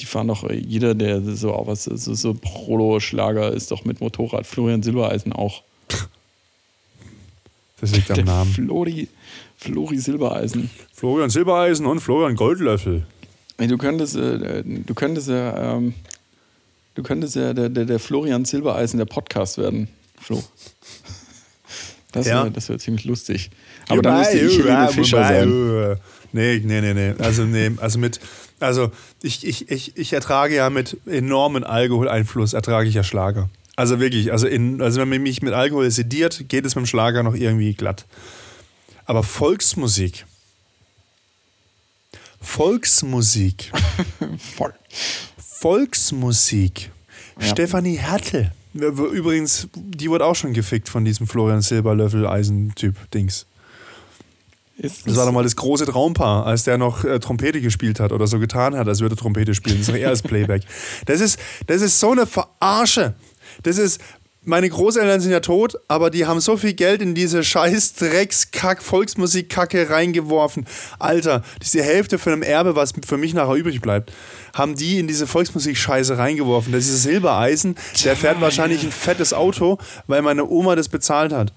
Die 0.00 0.06
fahren 0.06 0.28
doch, 0.28 0.44
äh, 0.44 0.54
jeder, 0.54 0.94
der 0.94 1.20
so 1.22 1.52
auch 1.54 1.66
was, 1.66 1.84
so, 1.84 2.14
so 2.14 2.34
Prolo-Schlager 2.34 3.52
ist 3.52 3.70
doch 3.70 3.84
mit 3.84 4.00
Motorrad. 4.00 4.46
Florian 4.46 4.82
Silbereisen 4.82 5.32
auch. 5.32 5.62
Das 7.80 7.92
liegt 7.94 8.10
am 8.10 8.24
Namen. 8.24 8.52
Flori, 8.52 9.08
Flori 9.56 9.98
Silbereisen. 9.98 10.68
Florian 10.92 11.30
Silbereisen 11.30 11.86
und 11.86 12.00
Florian 12.00 12.34
Goldlöffel. 12.36 13.06
Du 13.56 13.78
könntest, 13.78 14.16
äh, 14.16 14.62
du 14.64 14.94
könntest 14.94 15.28
ja, 15.28 15.76
ähm, 15.76 15.94
du 16.94 17.02
könntest 17.02 17.34
ja 17.36 17.52
der, 17.54 17.68
der, 17.68 17.84
der 17.84 17.98
Florian 17.98 18.44
Silbereisen 18.44 18.98
der 18.98 19.04
Podcast 19.06 19.58
werden, 19.58 19.88
Flo. 20.20 20.42
Das 22.12 22.26
Ja. 22.26 22.42
wäre 22.44 22.50
das 22.50 22.68
wär 22.68 22.78
ziemlich 22.78 23.04
lustig. 23.04 23.50
Aber 23.88 24.02
dann 24.02 24.18
müsste 24.18 24.38
ich 24.38 24.58
Helene 24.58 24.88
Fischer 24.88 25.24
sein. 25.24 25.98
Nee, 26.32 26.60
nee, 26.64 26.80
nee, 26.80 26.94
nee. 26.94 27.14
Also, 27.18 27.44
nee, 27.44 27.70
also 27.78 27.98
mit, 27.98 28.20
also 28.60 28.90
ich, 29.22 29.46
ich, 29.46 29.70
ich, 29.70 29.96
ich 29.96 30.12
ertrage 30.12 30.54
ja 30.54 30.68
mit 30.68 30.96
enormen 31.06 31.64
Alkoholeinfluss, 31.64 32.52
ertrage 32.52 32.88
ich 32.88 32.94
ja 32.94 33.02
Schlager. 33.02 33.48
Also 33.76 34.00
wirklich, 34.00 34.32
also, 34.32 34.46
in, 34.46 34.82
also 34.82 35.00
wenn 35.00 35.08
man 35.08 35.22
mich 35.22 35.40
mit 35.40 35.54
Alkohol 35.54 35.90
sediert, 35.90 36.48
geht 36.48 36.66
es 36.66 36.74
mit 36.74 36.84
dem 36.84 36.86
Schlager 36.86 37.22
noch 37.22 37.34
irgendwie 37.34 37.74
glatt. 37.74 38.06
Aber 39.06 39.22
Volksmusik. 39.22 40.26
Volksmusik. 42.40 43.72
Voll. 44.56 44.74
Volksmusik. 45.38 46.90
Ja. 47.40 47.46
Stefanie 47.48 47.96
Hertel. 47.96 48.52
Übrigens, 48.78 49.68
die 49.74 50.10
wurde 50.10 50.24
auch 50.24 50.36
schon 50.36 50.52
gefickt 50.52 50.88
von 50.88 51.04
diesem 51.04 51.26
Florian 51.26 51.62
Silberlöffel 51.62 52.26
Eisen-Typ-Dings. 52.26 53.46
Ist 54.78 55.06
Das 55.08 55.16
war 55.16 55.26
doch 55.26 55.32
mal 55.32 55.42
das 55.42 55.56
große 55.56 55.86
Traumpaar, 55.86 56.46
als 56.46 56.62
der 56.62 56.78
noch 56.78 57.02
äh, 57.02 57.18
Trompete 57.18 57.60
gespielt 57.60 57.98
hat 57.98 58.12
oder 58.12 58.28
so 58.28 58.38
getan 58.38 58.76
hat, 58.76 58.86
als 58.86 59.00
würde 59.00 59.16
Trompete 59.16 59.54
spielen. 59.54 59.78
Das 59.78 59.88
ist 59.88 59.94
doch 59.94 59.98
eher 59.98 60.08
als 60.08 60.22
Playback. 60.22 60.62
Das 61.06 61.20
ist, 61.20 61.40
das 61.66 61.82
ist 61.82 61.98
so 61.98 62.12
eine 62.12 62.26
Verarsche. 62.26 63.14
Das 63.64 63.76
ist, 63.76 64.00
meine 64.48 64.68
Großeltern 64.68 65.20
sind 65.20 65.30
ja 65.30 65.40
tot, 65.40 65.76
aber 65.88 66.10
die 66.10 66.26
haben 66.26 66.40
so 66.40 66.56
viel 66.56 66.72
Geld 66.72 67.02
in 67.02 67.14
diese 67.14 67.44
scheiß 67.44 67.94
Dreckskack 67.94 68.82
Volksmusikkacke 68.82 69.90
reingeworfen. 69.90 70.66
Alter, 70.98 71.42
diese 71.62 71.82
Hälfte 71.82 72.18
von 72.18 72.32
einem 72.32 72.42
Erbe, 72.42 72.74
was 72.74 72.92
für 73.06 73.18
mich 73.18 73.34
nachher 73.34 73.54
übrig 73.54 73.80
bleibt, 73.82 74.12
haben 74.54 74.74
die 74.74 74.98
in 74.98 75.06
diese 75.06 75.26
Volksmusik-Scheiße 75.26 76.16
reingeworfen. 76.16 76.72
Das 76.72 76.88
ist 76.88 77.02
Silbereisen, 77.02 77.76
der 78.04 78.16
fährt 78.16 78.40
wahrscheinlich 78.40 78.82
ein 78.82 78.90
fettes 78.90 79.34
Auto, 79.34 79.78
weil 80.06 80.22
meine 80.22 80.48
Oma 80.48 80.74
das 80.76 80.88
bezahlt 80.88 81.32
hat. 81.32 81.52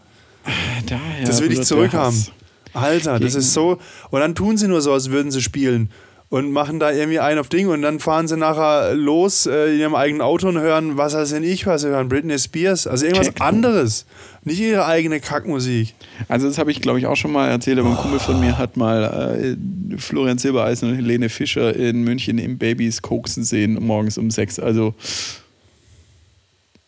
Daher 0.85 1.25
Das 1.25 1.41
will 1.41 1.51
ich 1.51 1.63
zurückhaben. 1.63 2.27
Alter, 2.73 3.19
das 3.19 3.35
ist 3.35 3.53
so. 3.53 3.79
Und 4.09 4.19
dann 4.19 4.35
tun 4.35 4.57
sie 4.57 4.67
nur 4.67 4.81
so, 4.81 4.93
als 4.93 5.09
würden 5.09 5.31
sie 5.31 5.41
spielen. 5.41 5.89
Und 6.31 6.53
machen 6.53 6.79
da 6.79 6.93
irgendwie 6.93 7.19
einen 7.19 7.39
auf 7.39 7.49
Ding 7.49 7.67
und 7.67 7.81
dann 7.81 7.99
fahren 7.99 8.25
sie 8.25 8.37
nachher 8.37 8.95
los 8.95 9.45
äh, 9.47 9.73
in 9.73 9.81
ihrem 9.81 9.95
eigenen 9.95 10.21
Auto 10.21 10.47
und 10.47 10.57
hören, 10.57 10.95
was 10.95 11.13
heißt 11.13 11.33
denn 11.33 11.43
ich, 11.43 11.67
was 11.67 11.81
sie 11.81 11.89
hören, 11.89 12.07
Britney 12.07 12.39
Spears. 12.39 12.87
Also 12.87 13.03
irgendwas 13.03 13.27
Techno. 13.27 13.45
anderes. 13.45 14.05
Nicht 14.45 14.61
ihre 14.61 14.85
eigene 14.85 15.19
Kackmusik. 15.19 15.93
Also 16.29 16.47
das 16.47 16.57
habe 16.57 16.71
ich, 16.71 16.81
glaube 16.81 16.99
ich, 16.99 17.05
auch 17.05 17.17
schon 17.17 17.33
mal 17.33 17.49
erzählt, 17.49 17.79
aber 17.79 17.89
ein 17.89 17.97
Kumpel 17.97 18.19
von 18.19 18.39
mir 18.39 18.57
hat 18.57 18.77
mal 18.77 19.43
äh, 19.43 19.97
Florian 19.97 20.37
Silbereisen 20.37 20.89
und 20.89 20.95
Helene 20.95 21.27
Fischer 21.27 21.75
in 21.75 22.03
München 22.05 22.37
im 22.37 22.57
Babys 22.57 23.01
koksen 23.01 23.43
sehen 23.43 23.73
morgens 23.73 24.17
um 24.17 24.31
sechs. 24.31 24.57
Also 24.57 24.95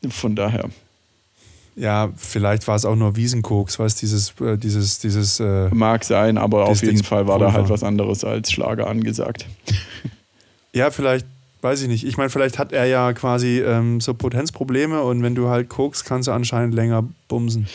von 0.10 0.38
daher. 0.38 0.70
Ja, 1.76 2.12
vielleicht 2.16 2.68
war 2.68 2.76
es 2.76 2.86
auch 2.86 2.96
nur 2.96 3.16
Wiesenkoks, 3.16 3.80
was 3.80 3.96
dieses, 3.96 4.34
äh, 4.40 4.58
dieses, 4.58 5.00
dieses, 5.00 5.40
äh, 5.40 5.70
Mag 5.70 6.04
sein, 6.04 6.38
aber 6.38 6.68
auf 6.68 6.82
jeden 6.82 6.98
Ding 6.98 7.04
Fall 7.04 7.28
war 7.28 7.40
da 7.40 7.48
halt 7.48 7.56
Pulver. 7.56 7.70
was 7.74 7.84
anderes 7.84 8.24
als 8.24 8.52
Schlager 8.52 8.88
angesagt. 8.88 9.48
ja, 10.74 10.92
vielleicht, 10.92 11.26
weiß 11.62 11.82
ich 11.82 11.88
nicht. 11.88 12.06
Ich 12.06 12.18
meine, 12.18 12.30
vielleicht 12.30 12.60
hat 12.60 12.72
er 12.74 12.86
ja 12.86 13.14
quasi 13.14 13.60
ähm, 13.62 14.02
so 14.02 14.14
Potenzprobleme 14.14 15.02
und 15.02 15.24
wenn 15.24 15.34
du 15.34 15.50
halt 15.50 15.70
kokst, 15.70 16.06
kannst 16.06 16.28
du 16.28 16.32
anscheinend 16.32 16.76
länger 16.76 17.04
bumsen. 17.28 17.68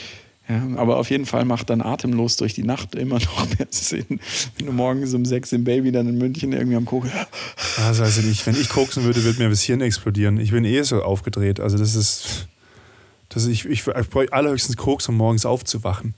Ja, 0.48 0.62
aber 0.76 0.96
auf 0.96 1.10
jeden 1.10 1.26
Fall 1.26 1.44
macht 1.44 1.68
dann 1.68 1.82
atemlos 1.82 2.36
durch 2.36 2.54
die 2.54 2.62
Nacht 2.62 2.94
immer 2.94 3.18
noch 3.18 3.46
mehr 3.58 3.66
Sinn. 3.70 4.20
Wenn 4.56 4.66
du 4.66 4.72
morgens 4.72 5.12
um 5.12 5.24
sechs 5.24 5.52
im 5.52 5.64
Baby 5.64 5.92
dann 5.92 6.08
in 6.08 6.16
München 6.16 6.52
irgendwie 6.52 6.76
am 6.76 6.86
Koken. 6.86 7.10
Das 7.76 8.00
weiß 8.00 8.18
ich 8.18 8.24
nicht. 8.24 8.46
Wenn 8.46 8.54
ich 8.58 8.68
koksen 8.70 9.04
würde, 9.04 9.22
würde 9.24 9.42
mir 9.42 9.50
das 9.50 9.62
Hirn 9.62 9.82
explodieren. 9.82 10.38
Ich 10.38 10.52
bin 10.52 10.64
eh 10.64 10.82
so 10.82 11.02
aufgedreht. 11.02 11.60
Also 11.60 11.76
das 11.76 11.94
ist. 11.94 12.48
Das 13.28 13.44
ist 13.44 13.48
ich, 13.50 13.64
ich, 13.66 13.86
ich 13.86 14.08
brauche 14.10 14.32
allerhöchstens 14.32 14.76
Koks, 14.76 15.08
um 15.08 15.16
morgens 15.16 15.44
aufzuwachen. 15.46 16.14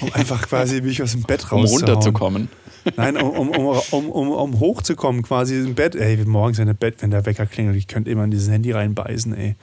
Um 0.00 0.12
einfach 0.12 0.46
quasi 0.46 0.80
mich 0.82 1.02
aus 1.02 1.12
dem 1.12 1.22
Bett 1.22 1.44
Um 1.52 1.60
rauszuhauen. 1.60 1.84
runterzukommen. 1.84 2.48
Nein, 2.96 3.16
um, 3.16 3.30
um, 3.30 3.48
um, 3.50 3.80
um, 3.90 4.10
um, 4.10 4.30
um 4.30 4.60
hochzukommen, 4.60 5.22
quasi 5.22 5.56
im 5.56 5.74
Bett. 5.74 5.94
Ey, 5.94 6.16
morgens 6.24 6.58
in 6.58 6.66
der 6.66 6.74
Bett, 6.74 6.96
wenn 7.00 7.10
der 7.10 7.26
Wecker 7.26 7.46
klingelt, 7.46 7.76
ich 7.76 7.86
könnte 7.88 8.10
immer 8.10 8.24
in 8.24 8.30
dieses 8.30 8.48
Handy 8.48 8.72
reinbeißen, 8.72 9.34
ey. 9.34 9.56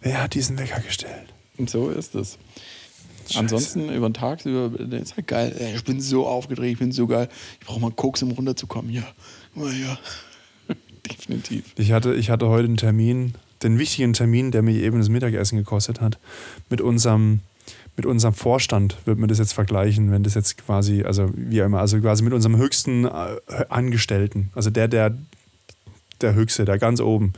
Wer 0.00 0.22
hat 0.22 0.34
diesen 0.34 0.58
Wecker 0.58 0.80
gestellt? 0.80 1.32
Und 1.56 1.70
so 1.70 1.90
ist 1.90 2.14
es. 2.14 2.38
Scheiße. 3.26 3.38
Ansonsten 3.38 3.88
über 3.88 4.08
den 4.08 4.14
Tag 4.14 4.44
über, 4.44 4.78
ist 4.96 5.16
halt 5.16 5.26
geil. 5.28 5.54
Ey, 5.58 5.76
Ich 5.76 5.84
bin 5.84 6.00
so 6.00 6.26
aufgedreht, 6.26 6.72
ich 6.72 6.78
bin 6.78 6.92
so 6.92 7.06
geil. 7.06 7.28
Ich 7.60 7.66
brauche 7.66 7.80
mal 7.80 7.90
Koks, 7.90 8.22
um 8.22 8.32
runterzukommen. 8.32 8.90
Ja, 8.92 9.04
ja. 9.56 9.98
Definitiv. 11.10 11.64
Ich 11.76 11.92
hatte, 11.92 12.14
ich 12.14 12.30
hatte 12.30 12.48
heute 12.48 12.64
einen 12.66 12.76
Termin, 12.76 13.34
den 13.64 13.78
wichtigen 13.78 14.12
Termin, 14.12 14.50
der 14.50 14.62
mir 14.62 14.74
eben 14.74 14.98
das 14.98 15.08
Mittagessen 15.08 15.58
gekostet 15.58 16.00
hat, 16.00 16.18
mit 16.70 16.80
unserem, 16.80 17.40
mit 17.96 18.06
unserem 18.06 18.34
Vorstand, 18.34 18.96
wird 19.04 19.18
man 19.18 19.28
das 19.28 19.38
jetzt 19.38 19.54
vergleichen, 19.54 20.10
wenn 20.12 20.22
das 20.22 20.34
jetzt 20.34 20.58
quasi, 20.58 21.02
also 21.02 21.30
wie 21.34 21.58
immer, 21.58 21.80
also 21.80 22.00
quasi 22.00 22.22
mit 22.22 22.32
unserem 22.32 22.56
höchsten 22.56 23.04
äh, 23.06 23.10
Angestellten, 23.68 24.50
also 24.54 24.70
der, 24.70 24.88
der, 24.88 25.16
der 26.20 26.34
Höchste, 26.34 26.64
der 26.64 26.78
ganz 26.78 27.00
oben. 27.00 27.32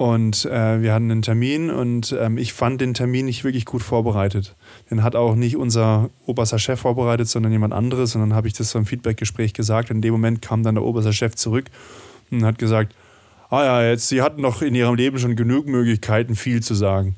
Und 0.00 0.46
äh, 0.46 0.80
wir 0.80 0.94
hatten 0.94 1.10
einen 1.10 1.20
Termin 1.20 1.68
und 1.68 2.16
ähm, 2.18 2.38
ich 2.38 2.54
fand 2.54 2.80
den 2.80 2.94
Termin 2.94 3.26
nicht 3.26 3.44
wirklich 3.44 3.66
gut 3.66 3.82
vorbereitet. 3.82 4.56
Den 4.90 5.02
hat 5.02 5.14
auch 5.14 5.34
nicht 5.34 5.58
unser 5.58 6.08
oberster 6.24 6.58
Chef 6.58 6.80
vorbereitet, 6.80 7.28
sondern 7.28 7.52
jemand 7.52 7.74
anderes. 7.74 8.14
Und 8.14 8.22
dann 8.22 8.32
habe 8.32 8.48
ich 8.48 8.54
das 8.54 8.70
so 8.70 8.78
im 8.78 8.86
Feedbackgespräch 8.86 9.52
gesagt. 9.52 9.90
In 9.90 10.00
dem 10.00 10.12
Moment 10.12 10.40
kam 10.40 10.62
dann 10.62 10.76
der 10.76 10.84
oberste 10.84 11.12
Chef 11.12 11.34
zurück 11.34 11.66
und 12.30 12.46
hat 12.46 12.58
gesagt, 12.58 12.94
ah 13.50 13.64
ja, 13.64 13.90
jetzt, 13.90 14.08
Sie 14.08 14.22
hatten 14.22 14.42
doch 14.42 14.62
in 14.62 14.74
Ihrem 14.74 14.94
Leben 14.94 15.18
schon 15.18 15.36
genug 15.36 15.66
Möglichkeiten, 15.66 16.36
viel 16.36 16.62
zu 16.62 16.74
sagen. 16.74 17.16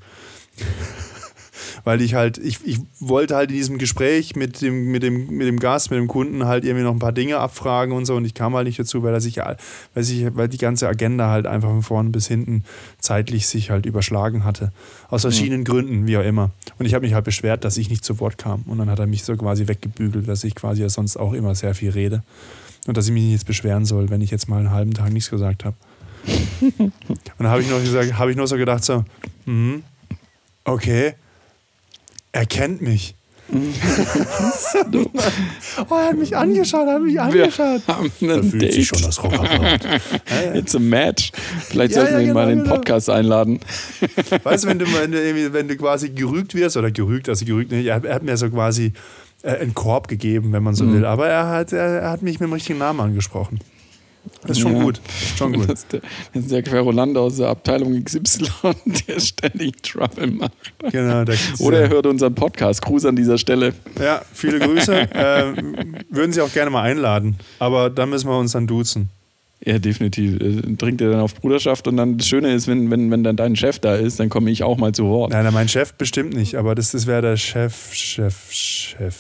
Weil 1.85 2.01
ich 2.01 2.14
halt, 2.14 2.39
ich, 2.39 2.64
ich 2.64 2.78
wollte 3.01 3.35
halt 3.35 3.51
in 3.51 3.57
diesem 3.57 3.78
Gespräch 3.78 4.37
mit 4.37 4.61
dem, 4.61 4.93
mit, 4.93 5.03
dem, 5.03 5.28
mit 5.28 5.49
dem 5.49 5.59
Gast, 5.59 5.91
mit 5.91 5.99
dem 5.99 6.07
Kunden 6.07 6.47
halt 6.47 6.64
irgendwie 6.64 6.85
noch 6.85 6.93
ein 6.93 7.01
paar 7.01 7.12
Dinge 7.12 7.39
abfragen 7.39 7.93
und 7.93 8.05
so 8.05 8.14
und 8.14 8.24
ich 8.24 8.35
kam 8.35 8.55
halt 8.55 8.66
nicht 8.66 8.78
dazu, 8.78 9.03
weil 9.03 9.12
er 9.12 9.20
sich, 9.20 9.39
weil 9.39 10.05
sich, 10.05 10.26
weil 10.37 10.49
die 10.49 10.59
ganze 10.59 10.89
Agenda 10.89 11.28
halt 11.28 11.47
einfach 11.47 11.70
von 11.70 11.83
vorne 11.83 12.11
bis 12.11 12.28
hinten 12.28 12.62
zeitlich 12.99 13.49
sich 13.49 13.70
halt 13.70 13.87
überschlagen 13.87 14.45
hatte. 14.45 14.72
Aus 15.09 15.22
verschiedenen 15.22 15.64
Gründen, 15.64 16.07
wie 16.07 16.16
auch 16.16 16.24
immer. 16.24 16.51
Und 16.78 16.87
ich 16.87 16.95
habe 16.95 17.05
mich 17.05 17.14
halt 17.14 17.24
beschwert, 17.24 17.64
dass 17.64 17.76
ich 17.76 17.91
nicht 17.91 18.05
zu 18.05 18.20
Wort 18.20 18.39
kam. 18.39 18.62
Und 18.62 18.78
dann 18.78 18.89
hat 18.89 19.01
er 19.01 19.07
mich 19.07 19.24
so 19.24 19.37
quasi 19.37 19.66
weggebügelt, 19.66 20.28
dass 20.28 20.45
ich 20.45 20.55
quasi 20.55 20.83
ja 20.83 20.89
sonst 20.89 21.16
auch 21.16 21.33
immer 21.33 21.55
sehr 21.55 21.74
viel 21.74 21.91
rede. 21.91 22.22
Und 22.87 22.97
dass 22.97 23.07
ich 23.07 23.12
mich 23.12 23.24
nicht 23.24 23.33
jetzt 23.33 23.47
beschweren 23.47 23.85
soll, 23.85 24.11
wenn 24.11 24.20
ich 24.20 24.30
jetzt 24.30 24.49
mal 24.49 24.59
einen 24.59 24.70
halben 24.70 24.95
Tag 24.95 25.12
nichts 25.12 25.30
gesagt 25.30 25.64
habe. 25.64 25.76
Und 26.79 26.93
dann 27.39 27.49
habe 27.49 27.62
ich 27.62 27.70
noch 27.70 27.81
gesagt, 27.81 28.18
habe 28.18 28.31
ich 28.31 28.37
nur 28.37 28.47
so 28.47 28.57
gedacht, 28.57 28.85
so, 28.85 29.05
mhm, 29.47 29.83
Okay. 30.64 31.14
Er 32.31 32.47
kennt 32.47 32.81
mich. 32.83 33.14
oh, 33.53 33.57
er 35.95 36.09
hat 36.09 36.16
mich 36.16 36.35
angeschaut, 36.37 36.87
er 36.87 36.95
hat 36.95 37.03
mich 37.03 37.20
angeschaut. 37.20 37.83
Wir 37.87 37.97
haben 37.97 38.11
einen 38.23 38.51
fühlt 38.51 38.62
Date. 38.62 38.73
sich 38.73 38.87
schon 38.87 39.03
das 39.03 39.23
Rockerbraut. 39.23 39.81
It's 40.55 40.75
a 40.75 40.79
match. 40.79 41.33
Vielleicht 41.68 41.95
Ja, 41.95 42.01
sollten 42.03 42.14
ja, 42.14 42.20
wir 42.20 42.27
ihn 42.29 42.33
mal 42.33 42.47
genau, 42.47 42.53
in 42.53 42.59
den 42.59 42.64
genau. 42.64 42.77
Podcast 42.77 43.11
einladen. 43.11 43.61
Weißt 44.45 44.64
du, 44.64 44.68
wenn 44.68 44.79
du, 44.79 44.87
wenn 44.95 45.12
du, 45.12 45.53
wenn 45.53 45.68
du 45.68 45.77
quasi 45.77 46.11
gerügt 46.11 46.55
wirst, 46.55 46.77
oder 46.77 46.91
gerügt, 46.91 47.29
also 47.29 47.45
gerügt, 47.45 47.73
nicht, 47.73 47.87
er, 47.87 47.97
hat- 47.97 48.05
er 48.05 48.14
hat 48.14 48.23
mir 48.23 48.37
so 48.37 48.49
quasi 48.49 48.93
äh, 49.43 49.57
einen 49.57 49.75
Korb 49.75 50.09
gegeben, 50.09 50.53
wenn 50.53 50.62
man 50.62 50.73
Mhm. 50.75 50.79
so 50.79 50.93
will. 50.93 51.05
Aber 51.05 51.29
er 51.29 51.49
hat, 51.49 51.73
er, 51.73 52.01
er 52.03 52.11
hat 52.11 52.23
mich 52.23 52.41
mit 52.41 52.49
dem 52.49 52.53
richtigen 52.55 52.79
Namen 52.79 53.01
angesprochen. 53.01 53.59
Das 54.43 54.53
ist 54.53 54.61
schon 54.61 54.77
Ja. 54.77 54.83
gut. 54.83 55.01
Schon 55.37 55.53
gut. 55.53 55.68
Das 55.70 55.81
ist 55.81 55.93
der, 55.93 56.01
das 56.33 56.43
ist 56.45 56.51
der 56.53 56.62
Querulant 56.62 57.16
aus 57.16 57.37
der 57.37 57.49
Abteilung 57.49 58.03
XY, 58.03 58.47
der 59.09 59.20
ständig 59.20 59.83
Trouble 59.83 60.27
macht. 60.29 60.53
Genau, 60.91 61.25
da, 61.25 61.33
Oder 61.61 61.81
er 61.83 61.89
hört 61.91 62.07
unseren 62.07 62.35
Podcast. 62.35 62.83
Gruß 62.83 63.07
an 63.07 63.16
dieser 63.16 63.39
Stelle. 63.39 63.73
Ja, 64.01 64.23
viele 64.33 64.59
Grüße. 64.59 64.93
äh, 65.14 65.45
würden 66.11 66.33
Sie 66.33 66.41
auch 66.41 66.53
gerne 66.53 66.70
mal 66.70 66.83
einladen. 66.83 67.37
Aber 67.59 67.91
dann 67.91 68.11
müssen 68.11 68.29
wir 68.29 68.39
uns 68.39 68.53
dann 68.53 68.66
duzen. 68.66 69.11
Ja, 69.64 69.79
definitiv. 69.79 70.41
Äh, 70.41 70.75
Trinkt 70.77 71.01
er 71.01 71.11
dann 71.11 71.20
auf 71.20 71.35
Bruderschaft 71.37 71.87
und 71.87 71.97
dann 71.97 72.18
das 72.18 72.27
Schöne 72.27 72.53
ist, 72.53 72.66
wenn, 72.66 72.91
wenn, 72.91 73.11
wenn 73.12 73.23
dann 73.23 73.37
dein 73.37 73.55
Chef 73.55 73.79
da 73.79 73.95
ist, 73.95 74.18
dann 74.18 74.29
komme 74.29 74.51
ich 74.51 74.64
auch 74.64 74.77
mal 74.77 74.93
zu 74.93 75.05
Wort. 75.07 75.31
Nein, 75.31 75.45
nein, 75.45 75.55
mein 75.55 75.68
Chef 75.68 75.95
bestimmt 75.95 76.35
nicht, 76.35 76.57
aber 76.57 76.75
das, 76.75 76.91
das 76.91 77.07
wäre 77.07 77.23
der 77.23 77.37
Chef, 77.37 77.93
Chef, 77.95 78.51
Chef. 78.51 79.16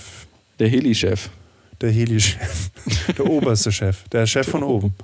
Der 0.58 0.68
Heli-Chef. 0.68 1.28
Der 1.82 1.90
Heli-Chef. 1.90 2.70
Der 3.18 3.28
oberste 3.28 3.72
Chef. 3.72 4.08
Der 4.10 4.26
Chef 4.26 4.48
von 4.48 4.62
oben. 4.62 4.94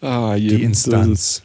Ah, 0.00 0.36
Die 0.36 0.62
Instanz. 0.62 1.42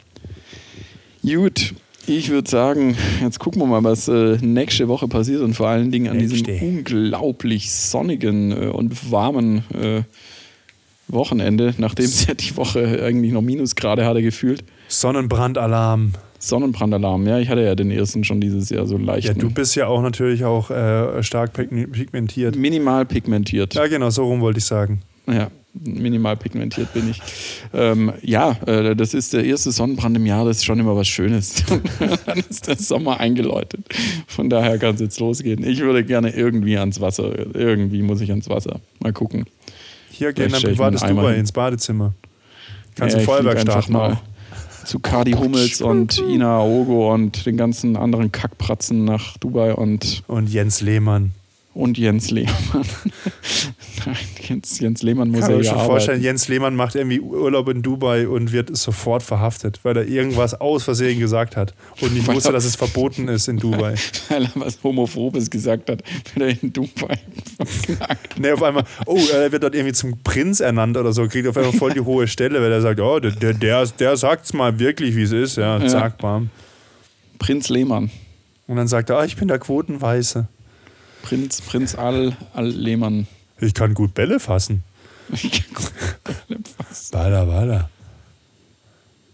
Gut, 1.22 1.74
ich 2.06 2.28
würde 2.28 2.50
sagen, 2.50 2.96
jetzt 3.22 3.38
gucken 3.38 3.62
wir 3.62 3.66
mal, 3.66 3.82
was 3.84 4.08
äh, 4.08 4.36
nächste 4.42 4.88
Woche 4.88 5.08
passiert 5.08 5.40
und 5.40 5.54
vor 5.54 5.68
allen 5.68 5.90
Dingen 5.90 6.10
an 6.10 6.18
diesem 6.18 6.40
Nächste. 6.40 6.64
unglaublich 6.64 7.72
sonnigen 7.72 8.50
äh, 8.52 8.66
und 8.66 9.10
warmen 9.10 9.64
äh, 9.72 10.02
Wochenende, 11.08 11.74
nachdem 11.78 12.06
es 12.06 12.26
ja 12.26 12.34
die 12.34 12.56
Woche 12.56 13.02
eigentlich 13.04 13.32
noch 13.32 13.42
Minusgrade 13.42 14.04
hatte 14.04 14.22
gefühlt. 14.22 14.64
Sonnenbrandalarm. 14.88 16.12
Sonnenbrandalarm, 16.48 17.26
ja, 17.26 17.38
ich 17.38 17.48
hatte 17.48 17.62
ja 17.62 17.74
den 17.74 17.90
ersten 17.90 18.24
schon 18.24 18.40
dieses 18.40 18.70
Jahr 18.70 18.86
so 18.86 18.96
leicht. 18.96 19.28
Ja, 19.28 19.34
du 19.34 19.50
bist 19.50 19.74
ja 19.76 19.86
auch 19.86 20.02
natürlich 20.02 20.44
auch 20.44 20.70
äh, 20.70 21.22
stark 21.22 21.56
pigme- 21.56 21.86
pigmentiert. 21.86 22.56
minimal 22.56 23.04
pigmentiert. 23.06 23.74
Ja, 23.74 23.86
genau, 23.86 24.10
so 24.10 24.24
rum 24.24 24.40
wollte 24.40 24.58
ich 24.58 24.64
sagen. 24.64 25.00
Ja, 25.26 25.48
minimal 25.72 26.36
pigmentiert 26.36 26.92
bin 26.92 27.10
ich. 27.10 27.20
Ähm, 27.72 28.12
ja, 28.22 28.56
äh, 28.66 28.94
das 28.94 29.14
ist 29.14 29.32
der 29.32 29.44
erste 29.44 29.72
Sonnenbrand 29.72 30.16
im 30.16 30.26
Jahr, 30.26 30.44
das 30.44 30.58
ist 30.58 30.64
schon 30.64 30.78
immer 30.78 30.94
was 30.94 31.08
Schönes. 31.08 31.64
Dann 32.26 32.38
ist 32.38 32.66
der 32.68 32.76
Sommer 32.76 33.20
eingeläutet. 33.20 33.80
Von 34.26 34.50
daher 34.50 34.78
kann 34.78 34.94
es 34.96 35.00
jetzt 35.00 35.18
losgehen. 35.20 35.66
Ich 35.66 35.80
würde 35.80 36.04
gerne 36.04 36.30
irgendwie 36.36 36.76
ans 36.76 37.00
Wasser. 37.00 37.32
Irgendwie 37.54 38.02
muss 38.02 38.20
ich 38.20 38.30
ans 38.30 38.48
Wasser. 38.50 38.80
Mal 39.00 39.12
gucken. 39.12 39.44
Hier 40.10 40.28
ich 40.28 40.36
mir 40.38 40.60
privates 40.60 41.00
Dubai 41.00 41.30
hin. 41.32 41.40
ins 41.40 41.52
Badezimmer. 41.52 42.12
Kannst 42.94 43.14
Ja, 43.14 43.20
du 43.20 43.26
Feuerwerk 43.26 43.60
starten 43.60 43.96
auch. 43.96 44.16
Zu 44.84 44.98
Kadi 44.98 45.32
Hummels 45.32 45.80
und 45.80 46.18
Ina 46.18 46.58
Aogo 46.58 47.12
und 47.12 47.46
den 47.46 47.56
ganzen 47.56 47.96
anderen 47.96 48.32
Kackpratzen 48.32 49.04
nach 49.04 49.36
Dubai 49.38 49.74
und, 49.74 50.22
Und 50.26 50.48
Jens 50.48 50.80
Lehmann. 50.80 51.32
Und 51.74 51.98
Jens 51.98 52.30
Lehmann. 52.30 52.54
Nein, 54.06 54.16
Jens, 54.48 54.78
Jens 54.80 55.02
Lehmann 55.02 55.30
muss 55.30 55.40
Kann 55.40 55.50
ja 55.50 55.56
mir 55.56 55.62
ja 55.62 55.68
schon 55.70 55.74
arbeiten. 55.78 55.90
vorstellen, 55.90 56.22
Jens 56.22 56.48
Lehmann 56.48 56.74
macht 56.76 56.94
irgendwie 56.94 57.20
Urlaub 57.20 57.68
in 57.68 57.82
Dubai 57.82 58.28
und 58.28 58.52
wird 58.52 58.76
sofort 58.76 59.22
verhaftet, 59.22 59.80
weil 59.82 59.96
er 59.96 60.06
irgendwas 60.06 60.60
aus 60.60 60.84
Versehen 60.84 61.18
gesagt 61.18 61.56
hat 61.56 61.74
und 62.00 62.12
nicht 62.14 62.26
Weil 62.26 62.36
wusste, 62.36 62.50
er- 62.50 62.52
dass 62.52 62.64
es 62.64 62.76
verboten 62.76 63.28
ist 63.28 63.48
in 63.48 63.58
Dubai. 63.58 63.94
Weil 64.28 64.44
er 64.44 64.50
was 64.56 64.78
Homophobes 64.82 65.50
gesagt 65.50 65.90
hat, 65.90 66.02
wird 66.34 66.56
er 66.56 66.62
in 66.62 66.72
Dubai 66.72 67.18
verknackt. 67.86 68.38
Ne, 68.38 68.52
auf 68.54 68.62
einmal, 68.62 68.84
oh, 69.06 69.18
er 69.32 69.50
wird 69.52 69.62
dort 69.62 69.74
irgendwie 69.74 69.94
zum 69.94 70.18
Prinz 70.22 70.60
ernannt 70.60 70.96
oder 70.96 71.12
so, 71.12 71.26
kriegt 71.26 71.48
auf 71.48 71.56
einmal 71.56 71.72
voll 71.72 71.92
die 71.92 72.00
hohe 72.00 72.26
Stelle, 72.28 72.60
weil 72.60 72.72
er 72.72 72.82
sagt, 72.82 73.00
oh, 73.00 73.18
der, 73.20 73.30
der, 73.32 73.54
der, 73.54 73.86
der 73.86 74.16
sagt's 74.16 74.52
mal 74.52 74.78
wirklich, 74.78 75.16
wie 75.16 75.22
es 75.22 75.32
ist, 75.32 75.56
ja, 75.56 75.78
Ja. 75.78 75.86
zack, 75.88 76.18
bam. 76.18 76.50
Prinz 77.38 77.68
Lehmann. 77.68 78.10
Und 78.66 78.76
dann 78.76 78.88
sagt 78.88 79.10
er, 79.10 79.18
ah, 79.18 79.24
ich 79.24 79.36
bin 79.36 79.48
der 79.48 79.58
Quotenweiße. 79.58 80.46
Prinz, 81.24 81.60
Prinz 81.62 81.94
Al, 81.94 82.36
Al 82.52 82.66
Lehmann. 82.68 83.26
Ich 83.58 83.72
kann 83.74 83.94
gut 83.94 84.14
Bälle 84.14 84.38
fassen. 84.40 84.84
Baller, 87.12 87.46
baller. 87.46 87.88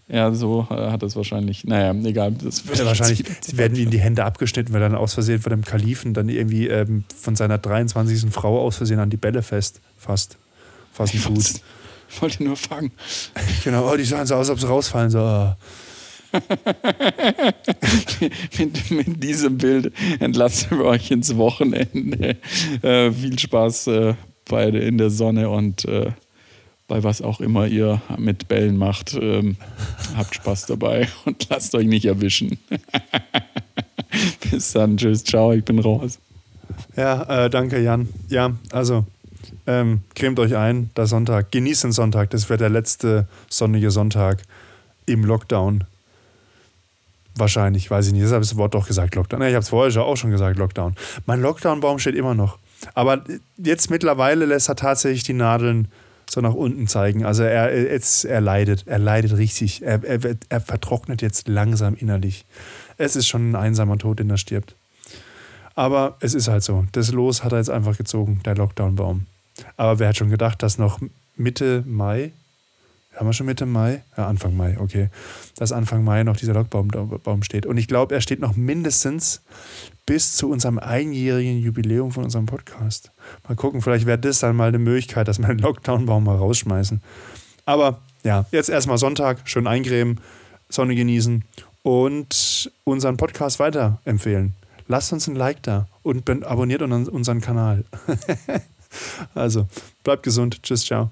ja, 0.07 0.31
so 0.33 0.67
äh, 0.69 0.89
hat 0.91 1.03
es 1.03 1.15
wahrscheinlich. 1.15 1.63
Naja, 1.65 1.93
egal. 2.07 2.31
Das 2.33 2.65
wird 2.67 2.77
Ja, 2.79 2.85
wahrscheinlich 2.85 3.19
jetzt- 3.27 3.57
werden 3.57 3.77
ihm 3.77 3.89
die 3.91 3.99
Hände 3.99 4.23
abgeschnitten, 4.23 4.73
weil 4.73 4.79
dann 4.79 4.95
aus 4.95 5.13
Versehen 5.13 5.41
von 5.41 5.49
dem 5.51 5.63
Kalifen 5.65 6.13
dann 6.13 6.29
irgendwie 6.29 6.67
ähm, 6.67 7.03
von 7.19 7.35
seiner 7.35 7.57
23. 7.57 8.31
Frau 8.31 8.61
aus 8.61 8.77
Versehen 8.77 8.99
an 8.99 9.09
die 9.09 9.17
Bälle 9.17 9.41
fest 9.43 9.81
fasst. 9.97 10.37
Fassen 10.93 11.17
Ich 11.17 11.27
wollte- 11.27 11.59
Ich 12.09 12.21
wollte 12.21 12.43
nur 12.43 12.55
fangen. 12.57 12.91
Genau, 13.63 13.91
oh, 13.91 13.95
die 13.95 14.03
sahen 14.05 14.25
so 14.27 14.35
aus, 14.35 14.49
als 14.49 14.49
ob 14.51 14.59
sie 14.59 14.67
rausfallen. 14.67 15.09
So, 15.11 15.19
oh. 15.19 15.53
mit, 18.57 18.91
mit 18.91 19.23
diesem 19.23 19.57
Bild 19.57 19.91
entlassen 20.19 20.77
wir 20.77 20.85
euch 20.85 21.11
ins 21.11 21.35
Wochenende. 21.35 22.37
Äh, 22.81 23.11
viel 23.11 23.37
Spaß 23.37 23.87
äh, 23.87 24.13
beide 24.45 24.79
in 24.79 24.97
der 24.97 25.09
Sonne 25.09 25.49
und 25.49 25.85
äh, 25.85 26.11
bei 26.87 27.03
was 27.03 27.21
auch 27.21 27.39
immer 27.39 27.67
ihr 27.67 28.01
mit 28.17 28.49
Bällen 28.49 28.77
macht. 28.77 29.13
Ähm, 29.13 29.55
habt 30.17 30.35
Spaß 30.35 30.65
dabei 30.65 31.07
und 31.25 31.47
lasst 31.49 31.73
euch 31.73 31.87
nicht 31.87 32.05
erwischen. 32.05 32.59
Bis 34.51 34.73
dann, 34.73 34.97
tschüss, 34.97 35.23
ciao, 35.23 35.53
ich 35.53 35.63
bin 35.63 35.79
raus. 35.79 36.19
Ja, 36.97 37.45
äh, 37.45 37.49
danke, 37.49 37.81
Jan. 37.81 38.09
Ja, 38.29 38.51
also, 38.71 39.05
ähm, 39.67 40.01
cremt 40.15 40.39
euch 40.39 40.57
ein, 40.57 40.89
der 40.97 41.07
Sonntag. 41.07 41.51
Genießt 41.51 41.85
den 41.85 41.91
Sonntag. 41.93 42.31
Das 42.31 42.49
wird 42.49 42.59
der 42.59 42.69
letzte 42.69 43.27
sonnige 43.49 43.91
Sonntag 43.91 44.41
im 45.05 45.23
Lockdown. 45.23 45.85
Wahrscheinlich, 47.35 47.89
weiß 47.89 48.07
ich 48.07 48.13
nicht. 48.13 48.23
Deshalb 48.23 48.43
ich 48.43 48.49
das 48.49 48.57
Wort 48.57 48.73
doch 48.73 48.87
gesagt, 48.87 49.15
Lockdown. 49.15 49.41
Ich 49.41 49.53
habe 49.53 49.59
es 49.59 49.69
vorher 49.69 50.03
auch 50.03 50.17
schon 50.17 50.31
gesagt, 50.31 50.57
Lockdown. 50.57 50.95
Mein 51.25 51.41
Lockdown-Baum 51.41 51.99
steht 51.99 52.15
immer 52.15 52.33
noch. 52.33 52.57
Aber 52.93 53.23
jetzt 53.57 53.89
mittlerweile 53.89 54.45
lässt 54.45 54.69
er 54.69 54.75
tatsächlich 54.75 55.23
die 55.23 55.33
Nadeln 55.33 55.87
so 56.29 56.41
nach 56.41 56.53
unten 56.53 56.87
zeigen. 56.87 57.25
Also 57.25 57.43
er, 57.43 57.91
jetzt, 57.91 58.25
er 58.25 58.41
leidet. 58.41 58.83
Er 58.87 58.99
leidet 58.99 59.37
richtig. 59.37 59.81
Er, 59.83 60.03
er, 60.03 60.19
er 60.49 60.61
vertrocknet 60.61 61.21
jetzt 61.21 61.47
langsam 61.47 61.95
innerlich. 61.95 62.45
Es 62.97 63.15
ist 63.15 63.27
schon 63.27 63.51
ein 63.51 63.55
einsamer 63.55 63.97
Tod, 63.97 64.19
den 64.19 64.29
er 64.29 64.37
stirbt. 64.37 64.75
Aber 65.75 66.17
es 66.19 66.33
ist 66.33 66.47
halt 66.47 66.63
so. 66.63 66.85
Das 66.91 67.11
Los 67.11 67.43
hat 67.43 67.53
er 67.53 67.59
jetzt 67.59 67.69
einfach 67.69 67.97
gezogen, 67.97 68.41
der 68.45 68.55
Lockdown-Baum. 68.55 69.25
Aber 69.77 69.99
wer 69.99 70.09
hat 70.09 70.17
schon 70.17 70.29
gedacht, 70.29 70.63
dass 70.63 70.77
noch 70.77 70.99
Mitte 71.35 71.83
Mai, 71.85 72.31
haben 73.15 73.27
wir 73.27 73.33
schon 73.33 73.45
Mitte 73.45 73.65
Mai? 73.65 74.03
Ja, 74.17 74.27
Anfang 74.27 74.55
Mai, 74.55 74.77
okay. 74.79 75.09
Dass 75.57 75.71
Anfang 75.71 76.03
Mai 76.03 76.23
noch 76.23 76.37
dieser 76.37 76.53
Lockbaum 76.53 76.87
Baum 76.87 77.43
steht. 77.43 77.65
Und 77.65 77.77
ich 77.77 77.87
glaube, 77.87 78.15
er 78.15 78.21
steht 78.21 78.39
noch 78.39 78.55
mindestens 78.55 79.41
bis 80.05 80.35
zu 80.35 80.49
unserem 80.49 80.79
einjährigen 80.79 81.59
Jubiläum 81.59 82.11
von 82.11 82.23
unserem 82.23 82.45
Podcast. 82.45 83.11
Mal 83.47 83.55
gucken, 83.55 83.81
vielleicht 83.81 84.05
wäre 84.05 84.17
das 84.17 84.39
dann 84.39 84.55
mal 84.55 84.69
eine 84.69 84.79
Möglichkeit, 84.79 85.27
dass 85.27 85.39
wir 85.39 85.47
den 85.47 85.59
Lockdown-Baum 85.59 86.23
mal 86.23 86.37
rausschmeißen. 86.37 87.01
Aber 87.65 87.99
ja, 88.23 88.45
jetzt 88.51 88.69
erstmal 88.69 88.97
Sonntag, 88.97 89.47
schön 89.47 89.67
eincremen, 89.67 90.19
Sonne 90.69 90.95
genießen 90.95 91.43
und 91.83 92.71
unseren 92.83 93.17
Podcast 93.17 93.59
weiterempfehlen. 93.59 94.55
Lasst 94.87 95.13
uns 95.13 95.27
ein 95.27 95.35
Like 95.35 95.63
da 95.63 95.87
und 96.03 96.29
abonniert 96.43 96.81
unseren 96.81 97.41
Kanal. 97.41 97.85
also, 99.35 99.67
bleibt 100.03 100.23
gesund. 100.23 100.63
Tschüss, 100.63 100.85
ciao. 100.85 101.11